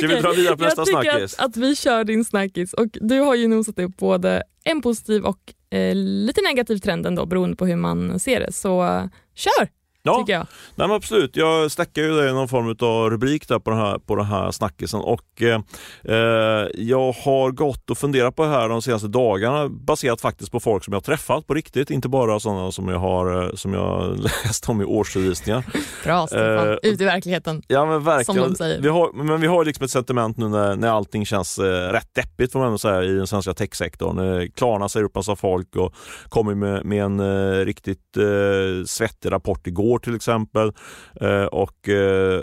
vi 0.01 0.07
Okej, 0.07 0.21
dra 0.21 0.31
vidare 0.31 0.57
på 0.57 0.63
nästa 0.63 0.81
jag 0.81 0.87
tycker 0.87 1.01
snackis? 1.01 1.39
Att, 1.39 1.45
att 1.45 1.57
vi 1.57 1.75
kör 1.75 2.03
din 2.03 2.25
snackis 2.25 2.73
och 2.73 2.87
du 2.91 3.19
har 3.19 3.35
ju 3.35 3.47
nosat 3.47 3.79
upp 3.79 3.97
både 3.97 4.43
en 4.63 4.81
positiv 4.81 5.25
och 5.25 5.53
eh, 5.77 5.95
lite 5.95 6.41
negativ 6.41 6.77
trend 6.77 7.05
ändå 7.05 7.25
beroende 7.25 7.55
på 7.55 7.65
hur 7.65 7.75
man 7.75 8.19
ser 8.19 8.39
det. 8.39 8.53
Så 8.53 9.09
kör 9.35 9.67
Ja, 10.03 10.19
tycker 10.19 10.33
jag. 10.33 10.47
nej, 10.75 10.87
men 10.87 10.91
absolut. 10.91 11.35
Jag 11.35 11.71
stäckar 11.71 12.01
ju 12.01 12.15
det 12.15 12.29
i 12.29 12.33
någon 12.33 12.47
form 12.47 12.75
av 12.79 13.09
rubrik 13.09 13.47
där 13.47 13.59
på 13.59 13.69
den 13.69 13.79
här, 13.79 13.97
på 13.97 14.15
den 14.15 14.25
här 14.25 14.51
snackisen 14.51 14.99
och 15.01 15.41
eh, 15.41 15.61
eh, 16.03 16.67
jag 16.73 17.11
har 17.11 17.51
gått 17.51 17.89
och 17.89 17.97
funderat 17.97 18.35
på 18.35 18.43
det 18.43 18.49
här 18.49 18.69
de 18.69 18.81
senaste 18.81 19.07
dagarna 19.07 19.69
baserat 19.69 20.21
faktiskt 20.21 20.51
på 20.51 20.59
folk 20.59 20.83
som 20.83 20.93
jag 20.93 21.03
träffat 21.03 21.47
på 21.47 21.53
riktigt, 21.53 21.89
inte 21.89 22.09
bara 22.09 22.39
sådana 22.39 22.71
som 22.71 22.87
jag 22.87 22.99
har 22.99 23.43
eh, 23.43 23.53
som 23.55 23.73
jag 23.73 24.17
läst 24.45 24.69
om 24.69 24.81
i 24.81 24.85
årsredovisningar. 24.85 25.63
Bra 26.03 26.27
Stefan, 26.27 26.67
Eh, 26.69 26.77
ut 26.83 27.01
i 27.01 27.05
verkligheten. 27.05 27.61
Ja 27.67 27.85
men 27.85 28.03
verkligen. 28.03 28.41
Som 28.41 28.51
de 28.51 28.57
säger. 28.57 28.81
Vi 28.81 28.89
har, 28.89 29.11
men 29.13 29.41
vi 29.41 29.47
har 29.47 29.65
liksom 29.65 29.85
ett 29.85 29.91
sentiment 29.91 30.37
nu 30.37 30.49
när, 30.49 30.75
när 30.75 30.87
allting 30.87 31.25
känns 31.25 31.57
eh, 31.59 31.91
rätt 31.91 32.09
deppigt 32.13 32.51
får 32.51 32.59
man 32.59 32.65
ändå 32.67 32.77
säga 32.77 33.03
i 33.03 33.13
den 33.13 33.27
svenska 33.27 33.53
techsektorn. 33.53 34.19
Eh, 34.41 34.47
Klarna 34.55 34.89
säger 34.89 35.05
upp 35.05 35.15
massa 35.15 35.35
folk 35.35 35.75
och 35.75 35.93
kommer 36.29 36.55
med, 36.55 36.85
med 36.85 37.03
en 37.03 37.19
eh, 37.19 37.65
riktigt 37.65 38.17
eh, 38.17 38.85
svettig 38.85 39.31
rapport 39.31 39.67
igår 39.67 39.90
till 39.99 40.15
exempel. 40.15 40.71
Eh, 41.21 41.43
och 41.43 41.89
eh, 41.89 42.41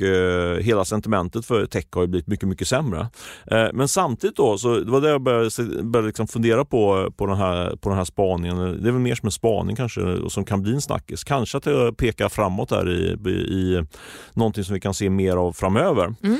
och 0.00 0.02
eh, 0.02 0.56
hela 0.56 0.84
sentimentet 0.84 1.46
för 1.46 1.66
tech 1.66 1.84
har 1.92 2.06
blivit 2.06 2.26
mycket, 2.26 2.48
mycket 2.48 2.68
sämre. 2.68 3.08
Eh, 3.46 3.68
men 3.72 3.88
samtidigt 3.88 4.36
då, 4.36 4.58
så 4.58 4.78
det 4.78 4.90
var 4.90 5.00
det 5.00 5.08
jag 5.08 5.22
började, 5.22 5.82
började 5.82 6.06
liksom 6.06 6.26
fundera 6.28 6.64
på, 6.64 7.12
på, 7.16 7.26
den 7.26 7.36
här, 7.36 7.76
på 7.76 7.88
den 7.88 7.98
här 7.98 8.04
spaningen. 8.04 8.82
Det 8.82 8.88
är 8.88 8.92
väl 8.92 9.00
mer 9.00 9.14
som 9.14 9.26
en 9.26 9.32
spaning 9.32 9.76
kanske 9.76 10.00
och 10.00 10.32
som 10.32 10.44
kan 10.44 10.62
bli 10.62 10.74
en 10.74 10.80
snackis. 10.80 11.24
Kanske 11.24 11.58
att 11.58 11.64
det 11.64 11.92
pekar 11.92 12.28
framåt 12.28 12.68
där 12.68 12.90
i, 12.90 13.30
i, 13.30 13.84
någonting 14.32 14.64
som 14.64 14.74
vi 14.74 14.80
kan 14.80 14.94
se 14.94 15.10
mer 15.10 15.36
av 15.36 15.52
framöver. 15.52 16.14
Mm. 16.22 16.38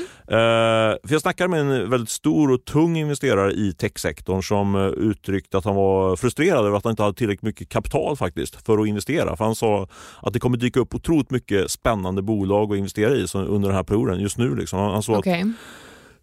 För 1.03 1.13
jag 1.13 1.21
snackade 1.21 1.49
med 1.49 1.59
en 1.59 1.89
väldigt 1.89 2.09
stor 2.09 2.51
och 2.51 2.65
tung 2.65 2.97
investerare 2.97 3.51
i 3.51 3.73
techsektorn 3.73 4.43
som 4.43 4.75
uttryckte 4.97 5.57
att 5.57 5.65
han 5.65 5.75
var 5.75 6.15
frustrerad 6.15 6.65
över 6.65 6.77
att 6.77 6.83
han 6.83 6.91
inte 6.91 7.03
hade 7.03 7.17
tillräckligt 7.17 7.41
mycket 7.41 7.69
kapital 7.69 8.17
faktiskt 8.17 8.65
för 8.65 8.77
att 8.77 8.87
investera. 8.87 9.37
För 9.37 9.45
han 9.45 9.55
sa 9.55 9.87
att 10.21 10.33
det 10.33 10.39
kommer 10.39 10.50
dyka 10.57 10.79
upp 10.79 10.95
otroligt 10.95 11.31
mycket 11.31 11.71
spännande 11.71 12.21
bolag 12.21 12.71
att 12.71 12.77
investera 12.77 13.15
i 13.15 13.25
under 13.33 13.67
den 13.69 13.75
här 13.75 13.83
perioden 13.83 14.19
just 14.19 14.37
nu. 14.37 14.55
Liksom. 14.55 14.79
Han 14.79 15.03
Okej. 15.07 15.41
att 15.41 15.47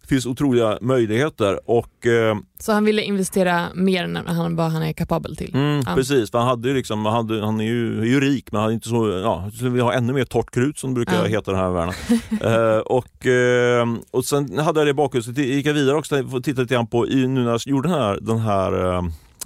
det 0.01 0.07
finns 0.07 0.25
otroliga 0.25 0.77
möjligheter 0.81 1.59
och 1.69 2.05
eh, 2.05 2.37
Så 2.59 2.71
han 2.73 2.85
ville 2.85 3.01
investera 3.01 3.67
mer 3.75 4.03
än 4.03 4.15
han, 4.15 4.55
vad 4.55 4.71
han 4.71 4.83
är 4.83 4.93
kapabel 4.93 5.35
till. 5.35 5.55
Mm, 5.55 5.81
Ja. 5.85 5.95
Precis, 5.95 6.29
han, 6.33 6.47
hade 6.47 6.67
ju 6.69 6.75
liksom, 6.75 7.05
han, 7.05 7.15
hade, 7.15 7.45
han 7.45 7.59
är, 7.59 7.65
ju, 7.65 8.01
är 8.01 8.05
ju 8.05 8.19
rik 8.19 8.51
men 8.51 8.57
han 8.59 8.63
hade 8.63 8.73
inte 8.73 8.89
så, 8.89 9.09
ja, 9.23 9.51
så 9.59 9.69
vill 9.69 9.81
ha 9.81 9.93
ännu 9.93 10.13
mer 10.13 10.25
torrt 10.25 10.51
krut 10.51 10.77
som 10.77 10.89
det 10.89 10.95
brukar 10.95 11.15
Ja. 11.15 11.23
heta 11.23 11.51
den 11.51 11.59
här 11.59 11.69
världen. 11.69 11.93
eh, 12.75 12.79
och, 12.79 13.25
eh, 13.25 13.87
och 14.11 14.25
sen 14.25 14.57
hade 14.59 14.79
jag 14.79 14.87
det 14.87 14.91
i 14.91 14.93
bakhuvudet, 14.93 15.35
så 15.35 15.41
gick 15.41 15.65
jag 15.65 15.73
vidare 15.73 15.95
också 15.97 16.15
och 16.23 16.43
tittade 16.43 16.61
lite 16.61 16.73
grann 16.73 16.87
på, 16.87 17.03
nu 17.03 17.27
när 17.27 17.51
jag 17.51 17.61
gjorde 17.65 17.89
den 17.89 17.99
här, 17.99 18.17
den 18.21 18.39
här 18.39 19.03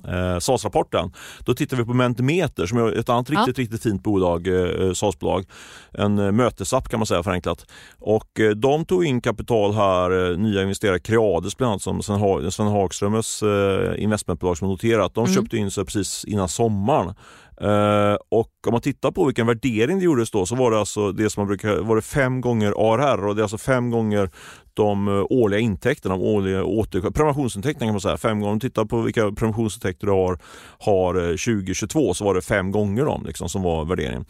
eh, 0.07 0.13
eh, 0.33 0.39
SAS-rapporten. 0.39 1.11
Då 1.45 1.53
tittar 1.53 1.77
vi 1.77 1.85
på 1.85 1.93
Mentimeter 1.93 2.65
som 2.65 2.77
är 2.77 2.99
ett 2.99 3.09
annat 3.09 3.29
Ja. 3.29 3.39
riktigt, 3.39 3.57
riktigt 3.57 3.83
fint 3.83 4.03
bolag, 4.03 4.47
eh, 4.47 4.93
SAS-bolag. 4.93 5.45
En 5.91 6.19
eh, 6.19 6.31
mötesapp 6.31 6.89
kan 6.89 6.99
man 6.99 7.05
säga 7.05 7.23
förenklat. 7.23 7.65
Och 7.99 8.39
eh, 8.39 8.49
de 8.51 8.85
tog 8.85 9.05
in 9.05 9.21
kapital 9.21 9.73
här, 9.73 10.31
eh, 10.31 10.37
nya 10.37 10.61
investerare, 10.61 10.99
Creades 10.99 11.57
bland 11.57 11.71
annat 11.71 11.81
som 11.81 12.01
Sven, 12.03 12.19
ha 12.19 12.51
Sven 12.51 12.67
Hagströmers 12.67 13.43
eh, 13.43 14.03
investmentbolag 14.03 14.57
som 14.57 14.67
noterat. 14.69 15.13
De 15.15 15.23
Mm. 15.25 15.35
köpte 15.35 15.57
in 15.57 15.71
sig 15.71 15.85
precis 15.85 16.25
innan 16.25 16.49
sommaren. 16.49 17.13
Eh, 17.61 18.17
och 18.29 18.51
om 18.67 18.71
man 18.71 18.81
tittar 18.81 19.11
på 19.11 19.25
vilken 19.25 19.47
värdering 19.47 19.99
det 19.99 20.05
gjordes 20.05 20.31
då 20.31 20.45
så 20.45 20.55
var 20.55 20.71
det 20.71 20.79
alltså 20.79 21.11
det 21.11 21.29
som 21.29 21.41
man 21.41 21.47
brukar, 21.47 21.75
var 21.75 21.95
det 21.95 22.01
fem 22.01 22.41
gånger 22.41 22.71
ARR 22.71 23.25
och 23.25 23.35
det 23.35 23.41
är 23.41 23.43
alltså 23.43 23.57
fem 23.57 23.89
gånger 23.89 24.29
de 24.73 25.07
eh, 25.07 25.25
årliga 25.29 25.59
intäkterna, 25.59 26.15
de 26.15 26.23
årliga 26.23 26.63
åter, 26.63 27.01
prenumerationsintäkterna 27.01 27.85
kan 27.85 27.93
man 27.93 28.01
säga. 28.01 28.17
Fem 28.17 28.39
gånger, 28.39 28.47
om 28.47 28.53
man 28.53 28.59
tittar 28.59 28.85
på 28.85 29.01
vilka 29.01 29.21
prenumerationsintäkter 29.21 30.07
du 30.07 30.13
har, 30.13 30.39
har 30.79 31.15
eh, 31.15 31.29
2022 31.29 32.13
så 32.13 32.25
var 32.25 32.33
det 32.33 32.41
fem 32.41 32.71
gånger 32.71 33.05
dem 33.05 33.23
liksom, 33.25 33.49
som 33.49 33.61
var 33.61 33.85
värderingen. 33.85 34.25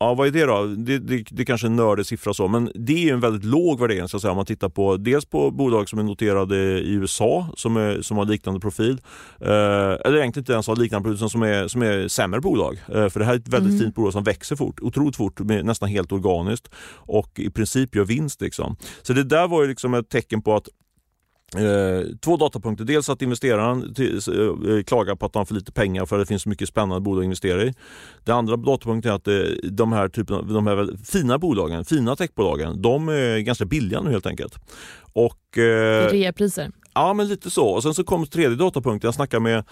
Ja, 0.00 0.14
vad 0.14 0.26
är 0.26 0.30
det 0.30 0.44
då? 0.44 0.64
Det, 0.64 0.98
det, 0.98 1.24
det 1.30 1.44
kanske 1.44 1.66
är 1.66 1.70
en 1.70 1.76
nördig 1.76 2.06
siffra 2.06 2.34
så, 2.34 2.48
men 2.48 2.70
det 2.74 3.08
är 3.08 3.12
en 3.12 3.20
väldigt 3.20 3.44
låg 3.44 3.80
värdering 3.80 4.08
så 4.08 4.16
att 4.16 4.20
säga. 4.20 4.30
Om 4.30 4.36
man 4.36 4.46
tittar 4.46 4.68
på 4.68 4.96
dels 4.96 5.24
på 5.24 5.50
bolag 5.50 5.88
som 5.88 5.98
är 5.98 6.02
noterade 6.02 6.56
i 6.80 6.92
USA 6.92 7.48
som, 7.56 7.76
är, 7.76 8.02
som 8.02 8.16
har 8.16 8.24
liknande 8.24 8.60
profil. 8.60 9.00
Eh, 9.40 9.48
eller 9.48 10.16
egentligen 10.16 10.42
inte 10.42 10.52
ens 10.52 10.66
har 10.66 10.76
liknande 10.76 11.02
profil, 11.04 11.16
utan 11.16 11.30
som 11.30 11.42
är, 11.42 11.68
som 11.68 11.82
är 11.82 12.08
sämre 12.08 12.40
bolag. 12.40 12.78
Eh, 12.88 13.08
för 13.08 13.20
det 13.20 13.26
här 13.26 13.32
är 13.32 13.38
ett 13.38 13.48
väldigt 13.48 13.70
Mm. 13.72 13.80
fint 13.80 13.94
bolag 13.94 14.12
som 14.12 14.24
växer 14.24 14.56
fort, 14.56 14.80
otroligt 14.80 15.16
fort, 15.16 15.40
med, 15.40 15.64
nästan 15.64 15.88
helt 15.88 16.12
organiskt 16.12 16.70
och 16.94 17.38
i 17.38 17.50
princip 17.50 17.94
gör 17.94 18.04
vinst. 18.04 18.40
Liksom. 18.40 18.76
Så 19.02 19.12
det 19.12 19.24
där 19.24 19.48
var 19.48 19.62
ju 19.62 19.68
liksom 19.68 19.94
ett 19.94 20.08
tecken 20.08 20.42
på 20.42 20.54
att 20.56 20.68
Eh, 21.56 22.06
två 22.20 22.36
datapunkter. 22.36 22.84
Dels 22.84 23.08
att 23.08 23.22
investeraren 23.22 23.94
till, 23.94 24.16
eh, 24.16 24.82
klagar 24.82 25.14
på 25.16 25.26
att 25.26 25.32
de 25.32 25.38
har 25.38 25.44
för 25.44 25.54
lite 25.54 25.72
pengar 25.72 26.06
för 26.06 26.16
att 26.16 26.22
det 26.22 26.26
finns 26.26 26.42
så 26.42 26.48
mycket 26.48 26.68
spännande 26.68 27.00
bolag 27.00 27.20
att 27.20 27.24
investera 27.24 27.62
i. 27.62 27.74
Det 28.24 28.32
andra 28.32 28.56
datapunkten 28.56 29.12
är 29.12 29.16
att 29.16 29.28
eh, 29.28 29.34
de 29.70 29.92
här, 29.92 30.08
typen, 30.08 30.36
av- 30.36 30.46
de 30.52 30.66
här 30.66 30.88
fina 31.04 31.38
bolagen, 31.38 31.84
fina 31.84 32.16
techbolagen, 32.16 32.82
de 32.82 33.08
är 33.08 33.38
ganska 33.38 33.64
billiga 33.64 34.00
nu 34.00 34.10
helt 34.10 34.26
enkelt. 34.26 34.54
Och, 35.12 35.58
eh, 35.58 36.10
Reapriser. 36.10 36.70
Ja, 36.94 37.14
men 37.14 37.28
lite 37.28 37.50
så. 37.50 37.66
Och 37.68 37.82
sen 37.82 37.94
så 37.94 38.04
kom 38.04 38.26
tredje 38.26 38.56
datapunkten. 38.56 39.08
Jag 39.08 39.14
snackade 39.14 39.40
med 39.42 39.64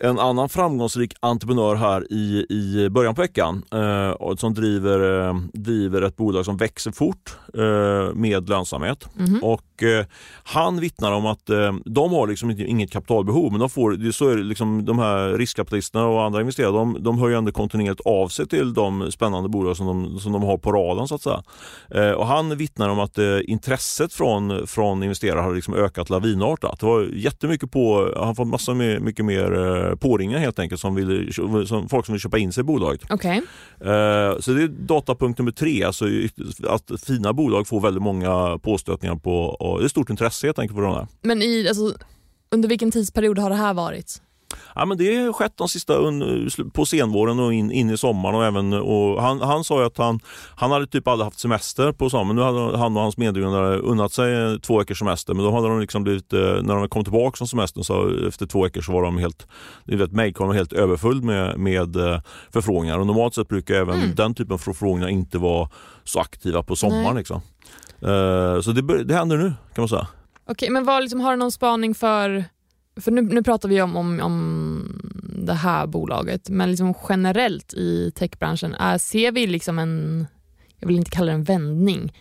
en 0.00 0.18
annan 0.18 0.48
framgångsrik 0.48 1.14
entreprenör 1.20 1.74
här 1.74 2.12
i, 2.12 2.46
i 2.48 2.88
början 2.90 3.14
på 3.14 3.20
veckan 3.20 3.62
eh, 3.72 4.34
som 4.36 4.54
driver, 4.54 5.28
eh, 5.28 5.36
driver 5.52 6.02
ett 6.02 6.16
bolag 6.16 6.44
som 6.44 6.56
växer 6.56 6.92
fort 6.92 7.36
eh, 7.54 8.14
med 8.14 8.48
lönsamhet. 8.48 9.08
Mm. 9.18 9.44
Och 9.44 9.82
eh, 9.82 10.06
Han 10.44 10.80
vittnar 10.80 11.12
om 11.12 11.26
att 11.26 11.50
eh, 11.50 11.74
de 11.84 12.12
har 12.12 12.26
liksom 12.26 12.50
inget 12.50 12.90
kapitalbehov 12.90 13.50
men 13.50 13.60
de, 13.60 13.70
får, 13.70 14.12
så 14.12 14.28
är 14.28 14.36
liksom, 14.36 14.84
de 14.84 14.98
här 14.98 15.28
riskkapitalisterna 15.28 16.06
och 16.06 16.22
andra 16.22 16.40
investerare 16.40 16.72
de, 16.72 16.96
de 17.00 17.18
ju 17.28 17.34
ändå 17.34 17.52
kontinuerligt 17.52 18.00
av 18.00 18.28
sig 18.28 18.48
till 18.48 18.74
de 18.74 19.12
spännande 19.12 19.48
bolag 19.48 19.76
som 19.76 19.86
de, 19.86 20.20
som 20.20 20.32
de 20.32 20.42
har 20.42 20.58
på 20.58 20.72
radarn. 20.72 21.08
Så 21.08 21.14
att 21.14 21.22
säga. 21.22 21.42
Eh, 21.90 22.10
och 22.10 22.26
han 22.26 22.56
vittnar 22.56 22.88
om 22.88 22.98
att 22.98 23.18
intresset 23.42 24.12
från, 24.12 24.66
från 24.66 25.02
investerare 25.02 25.40
har 25.40 25.54
liksom 25.54 25.74
ökat 25.74 26.10
lavinartat. 26.10 26.80
Det 26.80 26.86
var 26.86 27.02
jättemycket 27.02 27.70
på, 27.70 28.12
han 28.16 28.26
har 28.26 28.34
fått 28.34 28.48
massor 28.48 28.74
med, 28.74 29.02
mycket 29.02 29.24
mer 29.24 29.87
påringningar 29.96 30.40
helt 30.40 30.58
enkelt 30.58 30.80
som, 30.80 30.94
vill, 30.94 31.32
som 31.66 31.88
folk 31.88 32.06
som 32.06 32.12
vill 32.12 32.20
köpa 32.20 32.38
in 32.38 32.52
sig 32.52 32.60
i 32.60 32.64
bolaget. 32.64 33.12
Okay. 33.12 33.36
Eh, 33.80 34.38
så 34.40 34.50
det 34.50 34.62
är 34.62 34.68
datapunkt 34.68 35.38
nummer 35.38 35.52
tre, 35.52 35.84
alltså 35.84 36.04
att 36.68 36.90
fina 37.06 37.32
bolag 37.32 37.68
får 37.68 37.80
väldigt 37.80 38.02
många 38.02 38.58
påstötningar 38.58 39.16
på 39.16 39.40
och 39.40 39.78
det 39.78 39.84
är 39.84 39.88
stort 39.88 40.10
intresse 40.10 40.46
helt 40.46 40.58
enkelt 40.58 40.76
för 40.76 40.82
de 40.82 40.94
där. 40.94 41.06
Men 41.22 41.42
i, 41.42 41.68
alltså, 41.68 41.94
under 42.50 42.68
vilken 42.68 42.90
tidsperiod 42.90 43.38
har 43.38 43.50
det 43.50 43.56
här 43.56 43.74
varit? 43.74 44.22
Ja, 44.74 44.84
men 44.84 44.98
det 44.98 45.16
har 45.16 45.32
skett 45.32 45.52
de 45.56 45.68
sista 45.68 45.94
på 46.72 46.86
senvåren 46.86 47.38
och 47.38 47.54
in, 47.54 47.72
in 47.72 47.90
i 47.90 47.96
sommaren. 47.96 48.34
Och 48.34 48.44
även, 48.44 48.72
och 48.72 49.22
han, 49.22 49.40
han 49.40 49.64
sa 49.64 49.86
att 49.86 49.98
han, 49.98 50.20
han 50.56 50.70
hade 50.70 50.86
typ 50.86 51.08
aldrig 51.08 51.24
haft 51.24 51.38
semester 51.38 51.92
på 51.92 52.10
sommaren. 52.10 52.36
Nu 52.36 52.42
hade 52.42 52.78
han 52.78 52.96
och 52.96 53.02
hans 53.02 53.16
medgrundare 53.16 53.78
unnat 53.78 54.12
sig 54.12 54.60
två 54.60 54.78
veckors 54.78 54.98
semester. 54.98 55.34
Men 55.34 55.44
då 55.44 55.52
hade 55.52 55.68
de 55.68 55.80
liksom 55.80 56.02
blivit, 56.02 56.32
eh, 56.32 56.40
när 56.40 56.74
de 56.74 56.88
kom 56.88 57.04
tillbaka 57.04 57.36
från 57.36 57.48
semestern 57.48 57.84
så 57.84 58.26
efter 58.28 58.46
två 58.46 58.62
veckor 58.62 58.80
så 58.80 58.92
var 58.92 59.02
de 59.02 59.18
helt, 59.18 59.46
mejlkorgen 60.12 60.56
helt 60.56 60.72
överfull 60.72 61.22
med, 61.22 61.58
med 61.58 61.96
eh, 61.96 62.20
förfrågningar. 62.52 62.98
Och 62.98 63.06
normalt 63.06 63.34
sett 63.34 63.48
brukar 63.48 63.74
även 63.74 63.98
mm. 63.98 64.14
den 64.14 64.34
typen 64.34 64.54
av 64.54 64.58
förfrågningar 64.58 65.08
inte 65.08 65.38
vara 65.38 65.68
så 66.04 66.20
aktiva 66.20 66.62
på 66.62 66.76
sommaren. 66.76 67.16
Liksom. 67.16 67.40
Så 68.62 68.72
det, 68.72 69.04
det 69.04 69.14
händer 69.14 69.36
nu 69.36 69.52
kan 69.74 69.82
man 69.82 69.88
säga. 69.88 70.06
Okej, 70.50 70.70
men 70.70 70.84
vad, 70.84 71.02
liksom, 71.02 71.20
har 71.20 71.30
du 71.30 71.36
någon 71.36 71.52
spaning 71.52 71.94
för 71.94 72.44
för 73.00 73.10
nu, 73.10 73.22
nu 73.22 73.42
pratar 73.42 73.68
vi 73.68 73.82
om, 73.82 73.96
om, 73.96 74.20
om 74.20 75.00
det 75.46 75.54
här 75.54 75.86
bolaget, 75.86 76.48
men 76.48 76.70
liksom 76.70 76.94
generellt 77.08 77.74
i 77.74 78.12
techbranschen, 78.14 78.74
är, 78.74 78.98
ser 78.98 79.32
vi 79.32 79.46
liksom 79.46 79.78
en, 79.78 80.26
jag 80.78 80.88
vill 80.88 80.96
inte 80.96 81.10
kalla 81.10 81.26
det 81.26 81.32
en 81.32 81.44
vändning, 81.44 82.12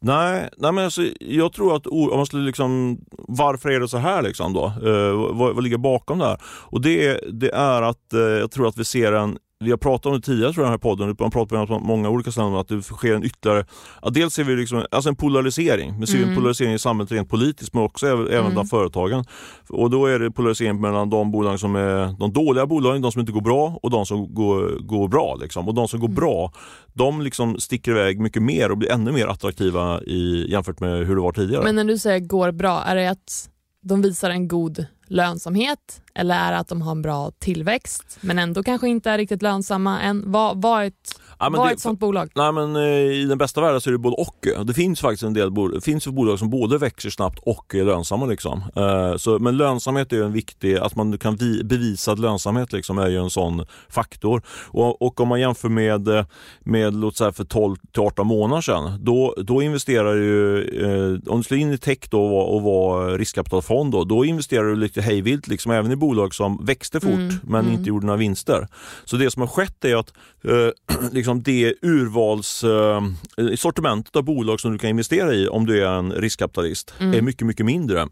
Nej, 0.00 0.48
nej 0.56 0.72
men 0.72 0.84
alltså, 0.84 1.02
jag 1.20 1.52
tror 1.52 1.76
att 1.76 1.86
om 1.86 2.16
man 2.16 2.26
skulle 2.26 2.46
liksom, 2.46 2.98
varför 3.10 3.70
är 3.70 3.80
det 3.80 3.88
så 3.88 3.98
här 3.98 4.22
liksom 4.22 4.52
då? 4.52 4.64
Eh, 4.64 5.34
vad, 5.34 5.54
vad, 5.54 5.64
ligger 5.64 5.78
bakom 5.78 6.18
det 6.18 6.24
här? 6.24 6.40
Och 6.44 6.80
det, 6.80 7.20
det 7.32 7.50
är 7.50 7.82
att 7.82 8.12
eh, 8.12 8.20
jag 8.20 8.50
tror 8.50 8.68
att 8.68 8.76
vi 8.76 8.84
ser 8.84 9.12
en 9.12 9.38
vi 9.64 9.70
har 9.70 9.78
pratat 9.78 10.06
om 10.06 10.12
det 10.12 10.20
tidigare 10.20 10.52
tror 10.52 10.64
jag, 10.64 10.66
den 10.66 10.72
här 10.72 10.78
podden, 10.78 11.16
man 11.18 11.30
pratar 11.30 11.72
om 11.72 11.82
många 11.82 12.10
olika 12.10 12.32
ställen 12.32 12.54
att 12.54 12.68
det 12.68 12.82
sker 12.82 13.14
en 13.14 13.24
ytterligare, 13.24 13.66
ja, 14.02 14.10
dels 14.10 14.34
ser 14.34 14.44
vi 14.44 14.56
liksom, 14.56 14.84
alltså 14.90 15.08
en 15.08 15.16
polarisering, 15.16 16.00
vi 16.00 16.06
ser 16.06 16.16
mm. 16.18 16.28
en 16.28 16.36
polarisering 16.36 16.72
i 16.74 16.78
samhället 16.78 17.12
rent 17.12 17.28
politiskt 17.28 17.74
men 17.74 17.82
också 17.82 18.06
även 18.06 18.26
mm. 18.26 18.52
bland 18.52 18.70
företagen. 18.70 19.24
Och 19.68 19.90
då 19.90 20.06
är 20.06 20.18
det 20.18 20.30
polarisering 20.30 20.80
mellan 20.80 21.10
de 21.10 21.30
bolag 21.30 21.60
som 21.60 21.76
är 21.76 22.18
de 22.18 22.32
dåliga 22.32 22.66
bolagen, 22.66 23.02
de 23.02 23.12
som 23.12 23.20
inte 23.20 23.32
går 23.32 23.40
bra 23.40 23.78
och 23.82 23.90
de 23.90 24.06
som 24.06 24.34
går, 24.34 24.78
går 24.80 25.08
bra. 25.08 25.36
Liksom. 25.40 25.68
Och 25.68 25.74
de 25.74 25.88
som 25.88 26.00
går 26.00 26.08
mm. 26.08 26.14
bra, 26.14 26.52
de 26.94 27.20
liksom 27.20 27.60
sticker 27.60 27.90
iväg 27.90 28.20
mycket 28.20 28.42
mer 28.42 28.70
och 28.70 28.78
blir 28.78 28.92
ännu 28.92 29.12
mer 29.12 29.26
attraktiva 29.26 30.02
i, 30.02 30.50
jämfört 30.50 30.80
med 30.80 31.06
hur 31.06 31.14
det 31.14 31.22
var 31.22 31.32
tidigare. 31.32 31.64
Men 31.64 31.74
när 31.74 31.84
du 31.84 31.98
säger 31.98 32.20
går 32.20 32.52
bra, 32.52 32.82
är 32.82 32.96
det 32.96 33.10
att 33.10 33.50
de 33.82 34.02
visar 34.02 34.30
en 34.30 34.48
god 34.48 34.86
lönsamhet 35.06 36.02
eller 36.14 36.34
är 36.34 36.52
det 36.52 36.58
att 36.58 36.68
de 36.68 36.82
har 36.82 36.92
en 36.92 37.02
bra 37.02 37.30
tillväxt 37.30 38.18
men 38.20 38.38
ändå 38.38 38.62
kanske 38.62 38.88
inte 38.88 39.10
är 39.10 39.18
riktigt 39.18 39.42
lönsamma 39.42 40.00
än? 40.00 40.32
Vad, 40.32 40.62
vad 40.62 40.82
är 40.82 40.86
ett, 40.86 41.20
ja, 41.38 41.50
vad 41.50 41.68
är 41.68 41.72
ett 41.72 41.80
sånt 41.80 42.00
bolag? 42.00 42.30
Nej, 42.34 42.52
men, 42.52 42.76
eh, 42.76 42.82
I 42.82 43.24
den 43.28 43.38
bästa 43.38 43.60
världen 43.60 43.80
så 43.80 43.90
är 43.90 43.92
det 43.92 43.98
både 43.98 44.16
och. 44.16 44.66
Det 44.66 44.74
finns 44.74 45.00
faktiskt 45.00 45.22
en 45.22 45.34
del 45.34 45.50
bolag, 45.50 45.82
finns 45.82 46.06
bolag 46.06 46.38
som 46.38 46.50
både 46.50 46.78
växer 46.78 47.10
snabbt 47.10 47.38
och 47.42 47.74
är 47.74 47.84
lönsamma. 47.84 48.26
Liksom. 48.26 48.62
Eh, 48.76 49.16
så, 49.16 49.38
men 49.38 49.56
lönsamhet 49.56 50.12
är 50.12 50.22
en 50.22 50.32
viktig, 50.32 50.76
att 50.76 50.96
man 50.96 51.18
kan 51.18 51.36
vi, 51.36 51.64
bevisa 51.64 52.12
att 52.12 52.18
lönsamhet 52.18 52.72
liksom 52.72 52.98
är 52.98 53.08
ju 53.08 53.16
en 53.16 53.30
sån 53.30 53.66
faktor. 53.88 54.42
Och, 54.66 55.02
och 55.02 55.20
om 55.20 55.28
man 55.28 55.40
jämför 55.40 55.68
med, 55.68 56.08
eh, 56.08 56.24
med 56.60 56.94
låt 56.94 57.16
säga 57.16 57.32
för 57.32 57.44
12 57.44 57.76
18 57.98 58.26
månader 58.26 58.62
sedan, 58.62 59.04
då, 59.04 59.34
då 59.36 59.62
investerar 59.62 60.14
ju, 60.14 60.62
eh, 60.62 61.32
om 61.32 61.38
du 61.38 61.42
slår 61.42 61.60
in 61.60 61.72
i 61.72 61.78
tech 61.78 61.98
då 62.10 62.38
och 62.38 62.62
var 62.62 63.18
riskkapitalfond, 63.18 63.92
då, 63.92 64.04
då 64.04 64.24
investerar 64.24 64.64
du 64.64 64.76
lite 64.76 65.02
hejvilt, 65.02 65.48
liksom, 65.48 65.72
även 65.72 65.92
i 65.92 65.96
bolag 65.96 66.34
som 66.34 66.64
växte 66.64 67.00
fort 67.00 67.12
mm. 67.12 67.34
men 67.42 67.60
mm. 67.60 67.72
inte 67.72 67.88
gjorde 67.88 68.06
några 68.06 68.18
vinster. 68.18 68.68
Så 69.04 69.16
det 69.16 69.30
som 69.30 69.40
har 69.40 69.48
skett 69.48 69.84
är 69.84 69.96
att 69.96 70.12
eh, 70.44 70.52
liksom 71.12 71.25
det 71.34 71.74
urvalssortimentet 71.82 74.16
eh, 74.16 74.18
av 74.18 74.24
bolag 74.24 74.60
som 74.60 74.72
du 74.72 74.78
kan 74.78 74.90
investera 74.90 75.34
i 75.34 75.48
om 75.48 75.66
du 75.66 75.84
är 75.84 75.98
en 75.98 76.12
riskkapitalist 76.12 76.94
mm. 76.98 77.14
är 77.14 77.22
mycket, 77.22 77.46
mycket 77.46 77.66
mindre. 77.66 78.08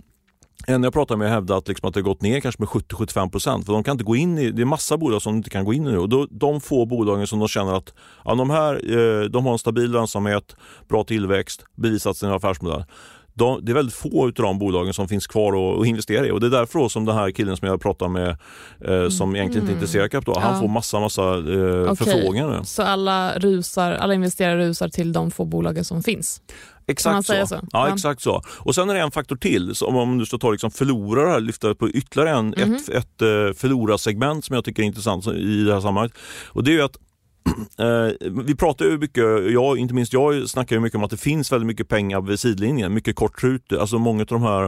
En 0.67 0.83
jag 0.83 0.93
pratar 0.93 1.17
med 1.17 1.31
hävdar 1.31 1.59
att, 1.59 1.69
liksom 1.69 1.89
att 1.89 1.95
det 1.95 2.01
har 2.01 2.05
gått 2.05 2.23
ner 2.23 2.41
kanske 2.41 2.63
med 2.63 2.69
70-75 2.69 3.31
procent. 3.31 3.67
För 3.67 3.73
de 3.73 3.85
kan 3.85 3.93
inte 3.93 4.05
gå 4.05 4.17
in 4.17 4.39
i, 4.39 4.51
det 4.51 4.63
är 4.63 4.67
massa 4.67 4.97
bolag 4.97 5.23
som 5.23 5.37
inte 5.37 5.51
kan 5.51 5.65
gå 5.65 5.75
in 5.75 5.87
i 5.87 5.91
nu. 5.91 5.99
Och 5.99 6.09
då, 6.09 6.27
de 6.31 6.61
få 6.61 6.87
bolagen 6.87 7.27
som 7.27 7.39
de 7.39 7.49
känner 7.49 7.73
att 7.73 7.95
ja, 8.25 8.35
de 8.35 8.51
här 8.51 8.75
eh, 8.75 9.25
de 9.25 9.47
har 9.47 9.53
en 9.53 9.59
stabil 9.59 9.91
lönsamhet, 9.91 10.57
bra 10.89 11.05
tillväxt, 11.05 11.65
bevisat 11.75 12.17
sin 12.17 12.29
affärsmodell 12.29 12.85
de, 13.35 13.65
det 13.65 13.73
är 13.73 13.75
väldigt 13.75 13.95
få 13.95 14.25
av 14.25 14.33
de 14.33 14.59
bolagen 14.59 14.95
som 14.95 15.09
finns 15.09 15.27
kvar 15.27 15.81
att 15.81 15.87
investera 15.87 16.27
i 16.27 16.31
och 16.31 16.41
det 16.41 16.47
är 16.47 16.51
därför 16.51 16.89
som 16.89 17.05
den 17.05 17.17
här 17.17 17.31
killen 17.31 17.57
som 17.57 17.69
jag 17.69 17.81
pratar 17.81 18.09
med 18.09 18.29
eh, 18.81 19.09
som 19.09 19.29
mm. 19.29 19.37
egentligen 19.37 19.63
inte 19.63 19.73
är 19.73 19.75
intresserad 19.75 20.05
av 20.05 20.09
kapital, 20.09 20.35
ja. 20.37 20.49
han 20.49 20.61
får 20.61 20.69
massa, 20.69 21.01
massa 21.01 21.23
eh, 21.23 21.93
okay. 21.93 21.97
förfrågningar. 21.97 22.63
Så 22.63 22.83
alla, 22.83 23.39
rusar, 23.39 23.93
alla 23.93 24.15
investerare 24.15 24.69
rusar 24.69 24.89
till 24.89 25.13
de 25.13 25.31
få 25.31 25.45
bolagen 25.45 25.85
som 25.85 26.03
finns? 26.03 26.43
Exakt 26.87 27.27
så. 27.27 27.47
så. 27.47 27.55
Ja, 27.55 27.69
ja, 27.73 27.95
exakt 27.95 28.23
så. 28.23 28.43
Och 28.49 28.75
sen 28.75 28.91
är 28.91 28.95
det 28.95 29.01
en 29.01 29.11
faktor 29.11 29.37
till, 29.37 29.75
så 29.75 29.87
om 29.87 30.19
du 30.19 30.27
ska 30.27 30.39
ta 30.39 30.51
liksom 30.51 30.71
förlorare 30.71 31.31
här, 31.31 31.41
lyfta 31.41 31.75
på 31.75 31.91
ytterligare 31.91 32.31
en, 32.31 32.55
mm 32.55 32.75
ett, 32.75 32.89
ett 32.89 33.23
uh, 33.23 33.53
förlorarsegment 33.53 34.45
som 34.45 34.55
jag 34.55 34.65
tycker 34.65 34.83
är 34.83 34.87
intressant 34.87 35.27
i 35.27 35.65
det 35.65 35.75
här 35.75 35.81
sammanhanget. 35.81 36.17
Och 36.47 36.65
det 36.65 36.79
är 36.79 36.83
att 36.83 36.97
Eh, 36.97 37.14
vi 38.45 38.55
pratar 38.55 38.85
ju 38.85 38.99
mycket, 38.99 39.53
jag, 39.53 39.79
inte 39.79 39.95
minst 39.95 40.13
jag 40.13 40.49
snackar 40.49 40.77
ju 40.77 40.81
mycket 40.81 40.97
om 40.97 41.05
att 41.05 41.11
det 41.11 41.17
finns 41.17 41.53
väldigt 41.53 41.67
mycket 41.67 41.89
pengar 41.89 42.21
vid 42.21 42.41
sidlinjen, 42.41 42.95
mycket 42.95 43.17
kort 43.17 43.41
trut. 43.41 43.73
Alltså 43.73 43.99
många 43.99 44.21
av 44.21 44.27
de 44.27 44.43
här 44.43 44.63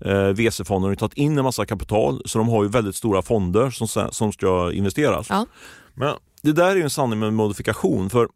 eh, 0.00 0.34
VC-fonderna 0.34 0.90
har 0.90 0.94
tagit 0.94 1.14
in 1.14 1.38
en 1.38 1.44
massa 1.44 1.66
kapital 1.66 2.22
så 2.24 2.38
de 2.38 2.48
har 2.48 2.62
ju 2.62 2.68
väldigt 2.68 2.96
stora 2.96 3.22
fonder 3.22 3.70
som, 3.70 4.08
som 4.12 4.32
ska 4.32 4.72
investeras. 4.72 5.26
Ja. 5.30 5.46
Men 5.94 6.14
det 6.42 6.52
där 6.52 6.70
är 6.70 6.76
ju 6.76 6.82
en 6.82 6.90
sanning 6.90 7.18
med 7.18 7.32
modifikation 7.32 8.10
för 8.10 8.28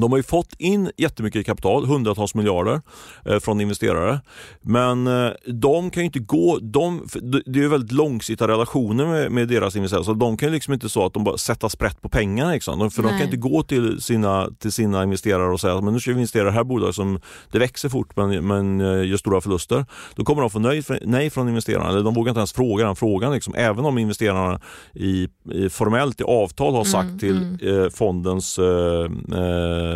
de 0.00 0.12
har 0.12 0.16
ju 0.16 0.22
fått 0.22 0.54
in 0.58 0.90
jättemycket 0.96 1.46
kapital, 1.46 1.86
hundratals 1.86 2.34
miljarder 2.34 2.80
eh, 3.24 3.38
från 3.38 3.60
investerare. 3.60 4.20
Men 4.62 5.06
eh, 5.06 5.30
de 5.46 5.90
kan 5.90 6.02
ju 6.02 6.06
inte 6.06 6.18
gå, 6.18 6.58
de, 6.62 7.06
det 7.46 7.64
är 7.64 7.68
väldigt 7.68 7.92
långsiktiga 7.92 8.48
relationer 8.48 9.06
med, 9.06 9.32
med, 9.32 9.48
deras 9.48 9.76
investerare 9.76 10.04
så 10.04 10.14
de 10.14 10.36
kan 10.36 10.48
ju 10.48 10.54
liksom 10.54 10.74
inte 10.74 10.88
så 10.88 11.06
att 11.06 11.14
de 11.14 11.24
bara 11.24 11.38
sätta 11.38 11.68
sprätt 11.68 12.02
på 12.02 12.08
pengarna. 12.08 12.52
Liksom. 12.52 12.90
För 12.90 13.02
Nej. 13.02 13.12
de 13.12 13.18
kan 13.18 13.26
inte 13.26 13.36
gå 13.36 13.62
till 13.62 14.02
sina, 14.02 14.48
till 14.58 14.72
sina 14.72 15.02
investerare 15.02 15.52
och 15.52 15.60
säga 15.60 15.74
att 15.74 15.84
nu 15.84 16.00
ska 16.00 16.10
vi 16.10 16.16
investera 16.16 16.42
i 16.42 16.44
det 16.44 16.52
här 16.52 16.64
bolaget 16.64 16.94
som 16.94 17.20
det 17.52 17.58
växer 17.58 17.88
fort 17.88 18.16
men, 18.16 18.46
men 18.46 18.80
eh, 18.80 19.08
gör 19.08 19.16
stora 19.16 19.40
förluster. 19.40 19.86
Då 20.14 20.24
kommer 20.24 20.40
de 20.40 20.50
få 20.50 20.58
nej, 20.58 20.82
nej 21.02 21.30
från 21.30 21.48
investerarna, 21.48 21.88
eller 21.88 22.02
de 22.02 22.14
vågar 22.14 22.30
inte 22.30 22.40
ens 22.40 22.52
fråga 22.52 22.86
den 22.86 22.96
frågan. 22.96 23.32
Liksom. 23.32 23.54
Även 23.56 23.84
om 23.84 23.98
investerarna 23.98 24.60
i, 24.94 25.28
i 25.52 25.68
formellt 25.68 26.20
i 26.20 26.24
avtal 26.24 26.74
har 26.74 26.84
sagt 26.84 27.04
mm, 27.04 27.18
till 27.18 27.36
mm. 27.36 27.58
Eh, 27.84 27.90
fondens 27.90 28.58
eh, 28.58 29.04
eh, 29.32 29.87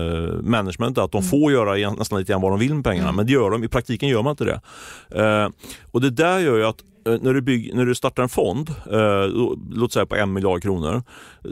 management 0.42 0.98
att 0.98 1.12
de 1.12 1.18
mm. 1.18 1.30
får 1.30 1.52
göra 1.52 1.90
nästan 1.90 2.18
lite 2.18 2.32
grann 2.32 2.42
vad 2.42 2.52
de 2.52 2.58
vill 2.58 2.74
med 2.74 2.84
pengarna. 2.84 3.08
Mm. 3.08 3.16
Men 3.16 3.26
det 3.26 3.32
gör 3.32 3.50
de, 3.50 3.64
i 3.64 3.68
praktiken 3.68 4.08
gör 4.08 4.22
man 4.22 4.30
inte 4.30 4.44
det. 4.44 4.60
Eh, 5.10 5.48
och 5.90 6.00
det 6.00 6.10
där 6.10 6.38
gör 6.38 6.56
ju 6.56 6.66
att 6.66 6.82
Eh, 7.06 7.18
när 7.20 7.34
du, 7.34 7.40
bygg, 7.40 7.74
när 7.74 7.86
du 7.86 7.94
startar 7.94 8.22
en 8.22 8.28
fond, 8.28 8.70
eh, 8.70 9.48
låt 9.70 9.92
säga 9.92 10.06
på 10.06 10.16
en 10.16 10.32
miljard 10.32 10.62
kronor, 10.62 11.02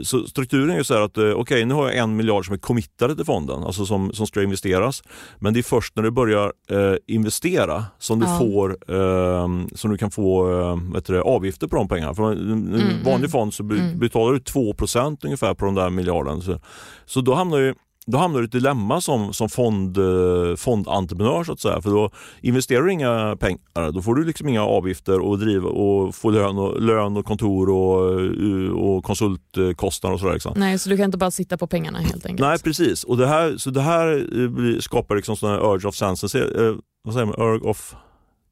så 0.03 0.27
strukturen 0.27 0.69
är 0.69 0.83
så 0.83 0.93
här 0.93 1.01
att 1.01 1.17
eh, 1.17 1.23
okej, 1.23 1.35
okay, 1.35 1.65
nu 1.65 1.73
har 1.73 1.87
jag 1.87 1.97
en 1.97 2.15
miljard 2.15 2.45
som 2.45 2.53
är 2.53 2.59
committade 2.59 3.15
till 3.15 3.25
fonden, 3.25 3.63
alltså 3.63 3.85
som, 3.85 4.13
som 4.13 4.27
ska 4.27 4.43
investeras. 4.43 5.03
Men 5.39 5.53
det 5.53 5.59
är 5.59 5.63
först 5.63 5.95
när 5.95 6.03
du 6.03 6.11
börjar 6.11 6.53
eh, 6.69 6.95
investera 7.07 7.85
som 7.99 8.19
du, 8.19 8.25
ja. 8.25 8.39
får, 8.39 8.77
eh, 8.87 9.47
som 9.75 9.91
du 9.91 9.97
kan 9.97 10.11
få 10.11 10.51
eh, 10.93 11.01
du, 11.05 11.21
avgifter 11.21 11.67
på 11.67 11.75
de 11.75 11.87
pengarna. 11.87 12.13
För 12.15 12.31
en 12.31 12.37
mm, 12.39 13.03
vanlig 13.03 13.15
mm. 13.15 13.29
fond 13.29 13.53
så 13.53 13.63
mm. 13.63 13.99
betalar 13.99 14.33
du 14.33 14.39
2% 14.39 15.17
ungefär 15.23 15.53
på 15.53 15.65
den 15.65 15.75
där 15.75 15.89
miljarden. 15.89 16.41
Så, 16.41 16.59
så 17.05 17.21
då 17.21 17.33
hamnar 17.33 17.57
ju 17.57 17.75
då 18.05 18.17
hamnar 18.17 18.39
du 18.39 18.45
i 18.45 18.47
ett 18.47 18.51
dilemma 18.51 19.01
som, 19.01 19.33
som 19.33 19.49
fond, 19.49 19.97
eh, 19.97 20.55
fondentreprenör 20.55 21.43
så 21.43 21.51
att 21.51 21.59
säga. 21.59 21.81
För 21.81 21.89
då 21.89 22.09
investerar 22.41 22.83
du 22.83 22.91
inga 22.91 23.37
pengar, 23.39 23.91
då 23.91 24.01
får 24.01 24.15
du 24.15 24.25
liksom 24.25 24.49
inga 24.49 24.63
avgifter 24.65 25.19
och, 25.19 25.39
driva, 25.39 25.69
och 25.69 26.15
få 26.15 26.29
lön 26.29 26.57
och, 26.57 26.81
lön 26.81 27.17
och 27.17 27.25
kontor 27.25 27.69
och, 27.69 28.21
eh, 28.21 28.71
och 28.71 29.03
konsultkostnader 29.03 30.13
och 30.13 30.19
sådär. 30.19 30.33
Liksom. 30.33 30.53
Nej, 30.55 30.79
så 30.79 30.89
du 30.89 30.97
kan 30.97 31.05
inte 31.05 31.17
bara 31.17 31.31
sitta 31.31 31.57
på 31.57 31.67
pengarna 31.67 31.99
helt 31.99 32.25
enkelt? 32.25 32.49
Nej, 32.49 32.59
precis. 32.59 33.03
Och 33.03 33.17
det 33.17 33.27
här, 33.27 33.57
så 33.57 33.69
det 33.69 33.81
här 33.81 34.79
skapar 34.79 35.15
liksom 35.15 35.35
sån 35.35 35.49
urge 35.49 35.87
of 35.87 35.95
sense. 35.95 36.39
Eh, 36.39 36.75
vad 37.03 37.13
säger 37.13 37.25
man? 37.25 37.35
Urge 37.35 37.69
of... 37.69 37.95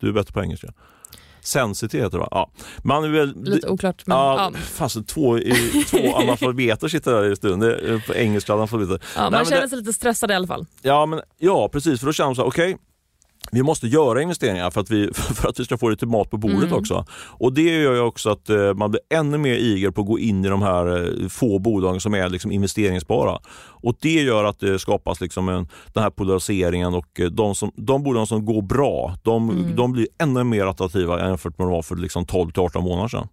Du 0.02 0.08
är 0.08 0.14
bättre 0.14 0.34
på 0.34 0.42
engelska. 0.42 0.74
Sensity 1.50 1.98
heter 1.98 2.12
det 2.12 2.18
va? 2.18 2.28
Ja. 2.32 2.52
Man 2.84 3.04
är 3.04 3.08
väl, 3.10 3.44
Lite 3.44 3.68
oklart. 3.70 4.04
Men, 4.06 4.18
ja, 4.18 4.52
ja. 4.54 4.60
Fast 4.60 5.08
två, 5.08 5.40
två 5.90 5.98
analfabeter 6.16 6.88
sitter 6.88 7.12
där 7.12 7.32
i 7.32 7.36
studion. 7.36 7.60
Det 7.60 7.76
är 7.76 8.04
på 8.08 8.14
engelska 8.16 8.54
analfabeter. 8.54 9.02
Ja, 9.16 9.22
man 9.22 9.32
Nej, 9.32 9.46
känner 9.46 9.62
det- 9.62 9.70
sig 9.70 9.78
lite 9.78 9.94
stressad 9.94 10.32
i 10.32 10.34
alla 10.34 10.48
fall. 10.48 10.66
Ja, 10.82 11.06
men, 11.06 11.22
ja 11.38 11.70
precis. 11.70 12.00
För 12.00 12.06
då 12.08 12.14
känner 12.14 12.28
man 12.28 12.36
så 12.36 12.42
här, 12.42 12.48
okej, 12.50 12.78
vi 13.52 13.64
måste 13.64 13.88
göra 13.88 14.22
investeringar 14.22 14.70
för 14.72 14.82
att 14.82 14.90
vi, 14.92 15.10
för 15.14 15.50
att 15.50 15.60
vi 15.60 15.66
ska 15.66 15.78
få 15.78 15.90
lite 15.90 16.06
mat 16.06 16.30
på 16.30 16.38
bordet 16.38 16.64
Mm. 16.64 16.74
också. 16.74 17.06
Och 17.28 17.54
Det 17.54 17.62
gör 17.82 17.94
ju 17.94 18.00
också 18.02 18.30
att 18.30 18.50
eh, 18.50 18.74
man 18.74 18.92
blir 18.92 19.02
ännu 19.14 19.38
mer 19.38 19.54
eager 19.54 19.92
på 19.92 20.02
att 20.02 20.08
gå 20.08 20.20
in 20.20 20.46
i 20.46 20.48
de 20.48 20.62
här 20.62 21.08
eh, 21.24 21.28
få 21.28 21.60
bolagen 21.60 22.02
som 22.02 22.14
är 22.14 22.30
liksom 22.30 22.52
investeringsbara. 22.52 23.40
Och 23.82 23.96
Det 24.02 24.14
gör 24.22 24.44
att 24.44 24.60
det 24.60 24.80
skapas 24.80 25.22
liksom 25.22 25.50
en, 25.50 25.68
den 25.94 26.04
här 26.04 26.10
polariseringen 26.10 26.94
och 26.94 27.20
eh, 27.20 27.26
de, 27.28 27.56
som, 27.56 27.72
de 27.76 28.04
bolagen 28.04 28.28
som 28.28 28.46
går 28.46 28.62
bra, 28.62 29.16
de, 29.24 29.50
Mm. 29.50 29.76
de 29.76 29.92
blir 29.92 30.08
ännu 30.22 30.44
mer 30.44 30.66
attraktiva 30.66 31.28
jämfört 31.28 31.58
med 31.58 31.66
vad 31.68 31.74
de 31.74 31.76
var 31.76 31.82
för 31.82 31.96
liksom 31.96 32.26
12-18 32.26 32.82
månader 32.82 33.08
sedan. 33.08 33.28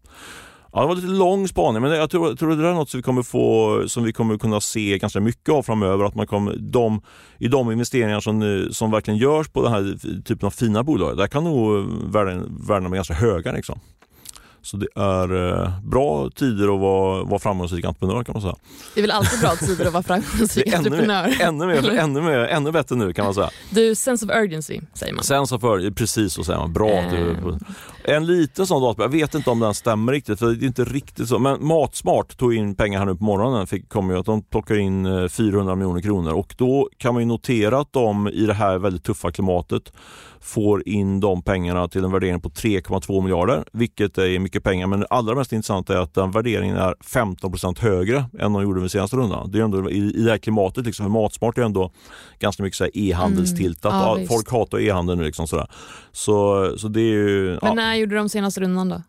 Ja, 0.77 0.83
det 0.83 0.89
var 0.89 0.95
lite 0.95 1.07
lång 1.09 1.49
spaning, 1.49 1.83
men 1.83 1.91
jag 1.93 2.11
tror, 2.11 2.35
tror 2.35 2.51
det 2.51 2.57
där 2.57 2.65
är 2.65 2.75
något 2.75 2.91
som 2.91 2.99
vi 2.99 3.03
kommer 3.03 3.23
få, 3.23 3.83
som 3.89 4.05
vi 4.05 4.13
kommer 4.13 4.39
kunna 4.39 4.61
se 4.61 4.99
ganska 4.99 5.21
mycket 5.21 5.55
av 5.55 5.63
framöver. 5.63 6.05
Att 6.05 6.15
man 6.15 6.27
kommer, 6.27 6.57
de, 6.57 7.01
I 7.39 7.49
de 7.49 7.73
investeringar 7.73 8.21
som, 8.21 8.69
som 8.73 8.91
verkligen 8.91 9.19
görs 9.19 9.49
på 9.49 9.63
den 9.63 9.73
här 9.73 9.97
typen 10.23 10.47
av 10.47 10.51
fina 10.51 10.83
bolag, 10.83 11.17
där 11.17 11.27
kan 11.27 11.45
nog 11.45 11.87
värden, 12.13 12.59
värdena 12.69 12.89
vara 12.89 12.97
ganska 12.97 13.15
höga. 13.15 13.53
Liksom. 13.53 13.81
Så 14.63 14.77
det 14.77 14.89
är 14.97 15.53
eh, 15.63 15.81
bra 15.83 16.31
tider 16.31 16.75
att 16.75 16.81
vara, 16.81 17.25
vara 17.25 17.39
framgångsrik 17.39 17.85
entreprenör 17.85 18.25
kan 18.25 18.33
man 18.33 18.43
säga. 18.43 18.57
Det 18.95 19.01
är 19.01 19.03
väl 19.03 19.11
alltid 19.11 19.41
bra 19.41 19.51
tider 19.57 19.87
att 19.87 19.93
vara 19.93 20.03
framgångsrik 20.03 20.67
är 20.73 20.77
ännu, 20.77 20.77
entreprenör. 20.89 21.27
mer, 21.29 21.41
ännu, 21.43 21.67
mer, 21.67 21.91
ännu, 21.99 22.21
mer, 22.21 22.39
ännu 22.39 22.73
bättre 22.73 22.97
nu 22.97 23.13
kan 23.13 23.25
man 23.25 23.35
säga. 23.35 23.51
Du, 23.71 23.95
sense 23.95 24.27
of 24.27 24.33
urgency 24.33 24.81
säger 24.95 25.13
man. 25.15 25.25
Sen 25.25 25.47
så 25.47 25.59
för, 25.59 25.91
precis 25.91 26.33
så 26.33 26.45
säger 26.45 26.59
man, 26.59 26.73
bra. 26.73 26.99
att 27.01 27.11
du- 27.11 27.31
Eh. 27.31 27.57
En 28.09 28.27
liten 28.27 28.67
sån 28.67 28.83
dator, 28.83 29.05
jag 29.05 29.11
vet 29.11 29.35
inte 29.35 29.51
om 29.51 29.61
den 29.61 29.75
stämmer 29.75 30.13
riktigt 30.13 30.39
för 30.39 30.47
det 30.47 30.65
är 30.65 30.67
inte 30.67 30.85
riktigt 30.85 31.29
så. 31.29 31.39
Men 31.39 31.67
Matsmart 31.67 32.37
tog 32.37 32.55
in 32.55 32.75
pengar 32.75 32.99
här 32.99 33.07
nu 33.07 33.15
på 33.15 33.25
morgonen, 33.25 33.67
fick, 33.67 33.89
kom 33.89 34.11
ju 34.11 34.19
att 34.19 34.27
de 34.27 34.43
plockar 34.43 34.75
in 34.79 35.07
eh, 35.07 35.29
400 35.29 35.75
miljoner 35.75 36.01
kronor 36.01 36.33
och 36.33 36.55
då 36.59 36.89
kan 36.99 37.15
man 37.15 37.23
ju 37.23 37.27
notera 37.27 37.79
att 37.79 37.93
de 37.93 38.29
i 38.29 38.47
det 38.47 38.55
här 38.55 38.79
väldigt 38.79 39.05
tuffa 39.05 39.31
klimatet 39.31 39.93
får 40.47 40.89
in 40.89 41.21
de 41.21 41.43
pengarna 41.43 41.89
till 41.89 42.05
en 42.05 42.13
värdering 42.13 42.41
på 42.41 42.49
3,2 42.49 43.23
miljarder, 43.23 43.65
vilket 43.73 44.19
är 44.19 44.39
mycket 44.39 44.63
pengar. 44.63 44.87
Men 44.87 45.01
det 45.01 45.07
allra 45.11 45.35
mest 45.35 45.53
intressanta 45.53 45.95
är 45.95 45.99
att 45.99 46.15
den 46.15 46.31
värderingen 46.31 46.77
är 46.77 46.95
15% 47.05 47.81
högre 47.81 48.25
än 48.39 48.53
de 48.53 48.63
gjorde 48.63 48.81
vid 48.81 48.91
senaste 48.91 49.17
rundan. 49.17 49.51
Det 49.51 49.59
är 49.59 49.63
ändå, 49.63 49.91
i, 49.91 50.15
I 50.15 50.23
det 50.23 50.31
här 50.31 50.39
klimatet, 50.39 50.87
liksom, 50.87 51.05
för 51.07 51.11
Matsmart 51.11 51.59
är 51.59 51.63
ändå 51.63 51.93
ganska 52.39 52.63
mycket 52.63 52.97
e-handelstiltat. 52.97 53.93
Mm, 53.93 54.23
ja. 54.23 54.29
Folk 54.29 54.51
hatar 54.51 54.81
e-handel 54.81 55.17
nu. 55.17 55.25
Liksom, 55.25 55.47
sådär. 55.47 55.67
Så, 56.13 56.73
så 56.79 56.89
det 56.89 57.01
är 57.01 57.05
ju... 57.05 57.59
Men 57.63 57.77
när 57.77 57.95
gjorde 57.99 58.17
de 58.17 58.29
senaste 58.29 58.61
rundan 58.61 58.89
då? 58.89 59.03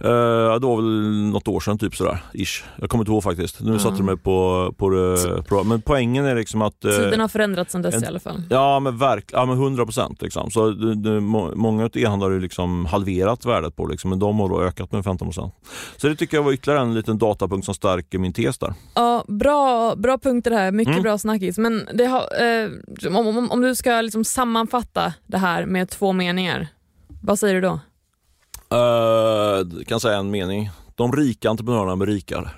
Eh, 0.00 0.54
det 0.60 0.66
var 0.66 0.76
väl 0.76 1.30
något 1.30 1.48
år 1.48 1.60
sedan 1.60 1.78
typ 1.78 1.96
sådär, 1.96 2.18
ish. 2.32 2.64
Jag 2.80 2.90
kommer 2.90 3.02
inte 3.02 3.12
ihåg 3.12 3.22
faktiskt. 3.22 3.60
Nu 3.60 3.72
Ja. 3.72 3.78
satte 3.78 3.96
de 3.96 4.02
mig 4.02 4.16
på, 4.16 4.74
på, 4.78 4.90
det- 4.90 5.42
på 5.48 5.64
Men 5.64 5.82
poängen 5.82 6.24
är 6.24 6.34
liksom 6.34 6.62
att... 6.62 6.84
eh, 6.84 6.90
Tiden 6.90 7.20
har 7.20 7.28
förändrats 7.28 7.72
sedan 7.72 7.82
dess 7.82 7.94
en- 7.94 8.04
i 8.04 8.06
alla 8.06 8.20
fall. 8.20 8.42
Ja 8.50 8.80
men 8.80 8.98
verkligen, 8.98 9.40
ja, 9.40 9.46
men 9.46 9.56
100 9.56 9.84
procent. 9.84 10.22
Liksom. 10.22 10.50
Så 10.50 10.70
det, 10.70 10.94
det, 10.94 11.20
må- 11.20 11.52
många 11.56 11.90
e-handlare 11.94 12.28
har 12.28 12.34
ju 12.34 12.40
liksom 12.40 12.86
halverat 12.86 13.44
värdet 13.44 13.76
på 13.76 13.86
liksom, 13.86 14.10
men 14.10 14.18
de 14.18 14.38
har 14.40 14.48
då 14.48 14.62
ökat 14.62 14.92
med 14.92 15.04
15 15.04 15.28
procent. 15.28 15.54
Så 15.96 16.08
det 16.08 16.16
tycker 16.16 16.36
jag 16.36 16.44
var 16.44 16.52
ytterligare 16.52 16.80
en 16.82 16.94
liten 16.94 17.18
datapunkt 17.18 17.64
som 17.64 17.74
stärker 17.74 18.18
min 18.18 18.32
tes 18.32 18.58
där. 18.58 18.74
Ja, 18.94 19.24
bra, 19.28 19.94
bra 19.96 20.18
punkter 20.18 20.50
här, 20.50 20.72
mycket 20.72 20.92
Mm. 20.92 21.02
bra 21.02 21.18
snackis. 21.18 21.58
Men 21.58 21.88
det 21.94 22.04
har, 22.06 22.20
eh, 22.20 22.70
om, 23.18 23.26
om, 23.26 23.50
om 23.50 23.60
du 23.60 23.74
ska 23.74 24.00
liksom 24.00 24.24
sammanfatta 24.24 25.12
det 25.26 25.38
här 25.38 25.66
med 25.66 25.88
två 25.90 26.12
meningar, 26.12 26.68
vad 27.22 27.38
säger 27.38 27.54
du 27.54 27.60
då? 27.60 27.80
Uh, 28.72 29.84
kan 29.84 30.00
säga 30.00 30.18
en 30.18 30.30
mening. 30.30 30.70
De 30.94 31.12
rika 31.12 31.50
entreprenörerna 31.50 31.96
blir 31.96 32.06
rikare. 32.06 32.50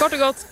Kort 0.00 0.12
och 0.12 0.18
gott, 0.18 0.46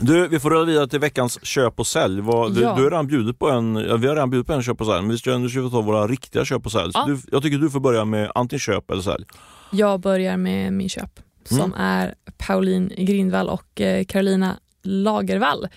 Du, 0.00 0.28
vi 0.28 0.38
får 0.40 0.50
röra 0.50 0.64
vidare 0.64 0.88
till 0.88 1.00
veckans 1.00 1.44
köp 1.44 1.80
och 1.80 1.86
sälj. 1.86 2.20
Vad, 2.20 2.54
du, 2.54 2.60
Ja. 2.60 2.74
du 2.76 2.82
har 2.82 2.90
redan 2.90 3.06
bjudit 3.06 3.38
på 3.38 3.50
en, 3.50 3.76
ja, 3.76 3.96
vi 3.96 4.06
har 4.06 4.14
redan 4.14 4.30
bjudit 4.30 4.46
på 4.46 4.52
en 4.52 4.62
köp 4.62 4.80
och 4.80 4.86
sälj, 4.86 5.00
men 5.02 5.10
vi 5.10 5.18
ska, 5.18 5.38
nu 5.38 5.48
ska 5.48 5.60
vi 5.60 5.70
ta 5.70 5.80
våra 5.80 6.06
riktiga 6.08 6.44
köp 6.44 6.66
och 6.66 6.72
sälj. 6.72 6.90
Ja. 6.94 7.04
Du, 7.06 7.18
jag 7.32 7.42
tycker 7.42 7.58
du 7.58 7.70
får 7.70 7.80
börja 7.80 8.04
med 8.04 8.32
antingen 8.34 8.60
köp 8.60 8.90
eller 8.90 9.02
sälj. 9.02 9.24
jag 9.70 10.00
börjar 10.00 10.36
med 10.36 10.72
min 10.72 10.88
köp 10.88 11.20
som 11.44 11.58
Mm. 11.60 11.72
är 11.78 12.14
Pauline 12.38 12.92
Grindvall 12.98 13.48
och 13.48 13.80
eh, 13.80 14.04
Carolina 14.04 14.56
Lagervall. 14.86 15.68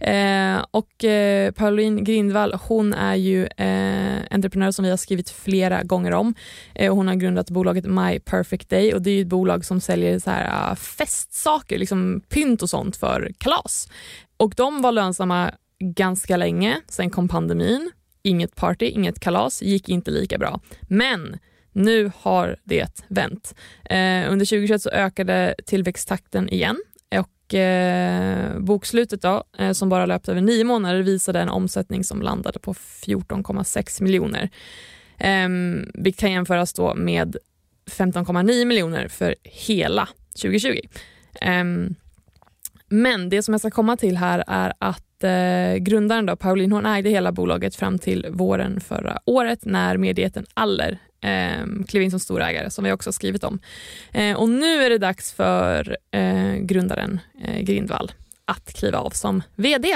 Eh, 0.00 0.64
och 0.70 1.04
eh, 1.04 1.50
Pauline 1.52 2.04
Grindvall 2.04 2.54
hon 2.68 2.92
är 2.94 3.14
ju 3.14 3.46
eh, 3.46 4.18
entreprenör 4.30 4.70
som 4.70 4.84
vi 4.84 4.90
har 4.90 4.96
skrivit 4.96 5.30
flera 5.30 5.82
gånger 5.82 6.12
om. 6.12 6.34
Eh, 6.74 6.90
och 6.90 6.96
hon 6.96 7.08
har 7.08 7.14
grundat 7.14 7.50
bolaget 7.50 7.84
My 7.84 8.18
Perfect 8.18 8.68
Day 8.68 8.94
och 8.94 9.02
det 9.02 9.10
är 9.10 9.14
ju 9.14 9.22
ett 9.22 9.28
bolag 9.28 9.64
som 9.64 9.80
säljer 9.80 10.18
så 10.18 10.30
här, 10.30 10.48
ah, 10.52 10.76
festsaker, 10.76 11.78
liksom 11.78 12.20
pynt 12.28 12.62
och 12.62 12.70
sånt 12.70 12.96
för 12.96 13.32
kalas. 13.38 13.88
Och 14.36 14.54
de 14.56 14.82
var 14.82 14.92
lönsamma 14.92 15.50
ganska 15.80 16.36
länge, 16.36 16.80
sen 16.88 17.10
kom 17.10 17.28
pandemin, 17.28 17.90
inget 18.22 18.56
party, 18.56 18.86
inget 18.86 19.20
kalas, 19.20 19.62
gick 19.62 19.88
inte 19.88 20.10
lika 20.10 20.38
bra. 20.38 20.60
Men 20.80 21.38
nu 21.72 22.10
har 22.16 22.56
det 22.64 23.04
vänt. 23.08 23.54
Eh, 23.84 24.32
under 24.32 24.46
2021 24.46 24.82
så 24.82 24.90
ökade 24.90 25.54
tillväxttakten 25.66 26.48
igen 26.48 26.76
och 27.48 27.54
eh, 27.54 28.58
bokslutet 28.58 29.22
då, 29.22 29.44
eh, 29.58 29.72
som 29.72 29.88
bara 29.88 30.06
löpte 30.06 30.30
över 30.30 30.40
nio 30.40 30.64
månader 30.64 31.02
visade 31.02 31.40
en 31.40 31.48
omsättning 31.48 32.04
som 32.04 32.22
landade 32.22 32.58
på 32.58 32.74
14,6 32.74 34.02
miljoner. 34.02 34.50
Eh, 35.18 35.48
vilket 35.94 36.20
kan 36.20 36.32
jämföras 36.32 36.72
då 36.72 36.94
med 36.94 37.36
15,9 37.90 38.64
miljoner 38.64 39.08
för 39.08 39.34
hela 39.42 40.08
2020. 40.42 40.78
Eh, 41.40 41.64
men 42.88 43.28
det 43.28 43.42
som 43.42 43.54
jag 43.54 43.60
ska 43.60 43.70
komma 43.70 43.96
till 43.96 44.16
här 44.16 44.44
är 44.46 44.72
att 44.78 45.04
eh, 45.24 45.74
grundaren 45.76 46.26
då, 46.26 46.36
Pauline, 46.36 46.72
hon 46.72 46.86
ägde 46.86 47.10
hela 47.10 47.32
bolaget 47.32 47.76
fram 47.76 47.98
till 47.98 48.26
våren 48.30 48.80
förra 48.80 49.18
året 49.24 49.64
när 49.64 49.96
medieten 49.96 50.46
Aller 50.54 50.98
eh, 51.20 51.84
klev 51.88 52.02
in 52.02 52.10
som 52.10 52.20
storägare, 52.20 52.70
som 52.70 52.84
vi 52.84 52.92
också 52.92 53.12
skrivit 53.12 53.44
om. 53.44 53.58
Eh, 54.12 54.36
och 54.36 54.48
nu 54.48 54.82
är 54.84 54.90
det 54.90 54.98
dags 54.98 55.32
för 55.32 55.96
eh, 56.10 56.54
grundaren 56.54 57.20
eh, 57.44 57.60
Grindvall 57.60 58.12
att 58.44 58.72
kliva 58.72 58.98
av 58.98 59.10
som 59.10 59.42
VD. 59.54 59.94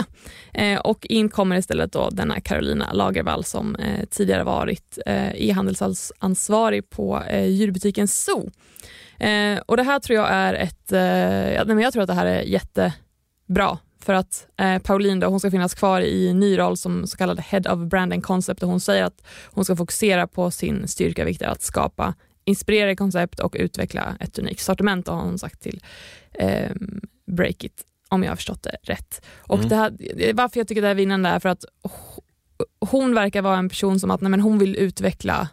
Eh, 0.54 0.80
och 0.80 1.06
in 1.06 1.28
kommer 1.28 1.56
istället 1.56 1.92
då 1.92 2.10
denna 2.10 2.40
Carolina 2.40 2.92
Lagervall 2.92 3.44
som 3.44 3.76
eh, 3.76 4.04
tidigare 4.10 4.44
varit 4.44 4.98
eh, 5.06 5.42
e-handelsansvarig 5.48 6.90
på 6.90 7.22
eh, 7.22 7.46
djurbutiken 7.46 8.08
Zoo. 8.08 8.50
Eh, 9.18 9.58
och 9.66 9.76
det 9.76 9.82
här 9.82 9.98
tror 9.98 10.18
jag 10.18 10.28
är 10.30 10.54
ett, 10.54 10.92
eh, 10.92 11.52
ja, 11.54 11.64
nej, 11.64 11.74
men 11.74 11.78
jag 11.78 11.92
tror 11.92 12.02
att 12.02 12.08
det 12.08 12.14
här 12.14 12.26
är 12.26 12.42
jättebra 12.42 13.78
för 14.04 14.14
att 14.14 14.46
eh, 14.56 14.78
Pauline 14.78 15.20
då, 15.20 15.26
hon 15.26 15.40
ska 15.40 15.50
finnas 15.50 15.74
kvar 15.74 16.00
i 16.00 16.34
ny 16.34 16.58
roll 16.58 16.76
som 16.76 17.06
så 17.06 17.16
kallad 17.16 17.40
Head 17.40 17.72
of 17.72 17.78
Brand 17.88 18.12
and 18.12 18.24
Concept 18.24 18.62
och 18.62 18.68
hon 18.68 18.80
säger 18.80 19.04
att 19.04 19.22
hon 19.44 19.64
ska 19.64 19.76
fokusera 19.76 20.26
på 20.26 20.50
sin 20.50 20.88
styrka, 20.88 21.24
vilket 21.24 21.42
är 21.42 21.50
att 21.50 21.62
skapa 21.62 22.14
inspirerande 22.44 22.96
koncept 22.96 23.40
och 23.40 23.56
utveckla 23.58 24.16
ett 24.20 24.38
unikt 24.38 24.62
sortiment 24.62 25.06
har 25.08 25.16
hon 25.16 25.38
sagt 25.38 25.62
till 25.62 25.82
eh, 26.32 26.70
Breakit 27.26 27.82
om 28.08 28.22
jag 28.22 28.30
har 28.30 28.36
förstått 28.36 28.62
det 28.62 28.76
rätt. 28.82 29.22
Och 29.40 29.56
Mm. 29.58 29.68
det 29.68 29.76
här, 29.76 30.32
varför 30.32 30.60
jag 30.60 30.68
tycker 30.68 30.82
det 30.82 30.86
här 30.88 30.94
är 30.94 30.96
vinnande 30.96 31.28
är 31.28 31.38
för 31.40 31.48
att 31.48 31.64
hon 32.80 33.14
verkar 33.14 33.42
vara 33.42 33.56
en 33.58 33.68
person 33.68 34.00
som 34.00 34.10
att 34.10 34.20
nej, 34.20 34.30
men 34.30 34.40
hon 34.40 34.58
vill 34.58 34.76
utveckla 34.76 35.48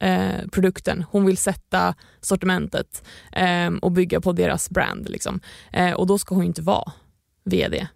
eh, 0.00 0.46
produkten, 0.52 1.04
hon 1.10 1.26
vill 1.26 1.36
sätta 1.36 1.94
sortimentet 2.20 3.04
eh, 3.32 3.70
och 3.82 3.92
bygga 3.92 4.20
på 4.20 4.32
deras 4.32 4.70
brand. 4.70 5.08
Liksom. 5.08 5.40
Eh, 5.72 5.92
och 5.92 6.06
då 6.06 6.18
ska 6.18 6.34
hon 6.34 6.44
inte 6.44 6.62
vara 6.62 6.92
VD. 7.44 7.88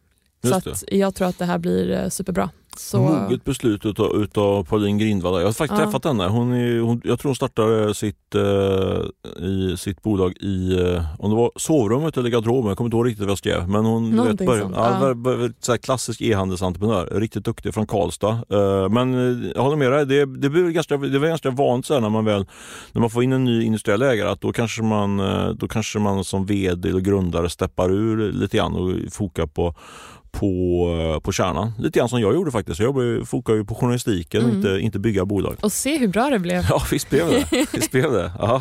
Så 0.42 0.48
Just 0.48 0.66
att 0.66 0.84
jag 0.92 1.14
tror 1.14 1.28
att 1.28 1.38
det 1.38 1.44
här 1.44 1.58
blir 1.58 1.90
eh, 1.90 2.08
superbra. 2.08 2.50
Så, 2.76 2.98
Moget 2.98 3.44
beslut 3.44 3.86
utav, 3.86 4.16
utav 4.22 4.64
Pauline 4.64 4.98
Grindvall. 4.98 5.40
Jag 5.40 5.48
har 5.48 5.52
faktiskt 5.52 5.80
Ja. 5.80 5.84
träffat 5.86 6.04
henne. 6.04 6.26
Hon 6.28 6.52
är, 6.52 6.80
hon, 6.80 7.00
jag 7.04 7.18
tror 7.18 7.28
hon 7.28 7.36
startade 7.36 7.94
sitt, 7.94 8.34
eh, 8.34 9.44
i, 9.46 9.74
sitt 9.78 10.02
bolag 10.02 10.32
i, 10.40 10.72
eh, 10.80 11.02
om 11.18 11.30
det 11.30 11.36
var 11.36 11.50
sovrummet 11.56 12.16
eller 12.16 12.30
garderoben, 12.30 12.68
jag 12.68 12.76
kommer 12.76 12.86
inte 12.88 12.96
ihåg 12.96 13.06
riktigt 13.06 13.20
vad 13.24 13.30
jag 13.30 13.38
skrev. 13.38 13.68
Men 13.68 13.84
hon 13.84 14.16
började- 14.16 14.46
sånt, 14.60 14.74
ja, 14.76 15.14
ja. 15.24 15.48
så 15.60 15.78
klassisk 15.78 16.20
e-handelsentreprenör, 16.20 17.06
riktigt 17.20 17.44
duktig 17.44 17.74
från 17.74 17.86
Karlstad. 17.86 18.28
Eh, 18.50 18.88
men 18.88 19.14
eh, 19.14 19.50
jag 19.54 19.62
håller 19.62 19.76
med 19.76 19.92
dig, 19.92 20.06
det, 20.06 20.26
det, 20.38 20.50
blir 20.50 20.70
ganska, 20.70 20.96
det 20.96 21.18
var 21.18 21.28
ganska 21.28 21.50
vanligt 21.50 21.86
så 21.86 22.00
när 22.00 22.08
man 22.10 22.24
väl 22.24 22.46
när 22.92 23.00
man 23.00 23.10
får 23.10 23.22
in 23.24 23.32
en 23.32 23.44
ny 23.44 23.64
industriell 23.64 24.02
ägare 24.02 24.28
att 24.28 24.40
då 24.40 24.52
kanske 24.52 24.82
man, 24.82 25.20
eh, 25.20 25.48
då 25.48 25.68
kanske 25.68 25.98
man 25.98 26.24
som 26.24 26.46
VD 26.46 26.88
eller 26.88 27.00
grundare 27.00 27.50
steppar 27.50 27.90
ur 27.92 28.32
lite 28.32 28.56
grann 28.56 28.74
och 28.74 29.12
fokar 29.12 29.46
på 29.46 29.74
på, 30.38 31.20
på 31.24 31.32
kärnan. 31.32 31.72
Lite 31.78 31.98
grann 31.98 32.08
som 32.08 32.20
jag 32.20 32.34
gjorde 32.34 32.50
faktiskt. 32.50 32.80
Jag 32.80 33.28
fokade 33.28 33.58
ju 33.58 33.64
på 33.64 33.74
journalistiken 33.74 34.42
och 34.42 34.48
Mm. 34.48 34.56
inte, 34.56 34.78
inte 34.80 34.98
bygga 34.98 35.24
bolag. 35.24 35.56
Och 35.62 35.72
se 35.72 35.98
hur 35.98 36.08
bra 36.08 36.30
det 36.30 36.38
blev. 36.38 36.66
Ja, 36.70 36.82
visst 36.90 37.10
blev 37.10 37.26
det. 37.28 37.66
Visst 37.72 37.90
blev 37.90 38.12
det. 38.12 38.32
Ja. 38.38 38.60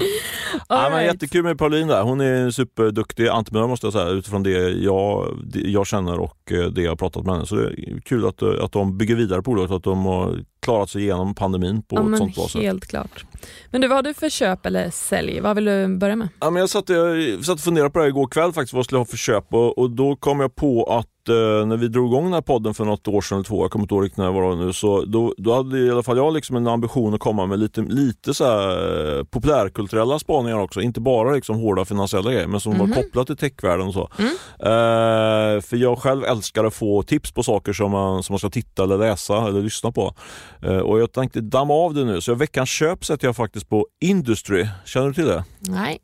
Ja, 0.70 0.90
men 0.90 0.92
right. 1.00 1.14
jättekul 1.14 1.44
med 1.44 1.58
Pauline 1.58 1.88
där. 1.88 2.02
Hon 2.04 2.22
är 2.22 2.34
en 2.34 2.54
superduktig 2.54 3.28
entreprenör 3.28 3.68
måste 3.68 3.86
jag 3.86 3.94
säga 3.94 4.08
utifrån 4.10 4.44
det 4.44 4.70
jag, 4.70 5.38
det 5.46 5.60
jag 5.60 5.88
känner 5.88 6.20
och 6.20 6.52
eh, 6.52 6.66
det 6.66 6.82
jag 6.82 7.00
pratat 7.00 7.26
med 7.26 7.34
henne. 7.34 7.46
Så 7.46 7.56
det 7.56 7.64
är 7.68 8.00
kul 8.06 8.26
att, 8.28 8.42
eh, 8.42 8.50
att 8.62 8.72
de 8.72 8.98
bygger 8.98 9.16
vidare 9.16 9.42
på 9.42 9.52
bolaget 9.52 9.72
och 9.72 9.78
att 9.78 9.84
de 9.84 10.06
har 10.06 10.40
klarat 10.62 10.90
sig 10.90 11.02
igenom 11.02 11.36
pandemin 11.36 11.82
på 11.82 11.96
Ja, 11.96 12.02
ett 12.02 12.08
men 12.08 12.18
sånt 12.18 12.36
bra 12.36 12.48
sätt. 12.48 12.62
helt 12.62 12.86
klart. 12.86 13.26
Men 13.72 13.82
du, 13.82 13.88
vad 13.88 13.98
har 13.98 14.04
du 14.04 14.14
för 14.14 14.30
köp 14.30 14.66
eller 14.66 14.90
sälj? 14.90 15.40
Vad 15.40 15.56
vill 15.56 15.66
du 15.66 15.98
börja 15.98 16.16
med? 16.16 16.28
Ja, 16.40 16.50
men 16.50 16.60
jag 16.60 16.70
satt, 16.70 16.90
jag 16.90 17.46
satt 17.46 17.54
och 17.56 17.60
funderade 17.60 17.90
på 17.90 18.00
det 18.00 18.04
här 18.04 18.10
igår 18.10 18.28
kväll 18.28 18.54
faktiskt, 18.54 18.74
vad 18.74 18.78
jag 18.80 18.86
skulle 18.86 19.00
ha 19.00 19.06
för 19.06 19.18
köp 19.18 19.54
och, 19.54 19.78
och 19.78 19.90
då 19.90 20.16
kom 20.16 20.40
jag 20.40 20.56
på 20.56 20.84
att 20.84 21.06
eh, 21.06 21.13
när 21.30 21.78
vi 21.78 21.88
drog 21.88 22.08
igång 22.12 22.24
den 22.24 22.34
här 22.34 22.42
podden 22.42 22.74
för 22.74 22.86
något 22.86 23.08
år 23.08 23.22
sedan 23.22 23.36
eller 23.38 23.46
två, 23.46 23.64
jag 23.64 23.72
kommer 23.72 23.84
inte 23.84 23.96
ihåg 23.96 24.04
riktigt 24.04 24.18
när 24.18 24.26
det 24.26 24.32
var 24.32 24.56
nu, 24.56 24.74
så 24.74 25.06
då, 25.06 25.34
då 25.38 25.54
hade 25.54 25.80
i 25.80 25.92
alla 25.92 26.04
fall 26.04 26.18
jag 26.18 26.34
liksom 26.34 26.56
en 26.56 26.68
ambition 26.68 27.14
att 27.14 27.20
komma 27.20 27.46
med 27.46 27.60
lite, 27.60 27.82
lite 27.82 28.34
så 28.34 28.46
här, 28.46 29.18
eh, 29.18 29.24
populärkulturella 29.24 30.20
spaningar 30.20 30.60
också, 30.60 30.82
inte 30.82 31.02
bara 31.02 31.32
liksom 31.32 31.56
hårda 31.60 31.86
finansiella 31.86 32.32
grejer 32.32 32.48
men 32.48 32.60
som 32.60 32.74
Mhm. 32.74 32.80
var 32.90 32.96
kopplat 32.96 33.28
till 33.28 33.38
techvärlden 33.38 33.88
och 33.88 33.94
så. 33.94 34.10
Mm. 34.20 34.32
Eh, 34.60 35.62
för 35.62 35.76
jag 35.78 35.98
själv 36.00 36.24
älskar 36.24 36.64
att 36.64 36.74
få 36.74 37.04
tips 37.04 37.32
på 37.32 37.44
saker 37.44 37.74
som 37.74 37.92
man, 37.92 38.24
som 38.24 38.34
man 38.34 38.40
ska 38.40 38.50
titta 38.50 38.84
eller 38.84 38.98
läsa 38.98 39.48
eller 39.48 39.62
lyssna 39.62 39.92
på. 39.92 40.14
Eh, 40.62 40.78
och 40.78 41.00
jag 41.00 41.12
tänkte 41.12 41.42
damma 41.42 41.74
av 41.74 41.94
det 41.94 42.04
nu, 42.06 42.22
så 42.22 42.34
veckans 42.36 42.70
köp 42.70 43.06
sätter 43.06 43.28
jag 43.28 43.36
faktiskt 43.36 43.70
på 43.70 43.88
Industry. 44.02 44.68
Känner 44.86 45.08
du 45.08 45.14
till 45.14 45.26
det? 45.26 45.44
Nej. 45.60 46.00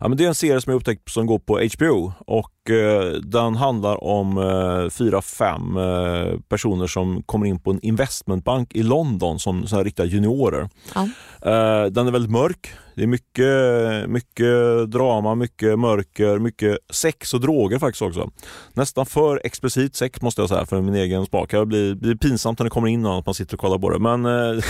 Ja, 0.00 0.08
men 0.08 0.18
det 0.18 0.24
är 0.24 0.28
en 0.28 0.34
serie 0.34 0.60
som 0.60 0.70
jag 0.70 0.76
upptäckt 0.76 1.10
som 1.10 1.26
går 1.26 1.38
på 1.38 1.68
HBO 1.78 2.12
och 2.26 2.70
eh, 2.70 3.12
den 3.12 3.56
handlar 3.56 4.04
om 4.04 4.38
eh, 4.38 4.90
fyra, 4.90 5.22
fem 5.22 5.76
eh, 5.76 6.40
personer 6.48 6.86
som 6.86 7.22
kommer 7.22 7.46
in 7.46 7.58
på 7.58 7.70
en 7.70 7.80
investmentbank 7.82 8.74
i 8.74 8.82
London 8.82 9.38
som 9.38 9.66
så 9.66 9.76
här 9.76 9.84
riktiga 9.84 10.06
juniorer. 10.06 10.68
Ja. 10.94 11.02
Eh, 11.42 11.86
den 11.86 12.06
är 12.06 12.10
väldigt 12.10 12.30
mörk. 12.32 12.72
Det 12.94 13.02
är 13.02 13.06
mycket, 13.06 14.10
mycket 14.10 14.90
drama, 14.90 15.34
mycket 15.34 15.78
mörker, 15.78 16.38
mycket 16.38 16.78
sex 16.90 17.34
och 17.34 17.40
droger 17.40 17.78
faktiskt 17.78 18.02
också. 18.02 18.30
Nästan 18.74 19.06
för 19.06 19.40
explicit 19.44 19.96
sex 19.96 20.22
måste 20.22 20.40
jag 20.42 20.48
säga 20.48 20.66
för 20.66 20.80
min 20.80 20.94
egen 20.94 21.26
smak. 21.26 21.50
Det 21.50 21.66
blir, 21.66 21.94
blir 21.94 22.14
pinsamt 22.14 22.58
när 22.58 22.64
det 22.64 22.70
kommer 22.70 22.88
in 22.88 23.02
någon 23.02 23.18
att 23.18 23.26
man 23.26 23.34
sitter 23.34 23.54
och 23.54 23.60
kollar 23.60 23.78
på 23.78 23.90
det. 23.90 23.98
Men, 23.98 24.26
eh, 24.26 24.30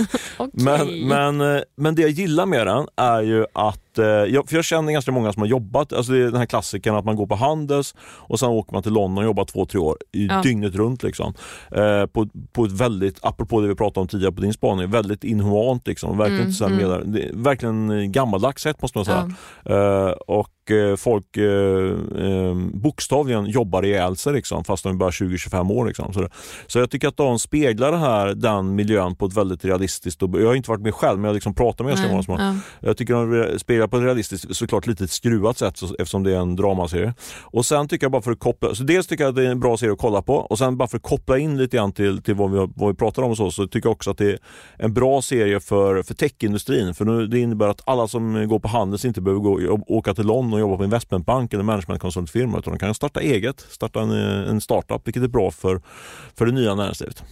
Okej. 0.36 0.50
men, 0.52 1.08
men, 1.38 1.56
eh, 1.56 1.62
men 1.76 1.94
det 1.94 2.02
jag 2.02 2.10
gillar 2.10 2.46
med 2.46 2.66
den 2.66 2.86
är 2.96 3.22
ju 3.22 3.46
att, 3.54 3.98
eh, 3.98 4.04
jag, 4.06 4.48
för 4.48 4.56
jag 4.56 4.64
känner 4.64 4.92
ganska 4.92 5.12
många 5.12 5.32
som 5.32 5.42
har 5.42 5.48
jobbat, 5.48 5.92
alltså 5.92 6.12
det 6.12 6.18
är 6.18 6.24
den 6.24 6.36
här 6.36 6.46
klassikern 6.46 6.94
att 6.94 7.04
man 7.04 7.16
går 7.16 7.26
på 7.26 7.34
Handels 7.34 7.94
och 8.00 8.40
sen 8.40 8.48
åker 8.48 8.72
man 8.72 8.82
till 8.82 8.92
London 8.92 9.18
och 9.18 9.24
jobbar 9.24 9.44
två, 9.44 9.66
tre 9.66 9.80
år 9.80 9.96
i 10.12 10.26
Ja. 10.26 10.42
dygnet 10.42 10.74
runt. 10.74 11.02
Liksom. 11.02 11.34
Eh, 11.72 12.06
på, 12.06 12.28
på 12.52 12.64
ett 12.64 12.72
väldigt, 12.72 13.18
apropå 13.22 13.60
det 13.60 13.68
vi 13.68 13.74
pratade 13.74 14.00
om 14.00 14.08
tidigare 14.08 14.32
på 14.32 14.40
din 14.40 14.52
spaning, 14.52 14.90
väldigt 14.90 15.24
inhumant. 15.24 15.86
Liksom. 15.86 16.18
Verkligen, 16.18 16.40
Mm, 16.40 16.48
inte 16.48 16.58
så 16.58 16.68
här 16.68 16.72
mm. 16.72 17.14
är 17.14 17.30
verkligen 17.50 18.12
gammaldags 18.12 18.62
sätt 18.62 18.82
måste 18.82 18.98
man 18.98 19.04
säga. 19.04 19.30
Ja. 19.64 19.74
Eh, 19.74 20.10
och 20.10 20.59
folk 20.96 21.36
eh, 21.36 21.44
eh, 22.26 22.54
bokstavligen 22.74 23.46
jobbar 23.46 23.84
ihjäl 23.84 24.16
sig 24.16 24.32
liksom, 24.32 24.64
fast 24.64 24.84
de 24.84 24.92
är 24.92 24.96
bara 24.96 25.10
20-25 25.10 25.72
år. 25.72 25.86
Liksom. 25.86 26.12
Så, 26.12 26.28
så 26.66 26.78
jag 26.78 26.90
tycker 26.90 27.08
att 27.08 27.16
de 27.16 27.38
speglar 27.38 27.92
det 27.92 27.98
här, 27.98 28.34
den 28.34 28.74
miljön 28.74 29.16
på 29.16 29.26
ett 29.26 29.36
väldigt 29.36 29.64
realistiskt 29.64 30.22
jag 30.22 30.46
har 30.46 30.54
inte 30.54 30.70
varit 30.70 30.80
med 30.80 30.94
själv 30.94 31.18
men 31.18 31.24
jag 31.24 31.30
har 31.30 31.34
liksom 31.34 31.54
pratat 31.54 31.86
med 31.86 31.94
ganska 31.94 32.10
många 32.10 32.22
som 32.22 32.34
har 32.34 32.44
ja. 32.44 32.54
jag 32.80 32.96
tycker 32.96 33.14
de 33.14 33.58
spelar 33.58 33.86
på 33.86 33.96
ett 33.96 34.02
realistiskt, 34.02 34.56
såklart 34.56 34.86
lite 34.86 35.08
skruvat 35.08 35.58
sätt 35.58 35.76
så- 35.76 35.94
eftersom 35.98 36.22
det 36.22 36.32
är 36.32 36.40
en 36.40 36.56
dramaserie. 36.56 37.14
Och 37.40 37.66
sen 37.66 37.88
tycker 37.88 38.04
jag 38.04 38.12
bara 38.12 38.22
för 38.22 38.32
att 38.32 38.38
koppla, 38.38 38.74
så 38.74 38.82
dels 38.82 39.06
tycker 39.06 39.24
jag 39.24 39.28
att 39.28 39.36
det 39.36 39.46
är 39.46 39.50
en 39.50 39.60
bra 39.60 39.76
serie 39.76 39.92
att 39.92 39.98
kolla 39.98 40.22
på 40.22 40.34
och 40.34 40.58
sen 40.58 40.76
bara 40.76 40.88
för 40.88 40.96
att 40.96 41.02
koppla 41.02 41.38
in 41.38 41.58
lite 41.58 41.76
grann 41.76 41.92
till, 41.92 42.22
till 42.22 42.34
vad, 42.34 42.50
vi, 42.50 42.68
vad 42.76 42.88
vi 42.88 42.94
pratar 42.94 43.22
om 43.22 43.30
och 43.30 43.36
så, 43.36 43.50
så 43.50 43.66
tycker 43.66 43.88
jag 43.88 43.92
också 43.92 44.10
att 44.10 44.18
det 44.18 44.30
är 44.30 44.38
en 44.78 44.94
bra 44.94 45.22
serie 45.22 45.60
för, 45.60 46.02
för 46.02 46.14
techindustrin. 46.14 46.94
För 46.94 47.04
nu, 47.04 47.26
det 47.26 47.38
innebär 47.38 47.68
att 47.68 47.82
alla 47.84 48.08
som 48.08 48.48
går 48.48 48.58
på 48.58 48.68
Handels 48.68 49.04
inte 49.04 49.20
behöver 49.20 49.42
gå, 49.42 49.80
åka 49.86 50.14
till 50.14 50.26
London 50.26 50.59
och 50.62 50.70
jobba 50.70 50.76
på 50.76 50.84
investmentbank 50.84 51.52
eller 51.52 51.64
managementkonsultfirma 51.64 52.58
utan 52.58 52.72
de 52.72 52.78
kan 52.78 52.94
starta 52.94 53.20
eget, 53.20 53.66
starta 53.70 54.00
en, 54.00 54.10
en 54.10 54.60
startup 54.60 55.06
vilket 55.06 55.22
är 55.22 55.28
bra 55.28 55.50
för, 55.50 55.80
för 56.34 56.46
det 56.46 56.52
nya 56.52 56.74
näringslivet. 56.74 57.22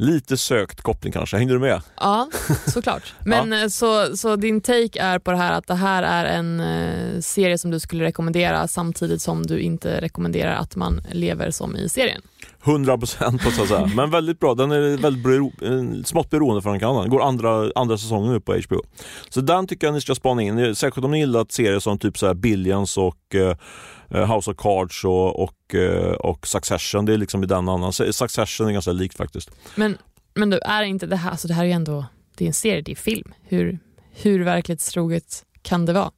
Lite 0.00 0.36
sökt 0.36 0.80
koppling 0.80 1.12
kanske, 1.12 1.36
hängde 1.36 1.54
du 1.54 1.58
med? 1.58 1.82
Ja, 2.00 2.28
såklart. 2.66 3.14
Men 3.24 3.52
eh, 3.52 3.68
så, 3.68 4.16
så 4.16 4.36
din 4.36 4.60
take 4.60 5.00
är 5.00 5.18
på 5.18 5.30
det 5.30 5.36
här 5.36 5.52
att 5.52 5.66
det 5.66 5.74
här 5.74 6.02
är 6.02 6.24
en 6.24 6.60
eh, 6.60 7.20
serie 7.20 7.58
som 7.58 7.70
du 7.70 7.80
skulle 7.80 8.04
rekommendera 8.04 8.68
samtidigt 8.68 9.22
som 9.22 9.46
du 9.46 9.60
inte 9.60 10.00
rekommenderar 10.00 10.56
att 10.56 10.76
man 10.76 11.00
lever 11.12 11.50
som 11.50 11.76
i 11.76 11.88
serien? 11.88 12.22
100 12.64 12.98
procent 12.98 13.42
på 13.42 13.50
så 13.50 13.62
att 13.62 13.68
säga. 13.68 13.90
Men 13.96 14.10
väldigt 14.10 14.40
bra. 14.40 14.54
Den 14.54 14.70
är 14.70 14.96
väldigt 14.96 15.24
bero, 15.24 15.52
eh, 15.62 16.02
smått 16.04 16.30
beroende 16.30 16.62
från 16.62 16.84
annan. 16.84 17.08
Går 17.08 17.22
andra, 17.22 17.72
andra 17.74 17.98
säsongen 17.98 18.32
nu 18.32 18.40
på 18.40 18.52
HBO. 18.52 18.82
Så 19.28 19.40
den 19.40 19.66
tycker 19.66 19.86
jag 19.86 19.94
ni 19.94 20.00
ska 20.00 20.14
spana 20.14 20.42
in. 20.42 20.74
Särskilt 20.74 21.04
om 21.04 21.10
ni 21.10 21.18
gillat 21.18 21.52
serier 21.52 21.78
som 21.78 21.98
typ 21.98 22.18
så 22.18 22.26
här 22.26 22.34
Billions 22.34 22.96
och 22.96 23.34
eh, 23.34 24.34
House 24.34 24.50
of 24.50 24.56
Cards 24.56 25.04
och, 25.04 25.42
och, 25.42 25.74
eh, 25.74 26.12
och 26.12 26.46
Succession. 26.46 27.04
Det 27.04 27.12
är 27.12 27.18
liksom 27.18 27.42
i 27.42 27.46
den 27.46 27.68
annan. 27.68 27.92
Succession 27.92 28.68
är 28.68 28.72
ganska 28.72 28.92
likt 28.92 29.16
faktiskt. 29.16 29.50
Men, 29.74 29.98
men 30.34 30.50
du, 30.50 30.58
är 30.58 30.82
inte 30.82 31.06
det 31.06 31.16
här, 31.16 31.30
alltså 31.30 31.48
det 31.48 31.54
här 31.54 31.62
är 31.62 31.66
ju 31.66 31.72
ändå 31.72 32.04
det 32.38 32.44
är 32.44 32.46
en 32.46 32.54
serie, 32.54 32.82
det 32.82 32.92
är 32.92 32.96
film. 32.96 33.34
Hur, 33.42 33.78
hur 34.10 34.44
verklighetstroget 34.44 35.44
kan 35.62 35.86
det 35.86 35.92
vara? 35.92 36.10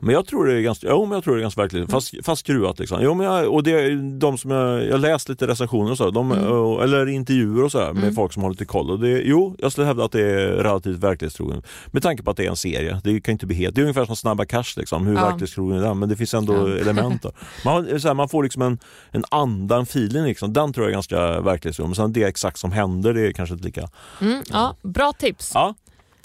Men 0.00 0.14
jag 0.14 0.26
tror 0.26 0.46
det 0.46 0.52
är 0.54 0.60
ganska, 0.60 0.86
jo, 0.90 1.04
men 1.06 1.12
jag 1.14 1.24
tror 1.24 1.34
det 1.34 1.40
är 1.40 1.42
ganska 1.42 1.60
verkligt, 1.60 1.90
fast, 1.90 2.14
fast 2.24 2.40
skruvat. 2.40 2.78
Liksom. 2.78 2.98
Jo, 3.02 3.14
men 3.14 3.26
jag, 3.26 3.48
och 3.54 3.62
det 3.62 3.94
de 4.18 4.38
som 4.38 4.50
jag, 4.50 4.84
jag 4.86 5.00
läst 5.00 5.28
lite 5.28 5.46
recensioner 5.46 5.90
och 5.90 5.96
så, 5.98 6.10
de, 6.10 6.32
Mm. 6.32 6.52
och, 6.52 6.82
eller 6.84 7.06
intervjuer 7.08 7.64
och 7.64 7.72
så 7.72 7.78
med 7.78 7.88
Mm. 7.90 8.14
folk 8.14 8.32
som 8.32 8.42
har 8.42 8.50
lite 8.50 8.64
koll. 8.64 8.90
Och 8.90 9.00
det, 9.00 9.22
jo, 9.24 9.56
jag 9.58 9.72
skulle 9.72 9.86
hävda 9.86 10.04
att 10.04 10.12
det 10.12 10.20
är 10.30 10.46
relativt 10.48 10.98
verklighetstrogen. 10.98 11.62
Med 11.86 12.02
tanke 12.02 12.22
på 12.22 12.30
att 12.30 12.36
det 12.36 12.44
är 12.46 12.50
en 12.50 12.56
serie. 12.56 13.00
Det 13.04 13.20
kan 13.20 13.32
inte 13.32 13.46
bli 13.46 13.56
helt, 13.56 13.74
det 13.74 13.80
är 13.80 13.82
ungefär 13.82 14.04
som 14.04 14.16
Snabba 14.16 14.44
Cash, 14.44 14.64
liksom, 14.76 15.06
hur 15.06 15.14
Ja. 15.14 15.24
verklighetstrogen 15.24 15.78
är 15.78 15.82
den, 15.82 15.98
men 15.98 16.08
det 16.08 16.16
finns 16.16 16.34
ändå 16.34 16.54
Ja. 16.70 16.76
element. 16.76 17.22
Där. 17.22 17.32
Man, 17.64 18.00
så 18.00 18.08
här, 18.08 18.14
man 18.14 18.28
får 18.28 18.42
liksom 18.42 18.62
en, 18.62 18.78
en 19.10 19.24
anda, 19.30 19.76
en 19.76 19.82
feeling, 19.82 20.24
liksom. 20.24 20.52
den 20.52 20.72
tror 20.72 20.84
jag 20.86 20.90
är 20.90 20.94
ganska 20.94 21.40
verklighetstrogen. 21.40 21.90
Men 21.90 21.94
sen 21.96 22.12
det 22.12 22.22
exakt 22.24 22.58
som 22.58 22.72
händer, 22.72 23.14
det 23.14 23.20
är 23.26 23.32
kanske 23.32 23.52
inte 23.52 23.64
lika. 23.66 23.88
Mm, 24.20 24.42
ja, 24.52 24.76
bra 24.82 25.12
tips. 25.12 25.50
Ja, 25.54 25.74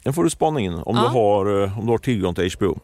den 0.04 0.14
får 0.14 0.24
du 0.24 0.30
spana 0.30 0.60
in 0.60 0.74
om, 0.74 0.96
Ja. 0.96 1.02
du, 1.02 1.08
har, 1.08 1.64
eh, 1.64 1.80
om 1.80 1.86
du 1.86 1.92
har 1.92 1.98
tillgång 1.98 2.36
till 2.36 2.52
HBO. 2.60 2.80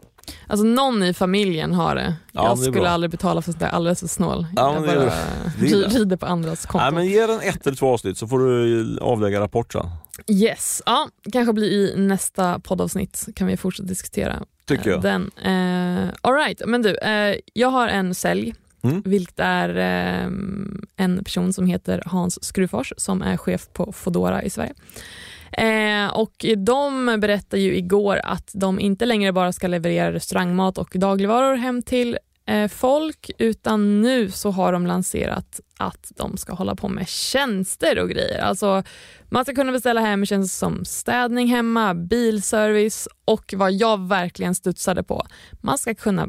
Alltså 0.46 0.66
någon 0.66 1.02
i 1.02 1.14
familjen 1.14 1.72
har 1.74 1.94
det. 1.94 2.14
Ja, 2.32 2.44
jag 2.48 2.56
det 2.58 2.62
skulle 2.62 2.80
bra. 2.80 2.88
aldrig 2.88 3.10
betala 3.10 3.42
för 3.42 3.52
sånt 3.52 3.60
där, 3.60 3.68
alldeles 3.68 4.00
för 4.00 4.06
snål. 4.06 4.46
Ja, 4.56 4.72
jag 4.74 4.82
men 4.82 4.82
det 4.82 4.92
är 5.02 5.06
bara 5.06 5.88
det 5.90 5.98
rider 5.98 6.16
på 6.16 6.26
andras 6.26 6.66
konton. 6.66 6.94
Nej, 6.94 7.04
men 7.04 7.12
ge 7.12 7.26
den 7.26 7.40
ett 7.40 7.66
eller 7.66 7.76
två 7.76 7.92
avsnitt 7.92 8.18
så 8.18 8.28
får 8.28 8.38
du 8.38 8.98
avlägga 9.00 9.40
rapport 9.40 9.72
sen. 9.72 9.86
Yes, 10.28 10.82
ja, 10.86 11.08
kanske 11.32 11.52
blir 11.52 11.66
i 11.70 11.94
nästa 11.96 12.58
poddavsnitt 12.60 13.28
kan 13.36 13.46
vi 13.46 13.56
fortsätta 13.56 13.86
diskutera 13.88 14.42
Tycker 14.66 14.86
eh, 14.86 14.92
jag. 14.92 15.02
den. 15.02 15.30
Eh, 15.44 16.14
all 16.20 16.34
right, 16.34 16.62
men 16.66 16.82
du, 16.82 16.96
eh, 16.96 17.36
jag 17.54 17.68
har 17.68 17.88
en 17.88 18.14
sälj, 18.14 18.54
Mm. 18.82 19.02
vilket 19.04 19.40
är 19.40 19.68
eh, 19.76 20.26
en 20.96 21.24
person 21.24 21.52
som 21.52 21.66
heter 21.66 22.02
Hans 22.06 22.44
Skrufors 22.44 22.92
som 22.96 23.22
är 23.22 23.36
chef 23.36 23.68
på 23.72 23.92
Fodora 23.92 24.42
i 24.42 24.50
Sverige. 24.50 24.74
Eh, 25.56 26.08
och 26.08 26.44
de 26.56 27.16
berättade 27.20 27.62
ju 27.62 27.76
igår 27.76 28.20
att 28.24 28.50
de 28.54 28.80
inte 28.80 29.06
längre 29.06 29.32
bara 29.32 29.52
ska 29.52 29.66
leverera 29.66 30.12
restaurangmat 30.12 30.78
och 30.78 30.92
dagligvaror 30.94 31.56
hem 31.56 31.82
till 31.82 32.18
eh, 32.46 32.68
folk, 32.68 33.30
utan 33.38 34.02
nu 34.02 34.30
så 34.30 34.50
har 34.50 34.72
de 34.72 34.86
lanserat 34.86 35.60
att 35.78 36.12
de 36.16 36.36
ska 36.36 36.54
hålla 36.54 36.74
på 36.74 36.88
med 36.88 37.08
tjänster 37.08 37.98
och 37.98 38.08
grejer. 38.08 38.40
Alltså 38.40 38.82
man 39.28 39.44
ska 39.44 39.54
kunna 39.54 39.72
beställa 39.72 40.00
hem 40.00 40.26
tjänster 40.26 40.58
som 40.58 40.84
städning 40.84 41.46
hemma, 41.46 41.94
bilservice 41.94 43.08
och 43.24 43.54
vad 43.56 43.72
jag 43.72 44.08
verkligen 44.08 44.54
studsade 44.54 45.02
på, 45.02 45.26
man 45.60 45.78
ska 45.78 45.94
kunna 45.94 46.28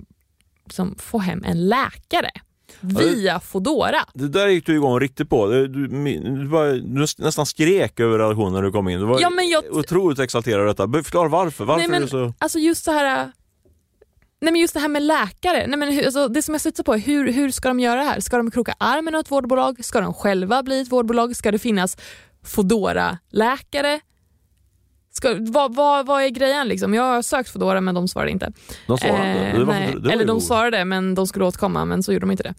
liksom, 0.66 0.96
få 1.00 1.20
hem 1.20 1.44
en 1.44 1.68
läkare 1.70 2.32
via 2.82 3.39
Fodora. 3.39 4.05
Det 4.13 4.28
där 4.28 4.47
gick 4.47 4.65
du 4.65 4.76
igång 4.76 4.99
riktigt 4.99 5.30
på. 5.30 5.47
Du, 5.47 5.68
du, 5.68 5.88
du, 5.88 6.47
bara, 6.47 6.72
du 6.72 7.05
nästan 7.18 7.45
skrek 7.45 7.99
över 7.99 8.18
relationen 8.18 8.53
när 8.53 8.61
du 8.61 8.72
kom 8.72 8.89
in. 8.89 8.99
Du 8.99 9.05
var 9.05 9.20
Ja, 9.20 9.30
men 9.30 9.49
jag, 9.49 9.63
otroligt 9.72 10.20
exalterad 10.20 10.59
över 10.59 10.68
detta. 10.68 11.03
Förklara 11.03 11.28
varför. 11.28 11.65
Varför 11.65 11.80
Nej, 11.80 11.89
men- 11.89 12.03
är 12.03 12.07
så... 12.07 12.34
alltså 12.39 12.59
just 12.59 12.84
så 12.84 12.91
här 12.91 13.32
Nej 14.41 14.51
men 14.51 14.61
just 14.61 14.74
det 14.74 14.80
här 14.80 14.88
med 14.88 15.01
läkare, 15.01 15.68
Nej, 15.68 15.80
men 15.80 15.93
hur, 15.93 16.05
alltså 16.05 16.28
det 16.28 16.41
som 16.41 16.53
jag 16.53 16.61
studsar 16.61 16.84
på 16.84 16.93
är 16.93 16.97
hur, 16.97 17.32
hur 17.32 17.51
ska 17.51 17.68
de 17.68 17.80
göra 17.80 17.95
det 17.99 18.05
här? 18.05 18.20
Ska 18.20 18.38
de 18.38 18.51
kroka 18.51 18.76
armen 18.78 19.15
åt 19.15 19.26
ett 19.26 19.32
vårdbolag? 19.32 19.86
Ska 19.86 20.01
de 20.01 20.13
själva 20.13 20.63
bli 20.63 20.82
ett 20.82 20.91
vårdbolag? 20.91 21.36
Ska 21.36 21.51
det 21.51 21.59
finnas 21.59 21.97
fodora 22.43 23.18
läkare 23.30 23.99
Ska, 25.18 25.36
vad, 25.39 25.76
vad, 25.76 26.05
vad 26.05 26.24
är 26.24 26.30
grejen? 26.30 26.68
Liksom? 26.68 26.93
Jag 26.93 27.03
har 27.03 27.22
sökt 27.22 27.49
Foodora 27.49 27.82
men 27.82 27.95
de 27.95 28.07
svarade 28.07 28.32
inte. 28.32 28.51
De 28.88 28.97
svarade. 28.97 29.28
Eh, 29.30 29.59
Det 29.59 29.65
var- 29.65 29.74
nej. 29.74 29.93
det 29.93 29.99
var 29.99 30.11
Eller 30.11 30.26
de 30.26 30.41
svarade 30.41 30.86
men 30.86 31.15
de 31.15 31.28
skulle 31.28 31.45
återkomma 31.45 31.86
men 31.86 32.03
så 32.03 32.13
gjorde 32.13 32.24
de 32.26 32.32
inte 32.32 32.43
det. 32.43 32.53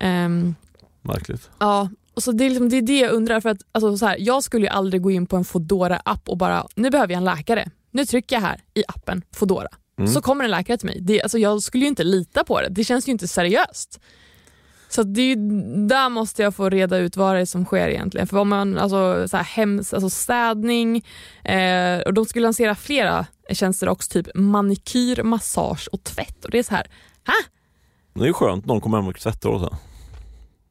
Ehm, 0.00 0.54
Märkligt. 1.02 1.50
Ja, 1.58 1.88
och 2.14 2.22
så 2.22 2.32
det, 2.32 2.44
är 2.44 2.48
liksom, 2.48 2.68
det 2.68 2.76
är 2.76 2.82
det 2.82 2.98
jag 2.98 3.10
undrar. 3.12 3.40
För 3.40 3.48
att, 3.48 3.58
alltså, 3.72 3.96
så 3.96 4.06
här, 4.06 4.16
jag 4.20 4.42
skulle 4.44 4.66
ju 4.66 4.70
aldrig 4.72 5.02
gå 5.02 5.10
in 5.10 5.26
på 5.26 5.36
en 5.36 5.44
fodora 5.44 5.96
app 6.04 6.28
och 6.28 6.36
bara, 6.38 6.66
nu 6.74 6.90
behöver 6.90 7.12
jag 7.12 7.18
en 7.18 7.24
läkare. 7.24 7.70
Nu 7.90 8.04
trycker 8.06 8.36
jag 8.36 8.40
här 8.40 8.60
i 8.74 8.82
appen 8.88 9.22
Fodora. 9.34 9.68
Mm. 9.98 10.12
Så 10.12 10.20
kommer 10.22 10.44
en 10.44 10.50
läkare 10.50 10.76
till 10.78 10.86
mig. 10.86 10.98
Det, 11.00 11.22
alltså, 11.22 11.38
jag 11.38 11.62
skulle 11.62 11.84
ju 11.84 11.88
inte 11.88 12.04
lita 12.04 12.44
på 12.44 12.60
det. 12.60 12.68
Det 12.68 12.84
känns 12.84 13.08
ju 13.08 13.12
inte 13.12 13.28
seriöst. 13.28 14.00
Så 14.90 15.02
det 15.02 15.20
är 15.20 15.26
ju, 15.26 15.36
där 15.86 16.08
måste 16.08 16.42
jag 16.42 16.54
få 16.54 16.68
reda 16.68 16.98
ut 16.98 17.16
vad 17.16 17.34
det 17.34 17.40
är 17.40 17.44
som 17.44 17.64
sker 17.64 17.88
egentligen. 17.88 18.26
För 18.26 18.38
om 18.38 18.48
man, 18.48 18.78
alltså, 18.78 19.28
så 19.28 19.36
här, 19.36 19.44
hems, 19.44 19.94
alltså 19.94 20.10
städning, 20.10 21.04
eh, 21.44 22.00
och 22.00 22.14
de 22.14 22.24
skulle 22.24 22.42
lansera 22.42 22.74
flera 22.74 23.26
tjänster 23.50 23.88
också, 23.88 24.10
typ 24.10 24.28
manikyr, 24.34 25.22
massage 25.22 25.88
och 25.92 26.04
tvätt. 26.04 26.44
Och 26.44 26.50
det 26.50 26.58
är 26.58 26.62
så 26.62 26.74
här, 26.74 26.86
ha? 27.26 27.34
Det 28.14 28.20
är 28.20 28.26
ju 28.26 28.32
skönt, 28.32 28.66
någon 28.66 28.80
kommer 28.80 28.98
hem 28.98 29.08
och 29.08 29.20
tvättar 29.20 29.48
och 29.48 29.60
så. 29.60 29.76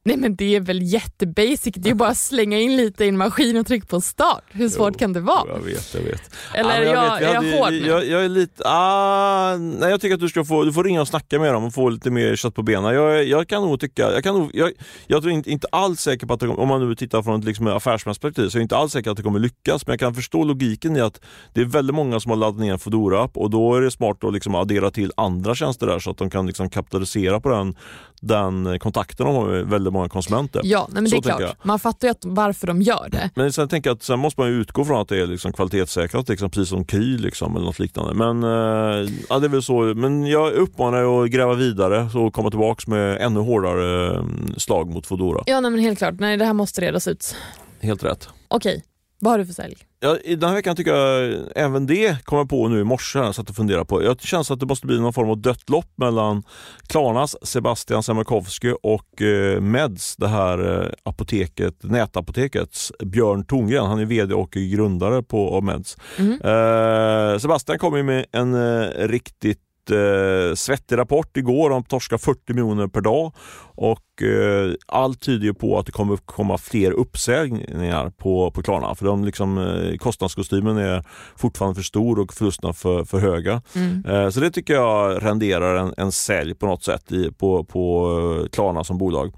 Nej 0.04 0.16
men 0.16 0.36
det 0.36 0.56
är 0.56 0.60
väl 0.60 0.82
jättebasic, 0.82 1.74
det 1.76 1.90
är 1.90 1.94
bara 1.94 2.08
att 2.08 2.16
slänga 2.16 2.58
in 2.58 2.76
lite 2.76 3.04
i 3.04 3.08
en 3.08 3.16
maskin 3.16 3.56
och 3.56 3.66
trycka 3.66 3.86
på 3.86 4.00
start. 4.00 4.44
Hur 4.50 4.68
svårt 4.68 4.92
Jo, 4.94 4.98
kan 4.98 5.12
det 5.12 5.20
vara? 5.20 5.48
Jag 5.48 5.60
vet, 5.64 5.94
jag 5.94 6.00
vet. 6.02 6.22
Eller 6.54 6.82
Ja, 6.82 6.92
men 6.92 6.92
jag, 6.92 7.10
vet, 7.10 7.20
vi 7.20 7.24
är 7.24 7.34
jag 7.34 7.58
hård 7.64 7.72
nu? 7.72 7.86
jag, 7.86 8.06
jag 8.06 8.24
är 8.24 8.28
lite, 8.28 8.62
ah, 8.66 9.56
nej 9.56 9.90
jag 9.90 10.00
tycker 10.00 10.14
att 10.14 10.20
du 10.20 10.28
ska 10.28 10.44
få, 10.44 10.64
du 10.64 10.72
får 10.72 10.84
ringa 10.84 11.00
och 11.00 11.08
snacka 11.08 11.38
med 11.38 11.54
dem 11.54 11.64
och 11.64 11.74
få 11.74 11.88
lite 11.88 12.10
mer 12.10 12.36
kött 12.36 12.54
på 12.54 12.62
benen. 12.62 12.94
Jag, 12.94 13.24
jag 13.24 13.48
kan 13.48 13.62
nog 13.62 13.80
tycka, 13.80 14.02
jag 14.12 14.22
kan 14.24 14.34
nog, 14.38 14.50
jag, 14.54 14.70
jag 15.06 15.22
tror 15.22 15.32
inte, 15.34 15.50
inte 15.50 15.66
alls 15.72 16.00
säker 16.00 16.26
på 16.26 16.34
att 16.34 16.40
det, 16.40 16.46
kommer- 16.46 16.60
om 16.60 16.68
man 16.68 16.88
nu 16.88 16.94
tittar 16.94 17.22
från 17.22 17.38
ett 17.40 17.44
liksom 17.46 17.66
affärsmässigt 17.66 18.22
perspektiv 18.22 18.48
så 18.48 18.58
är 18.58 18.60
jag 18.60 18.64
inte 18.64 18.76
alls 18.76 18.92
säker 18.92 19.10
att 19.10 19.16
det 19.16 19.22
kommer 19.22 19.38
lyckas. 19.38 19.86
Men 19.86 19.92
jag 19.92 20.00
kan 20.00 20.14
förstå 20.14 20.44
logiken 20.44 20.96
i 20.96 21.00
att 21.00 21.20
det 21.54 21.60
är 21.60 21.64
väldigt 21.64 21.94
många 21.96 22.20
som 22.20 22.30
har 22.30 22.36
laddat 22.36 22.60
ner 22.60 22.72
en 22.72 22.78
Foodora 22.78 23.22
app 23.22 23.36
och 23.36 23.50
då 23.50 23.74
är 23.74 23.80
det 23.80 23.90
smart 23.90 24.24
att 24.24 24.32
liksom 24.34 24.54
addera 24.54 24.90
till 24.90 25.12
andra 25.16 25.54
tjänster 25.54 25.86
där 25.86 25.98
så 25.98 26.10
att 26.10 26.18
de 26.18 26.30
kan 26.30 26.46
liksom 26.46 26.70
kapitalisera 26.70 27.40
på 27.40 27.48
den, 27.48 27.74
den 28.20 28.78
kontakten 28.78 29.26
de 29.26 29.34
har 29.36 29.46
med 29.46 29.66
väldigt 29.66 29.89
många 29.90 30.08
konsumenter. 30.08 30.60
Ja, 30.64 30.86
nej, 30.88 30.94
men 30.94 31.04
det 31.04 31.10
Så 31.10 31.16
är 31.16 31.20
tänker 31.20 31.38
klart. 31.38 31.64
Man 31.64 31.78
fattar 31.78 32.08
ju 32.08 32.12
att, 32.12 32.24
varför 32.24 32.66
de 32.66 32.82
gör 32.82 33.08
det. 33.10 33.30
Men 33.34 33.52
sen 33.52 33.68
tänker 33.68 33.90
jag 33.90 33.96
att 33.96 34.02
sen 34.02 34.18
måste 34.18 34.40
man 34.40 34.50
ju 34.50 34.60
utgå 34.60 34.84
från 34.84 35.00
att 35.00 35.08
det 35.08 35.20
är 35.20 35.26
liksom 35.26 35.52
kvalitetssäkrat, 35.52 36.28
liksom, 36.28 36.50
precis 36.50 36.68
som 36.68 36.84
Kry 36.84 37.18
liksom, 37.18 37.56
eller 37.56 37.66
något 37.66 37.78
liknande. 37.78 38.14
Men, 38.14 38.42
eh, 38.44 39.10
ja, 39.28 39.38
det 39.38 39.46
är 39.46 39.48
väl 39.48 39.62
så. 39.62 39.82
Men 39.82 40.26
jag 40.26 40.52
uppmanar 40.52 41.24
att 41.24 41.30
gräva 41.30 41.54
vidare 41.54 42.08
och 42.14 42.34
komma 42.34 42.50
tillbaks 42.50 42.86
med 42.86 43.20
ännu 43.20 43.40
hårdare 43.40 44.16
eh, 44.16 44.24
slag 44.56 44.90
mot 44.90 45.06
Foodora. 45.06 45.42
Ja, 45.46 45.60
nej, 45.60 45.70
men 45.70 45.80
helt 45.80 45.98
klart. 45.98 46.14
Nej, 46.18 46.36
det 46.36 46.44
här 46.44 46.52
måste 46.52 46.80
redas 46.80 47.08
ut. 47.08 47.36
Helt 47.80 48.04
rätt. 48.04 48.28
Okej, 48.48 48.82
vad 49.20 49.32
har 49.32 49.38
du 49.38 49.46
för 49.46 49.52
sälj? 49.52 49.76
Ja, 50.00 50.16
I 50.24 50.34
den 50.36 50.48
här 50.48 50.56
veckan 50.56 50.76
tycker 50.76 50.94
jag 50.94 51.38
även 51.56 51.86
det 51.86 52.24
kommer 52.24 52.44
på 52.44 52.68
nu 52.68 52.80
i 52.80 52.84
morse, 52.84 53.32
så 53.32 53.40
att 53.40 53.48
jag 53.48 53.56
funderar 53.56 53.84
på. 53.84 54.02
Jag 54.02 54.20
känns 54.20 54.50
att 54.50 54.60
det 54.60 54.66
måste 54.66 54.86
bli 54.86 55.00
någon 55.00 55.12
form 55.12 55.30
av 55.30 55.38
dött 55.38 55.70
lopp 55.70 55.92
mellan 55.96 56.42
Klarnas 56.86 57.36
Sebastian 57.42 58.02
Semerkovsky 58.02 58.72
och 58.82 59.22
eh, 59.22 59.60
Meds, 59.60 60.16
det 60.16 60.28
här 60.28 60.82
eh, 60.82 60.88
apoteket, 61.02 61.74
nätapotekets 61.82 62.92
Björn 63.04 63.44
Tongren. 63.44 63.86
Han 63.86 63.98
är 63.98 64.04
VD 64.04 64.34
och 64.34 64.50
grundare 64.50 65.22
på 65.22 65.60
Meds. 65.60 65.96
Mhm. 66.18 66.32
Eh, 66.32 67.38
Sebastian 67.38 67.78
kom 67.78 67.96
ju 67.96 68.02
med 68.02 68.26
en 68.32 68.54
eh, 68.54 69.08
riktigt 69.08 69.58
eh, 69.90 70.54
svettig 70.54 70.98
rapport 70.98 71.36
igår 71.36 71.70
om 71.70 71.84
torska 71.84 72.18
40 72.18 72.52
miljoner 72.52 72.86
per 72.86 73.00
dag 73.00 73.32
och 73.74 74.00
eh, 74.22 74.72
allt 74.86 75.20
tyder 75.20 75.52
på 75.52 75.78
att 75.78 75.86
det 75.86 75.92
kommer 75.92 76.16
komma 76.16 76.58
fler 76.58 76.90
uppsägningar 76.92 78.10
på, 78.10 78.50
på 78.50 78.62
Klarna 78.62 78.94
för 78.94 79.06
de 79.06 79.24
liksom, 79.24 79.58
eh, 79.58 79.96
kostnadskostymen 79.96 80.78
är 80.78 81.04
fortfarande 81.36 81.74
för 81.74 81.82
stor 81.82 82.18
och 82.18 82.32
förlusterna 82.32 82.72
för, 82.72 83.04
för 83.04 83.18
höga. 83.18 83.62
Mm. 83.74 84.04
Eh, 84.06 84.30
så 84.30 84.40
det 84.40 84.50
tycker 84.50 84.74
jag 84.74 85.24
renderar 85.24 85.74
en, 85.74 85.94
en 85.96 86.12
sälj 86.12 86.54
på 86.54 86.66
något 86.66 86.84
sätt 86.84 87.12
i, 87.12 87.32
på, 87.32 87.64
på 87.64 88.46
Klarna 88.52 88.84
som 88.84 88.98
bolag. 88.98 89.32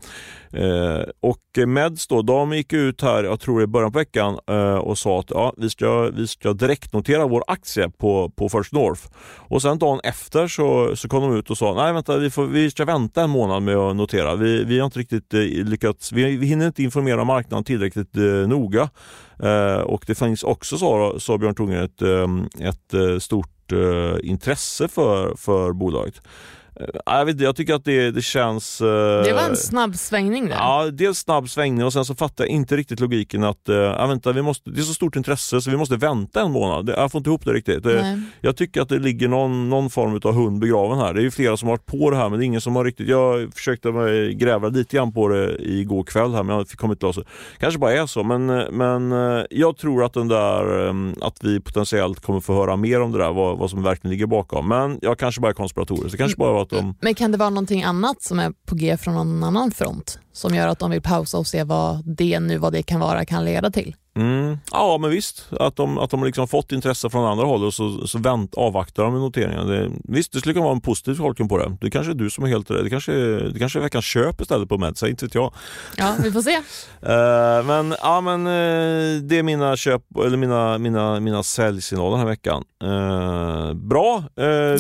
Och 1.21 1.67
Meds 1.67 2.07
då, 2.07 2.23
de 2.23 2.53
gick 2.53 2.73
ut 2.73 3.03
här, 3.03 3.25
jag 3.25 3.41
tror 3.41 3.63
i 3.63 3.67
början 3.67 3.93
på 3.93 3.99
veckan 3.99 4.39
och 4.81 4.99
sa 4.99 5.21
att 5.21 5.31
ja, 5.31 5.55
vi, 5.57 5.71
ska, 5.71 6.11
vi 6.15 6.27
ska 6.27 6.53
direktnotera 6.53 7.27
vår 7.27 7.45
aktie 7.47 7.89
på, 7.89 8.31
på 8.37 8.49
First 8.49 8.73
North. 8.73 9.03
Och 9.37 9.63
sen 9.63 9.79
dagen 9.79 10.01
efter 10.05 10.49
så, 10.49 10.97
så 10.97 11.09
kom 11.09 11.23
de 11.23 11.37
ut 11.39 11.51
och 11.51 11.59
sa 11.59 11.75
nej 11.75 11.93
vänta, 11.93 12.17
vi, 12.17 12.31
får, 12.31 12.47
vi 12.47 12.71
ska 12.71 12.85
vänta 12.85 13.23
en 13.23 13.31
månad 13.31 13.63
med 13.63 13.77
att 13.77 13.97
notera. 13.97 14.35
Vi, 14.35 14.65
vi 14.73 14.79
har 14.79 14.87
inte 14.87 14.99
riktigt 14.99 15.35
eh, 15.35 15.41
lyckats, 15.41 16.13
vi, 16.13 16.37
vi 16.37 16.47
hinner 16.47 16.67
inte 16.67 16.83
informera 16.83 17.25
marknaden 17.25 17.65
tillräckligt 17.65 18.17
eh, 18.17 18.23
noga. 18.25 18.91
Eh, 19.43 19.81
och 19.81 20.05
det 20.07 20.15
finns 20.15 20.43
också, 20.43 20.79
sa, 20.79 21.15
sa 21.19 21.39
Björn 21.39 21.55
Tungren, 21.55 21.85
ett, 21.85 22.03
eh, 22.03 22.69
ett 22.69 22.95
eh, 22.95 23.19
stort 23.19 23.73
eh, 23.73 24.31
intresse 24.31 24.89
för, 24.89 25.37
för 25.37 25.73
bolaget. 25.73 26.21
Eh, 26.83 27.01
jag, 27.19 27.25
vet, 27.25 27.33
inte, 27.33 27.45
jag 27.45 27.57
tycker 27.57 27.75
att 27.75 27.85
det, 27.85 28.11
det 28.11 28.23
känns... 28.23 28.81
eh, 28.81 28.87
Det 29.25 29.33
var 29.33 29.43
en 29.49 29.57
snabb 29.57 29.97
svängning 29.97 30.47
där. 30.49 30.57
Ja, 30.57 30.91
dels 30.93 31.19
snabb 31.19 31.51
svängning 31.51 31.85
och 31.85 31.93
sen 31.93 32.05
så 32.05 32.15
fattar 32.15 32.45
jag 32.45 32.51
inte 32.51 32.77
riktigt 32.77 33.01
logiken 33.01 33.45
att 33.45 33.61
ja, 33.65 34.07
vänta, 34.07 34.33
vi 34.33 34.43
måste, 34.43 34.71
det 34.71 34.81
är 34.81 34.85
så 34.85 34.95
stort 34.95 35.17
intresse 35.17 35.61
så 35.61 35.71
vi 35.71 35.77
måste 35.77 35.97
vänta 35.97 36.41
en 36.41 36.53
månad. 36.53 36.89
Jag 36.89 37.13
får 37.13 37.19
inte 37.19 37.31
ihop 37.31 37.45
det 37.45 37.53
riktigt. 37.53 37.83
Det, 37.83 38.03
Nej. 38.03 38.21
jag 38.41 38.57
tycker 38.57 38.81
att 38.83 38.89
det 38.89 38.99
ligger 38.99 39.29
någon, 39.29 39.69
någon 39.71 39.91
form 39.91 40.21
av 40.25 40.35
hund 40.35 40.61
begraven 40.61 40.99
här. 40.99 41.15
Det 41.15 41.21
är 41.21 41.23
ju 41.23 41.31
flera 41.31 41.57
som 41.57 41.69
har 41.69 41.73
varit 41.77 41.87
på 41.87 42.11
det 42.11 42.17
här 42.17 42.29
men 42.29 42.39
det 42.39 42.45
är 42.45 42.47
ingen 42.47 42.61
som 42.61 42.77
har 42.77 42.85
riktigt... 42.85 43.09
Jag 43.09 43.55
försökte 43.55 43.89
gräva 44.33 44.69
lite 44.69 44.97
grann 44.97 45.13
på 45.13 45.29
det 45.29 45.57
igår 45.59 46.03
kväll 46.05 46.35
här 46.35 46.43
men 46.43 46.57
jag 46.57 46.69
fick 46.69 46.79
kommit 46.79 46.99
till 46.99 47.09
oss. 47.09 47.19
kanske 47.59 47.79
bara 47.81 47.93
är 47.93 48.07
så 48.07 48.23
men, 48.23 48.47
men 48.77 49.13
eh, 49.13 49.45
jag 49.51 49.77
tror 49.77 50.05
att 50.05 50.13
den 50.13 50.29
där 50.29 50.89
eh, 50.89 50.95
att 51.21 51.45
vi 51.45 51.61
potentiellt 51.61 52.21
kommer 52.21 52.41
få 52.41 52.55
höra 52.55 52.77
mer 52.77 53.01
om 53.01 53.13
det 53.13 53.19
där, 53.19 53.33
vad, 53.33 53.59
vad 53.59 53.71
som 53.71 53.83
verkligen 53.83 54.11
ligger 54.13 54.27
bakom. 54.27 54.69
Men 54.69 54.99
jag 55.03 55.19
kanske 55.19 55.41
bara 55.41 55.49
är 55.49 55.55
konspiratorisk. 55.55 56.11
Det 56.11 56.17
kanske 56.17 56.37
bara 56.39 56.53
var 56.53 56.65
att 56.79 56.97
Men 57.01 57.15
kan 57.15 57.33
det 57.33 57.39
vara 57.39 57.51
någonting 57.51 57.83
annat 57.83 58.23
som 58.23 58.39
är 58.39 58.53
på 58.67 58.75
G 58.75 58.97
från 58.97 59.15
någon 59.15 59.45
annan 59.45 59.71
front 59.71 60.19
som 60.33 60.55
gör 60.55 60.69
att 60.69 60.79
de 60.79 60.91
vill 60.91 61.03
pausa 61.03 61.39
och 61.39 61.47
se 61.47 61.65
vad 61.65 62.17
det 62.17 62.41
nu 62.41 62.59
vad 62.59 62.73
det 62.73 62.83
kan 62.83 63.01
vara 63.01 63.25
kan 63.25 63.45
leda 63.45 63.71
till? 63.71 63.97
Mm. 64.15 64.59
Ja 64.73 64.99
men 65.01 65.11
visst, 65.11 65.47
att 65.61 65.77
de, 65.77 65.99
att 65.99 66.11
de 66.11 66.25
liksom 66.25 66.49
fått 66.49 66.73
intresse 66.73 67.11
från 67.11 67.25
andra 67.27 67.45
håll 67.45 67.65
och 67.65 67.75
så, 67.75 68.07
så 68.07 68.19
vänt, 68.19 68.55
avvaktar 68.55 69.03
de 69.03 69.13
med 69.13 69.23
noteringen. 69.23 69.67
Det, 69.67 69.91
visst, 70.05 70.33
det 70.33 70.39
skulle 70.39 70.53
kunna 70.53 70.65
vara 70.65 70.75
en 70.75 70.81
positiv 70.81 71.15
tolkning 71.15 71.49
på 71.49 71.59
det. 71.59 71.77
Det 71.81 71.91
kanske 71.91 72.13
är 72.13 72.15
du 72.15 72.31
som 72.31 72.45
är 72.45 72.49
helt 72.49 72.71
rätt. 72.71 72.85
Det 72.85 72.91
kanske, 72.91 73.13
det 73.13 73.59
kanske 73.59 73.79
är 73.79 73.83
veckans 73.83 74.05
köp 74.05 74.41
istället 74.41 74.69
på 74.69 74.79
Medsa, 74.79 75.09
inte 75.09 75.25
vet 75.25 75.35
jag. 75.35 75.53
Ja, 75.97 76.15
vi 76.23 76.33
får 76.33 76.43
se. 76.43 76.61
Eh, 77.03 77.65
men 77.65 77.95
ja, 78.03 78.21
men 78.21 78.47
eh, 78.47 79.23
det 79.23 79.39
är 79.39 79.43
mina 79.43 79.77
köp, 79.77 80.03
eller 80.25 80.37
mina, 80.37 80.79
mina, 80.79 81.21
mina 81.21 81.43
säljsignaler 81.43 82.11
den 82.11 82.21
här 82.21 82.27
veckan. 82.27 82.65
Eh, 82.83 83.75
bra, 83.75 84.25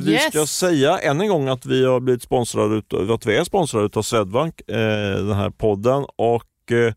vi 0.04 0.12
Yes. 0.12 0.22
ska 0.28 0.46
säga 0.46 0.98
än 0.98 1.20
en 1.20 1.28
gång 1.28 1.48
att 1.48 1.66
vi 1.66 1.84
har 1.84 2.00
blivit 2.00 2.22
sponsrade 2.22 2.74
utav, 2.76 3.12
att 3.12 3.26
vi 3.26 3.36
är 3.36 3.44
sponsrade 3.44 3.88
av 3.98 4.02
Swedbank, 4.02 4.60
den 4.66 5.32
här 5.32 5.50
podden. 5.50 6.04
Och 6.16 6.42
eh, 6.72 6.94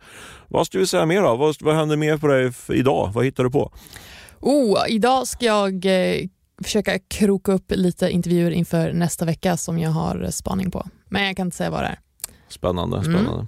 vad 0.48 0.66
ska 0.68 0.80
vi 0.80 0.88
säga 0.88 1.06
mer 1.06 1.22
då? 1.22 1.36
Vad, 1.36 1.56
vad 1.62 1.76
händer 1.76 1.98
mer 1.98 2.18
på 2.18 2.28
dig 2.28 2.52
idag? 2.70 3.12
Vad 3.14 3.26
hittar 3.26 3.44
du 3.44 3.50
på? 3.52 3.72
Oh, 4.40 4.78
idag 4.90 5.28
ska 5.28 5.46
jag 5.46 5.86
eh, 5.86 6.22
försöka 6.64 7.00
kroka 7.00 7.52
upp 7.52 7.72
lite 7.76 8.10
intervjuer 8.10 8.52
inför 8.52 8.94
nästa 8.94 9.26
vecka 9.26 9.58
som 9.58 9.80
jag 9.80 9.90
har 9.90 10.28
spaning 10.32 10.72
på. 10.72 10.88
Men 11.10 11.24
jag 11.26 11.38
kan 11.38 11.48
inte 11.48 11.58
säga 11.58 11.70
vad 11.70 11.84
det 11.84 11.88
är. 11.88 12.00
Spännande, 12.50 12.98
Mm. 12.98 13.48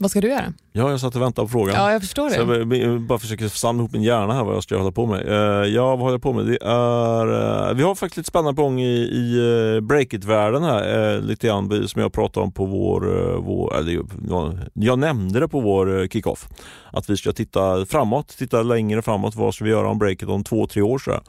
Vad 0.00 0.10
ska 0.10 0.20
du 0.20 0.28
göra? 0.28 0.52
Ja, 0.72 0.90
jag 0.90 1.00
satt 1.00 1.16
och 1.16 1.22
väntade 1.22 1.46
på 1.46 1.52
frågan. 1.52 1.74
Ja, 1.74 1.92
jag 1.92 2.00
förstår 2.00 2.30
Så 2.30 2.44
det. 2.44 2.58
jag 2.58 2.68
b- 2.68 2.98
bara 2.98 3.18
försöker 3.18 3.48
samla 3.48 3.80
ihop 3.82 3.92
min 3.92 4.02
hjärna 4.02 4.34
här 4.34 4.44
vad 4.44 4.54
jag 4.56 4.62
ska 4.62 4.78
hålla 4.78 4.92
på 4.92 5.06
med. 5.06 5.28
Uh, 5.28 5.34
ja, 5.74 5.86
vad 5.90 5.98
håller 5.98 6.12
jag 6.14 6.22
på 6.22 6.32
med? 6.32 6.46
Det 6.46 6.58
är, 6.62 7.68
eh, 7.70 7.74
vi 7.74 7.82
har 7.82 7.94
faktiskt 7.94 8.16
lite 8.16 8.28
spännande 8.28 8.56
på 8.56 8.62
gång 8.62 8.80
i, 8.80 8.96
i 8.96 9.40
uh, 9.40 9.80
breakit-världen 9.80 10.62
här. 10.62 11.14
eh, 11.14 11.20
lite 11.20 11.46
grann 11.46 11.88
som 11.88 12.02
jag 12.02 12.12
pratade 12.12 12.44
om 12.44 12.52
på 12.52 12.64
vår, 12.64 13.30
eh, 13.32 13.36
vår 13.40 13.76
eller, 13.76 14.00
ja, 14.28 14.52
jag 14.72 14.98
nämnde 14.98 15.40
det 15.40 15.48
på 15.48 15.60
vår 15.60 16.08
kickoff. 16.08 16.48
Att 16.92 17.10
vi 17.10 17.16
ska 17.16 17.32
titta 17.32 17.86
framåt, 17.86 18.28
titta 18.38 18.62
längre 18.62 19.02
framåt. 19.02 19.34
Vad 19.34 19.54
ska 19.54 19.64
vi 19.64 19.70
göra 19.70 19.88
om 19.88 19.98
breakit 19.98 20.28
om 20.28 20.44
två, 20.44 20.66
tre 20.66 20.82
år? 20.82 20.98
Så. 20.98 21.20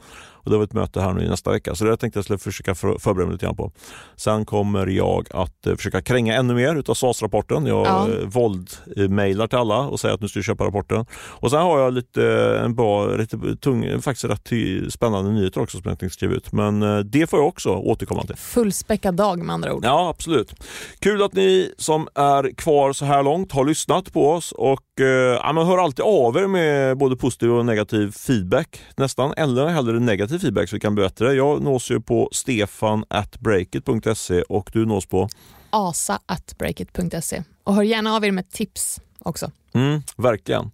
Och 0.46 0.52
det 0.52 0.56
var 0.56 0.64
ett 0.64 0.72
möte 0.72 1.00
här 1.00 1.12
nu 1.12 1.24
i 1.24 1.28
nästa 1.28 1.50
vecka. 1.50 1.74
Så 1.74 1.84
det 1.84 1.96
tänkte 1.96 2.18
jag 2.18 2.24
skulle 2.24 2.38
försöka 2.38 2.74
för, 2.74 2.98
förbereda 2.98 3.26
mig 3.26 3.32
lite 3.32 3.46
grann 3.46 3.56
på. 3.56 3.72
Sen 4.16 4.44
kommer 4.44 4.86
jag 4.86 5.26
att 5.30 5.66
eh, 5.66 5.76
försöka 5.76 6.02
kränga 6.02 6.34
ännu 6.34 6.54
mer 6.54 6.76
utav 6.76 6.94
SAS-rapporten. 6.94 7.66
Jag 7.66 7.86
Ja. 7.86 8.08
ja. 8.08 8.26
våld-mailar 8.26 9.46
till 9.46 9.58
alla 9.58 9.78
och 9.78 10.00
säger 10.00 10.14
att 10.14 10.20
nu 10.20 10.28
ska 10.28 10.38
du 10.38 10.42
köpa 10.44 10.64
rapporten. 10.64 11.06
Och 11.16 11.50
sen 11.50 11.60
har 11.60 11.78
jag 11.80 11.92
lite 11.92 12.22
eh, 12.56 12.64
en 12.64 12.74
bra, 12.74 13.06
lite 13.06 13.56
tung, 13.60 14.02
faktiskt 14.02 14.24
rätt 14.24 14.92
spännande 14.92 15.30
nyheter 15.32 15.60
också 15.60 15.78
som 15.78 15.88
jag 15.90 15.98
tänkte 15.98 16.14
skriva 16.16 16.34
ut. 16.34 16.52
Men 16.52 16.82
eh, 16.82 16.98
det 16.98 17.26
får 17.30 17.38
jag 17.38 17.48
också 17.48 17.70
återkomma 17.70 18.22
till. 18.22 18.36
Fullspäckad 18.36 19.14
dag 19.14 19.38
med 19.38 19.54
andra 19.54 19.74
ord. 19.74 19.84
Ja, 19.84 20.08
absolut. 20.08 20.54
Kul 20.98 21.22
att 21.22 21.32
ni 21.34 21.74
som 21.78 22.08
är 22.14 22.50
kvar 22.56 22.92
så 22.92 23.04
här 23.04 23.22
långt 23.22 23.52
har 23.52 23.64
lyssnat 23.64 24.12
på 24.12 24.30
oss 24.30 24.52
och 24.52 24.72
eh, 24.72 24.85
ja, 24.98 25.52
men 25.52 25.66
hör 25.66 25.78
alltid 25.78 26.04
av 26.04 26.36
er 26.36 26.46
med 26.46 26.98
både 26.98 27.16
positiv 27.16 27.52
och 27.52 27.66
negativ 27.66 28.12
feedback 28.12 28.80
nästan, 28.96 29.34
eller 29.36 29.66
hellre 29.66 30.00
negativ 30.00 30.38
feedback 30.38 30.68
så 30.68 30.76
vi 30.76 30.80
kan 30.80 30.94
bättre. 30.94 31.34
Jag 31.34 31.62
nås 31.62 31.90
ju 31.90 32.00
på 32.00 32.28
stefan.breakit.se 32.32 34.42
och 34.42 34.70
du 34.72 34.86
nås 34.86 35.06
på 35.06 35.28
asa.breakit.se 35.70 37.42
och 37.64 37.74
hör 37.74 37.82
gärna 37.82 38.16
av 38.16 38.24
er 38.24 38.32
med 38.32 38.50
tips 38.50 39.00
också. 39.18 39.50
mm, 39.74 40.02
verkligen. 40.16 40.70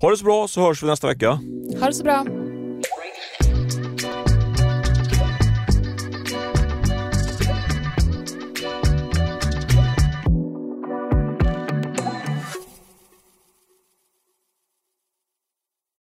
Ha 0.00 0.10
det 0.10 0.16
så 0.16 0.24
bra 0.24 0.48
så 0.48 0.60
hörs 0.60 0.82
vi 0.82 0.86
nästa 0.86 1.06
vecka. 1.06 1.30
Ha 1.80 1.86
det 1.86 1.94
så 1.94 2.04
bra. 2.04 2.24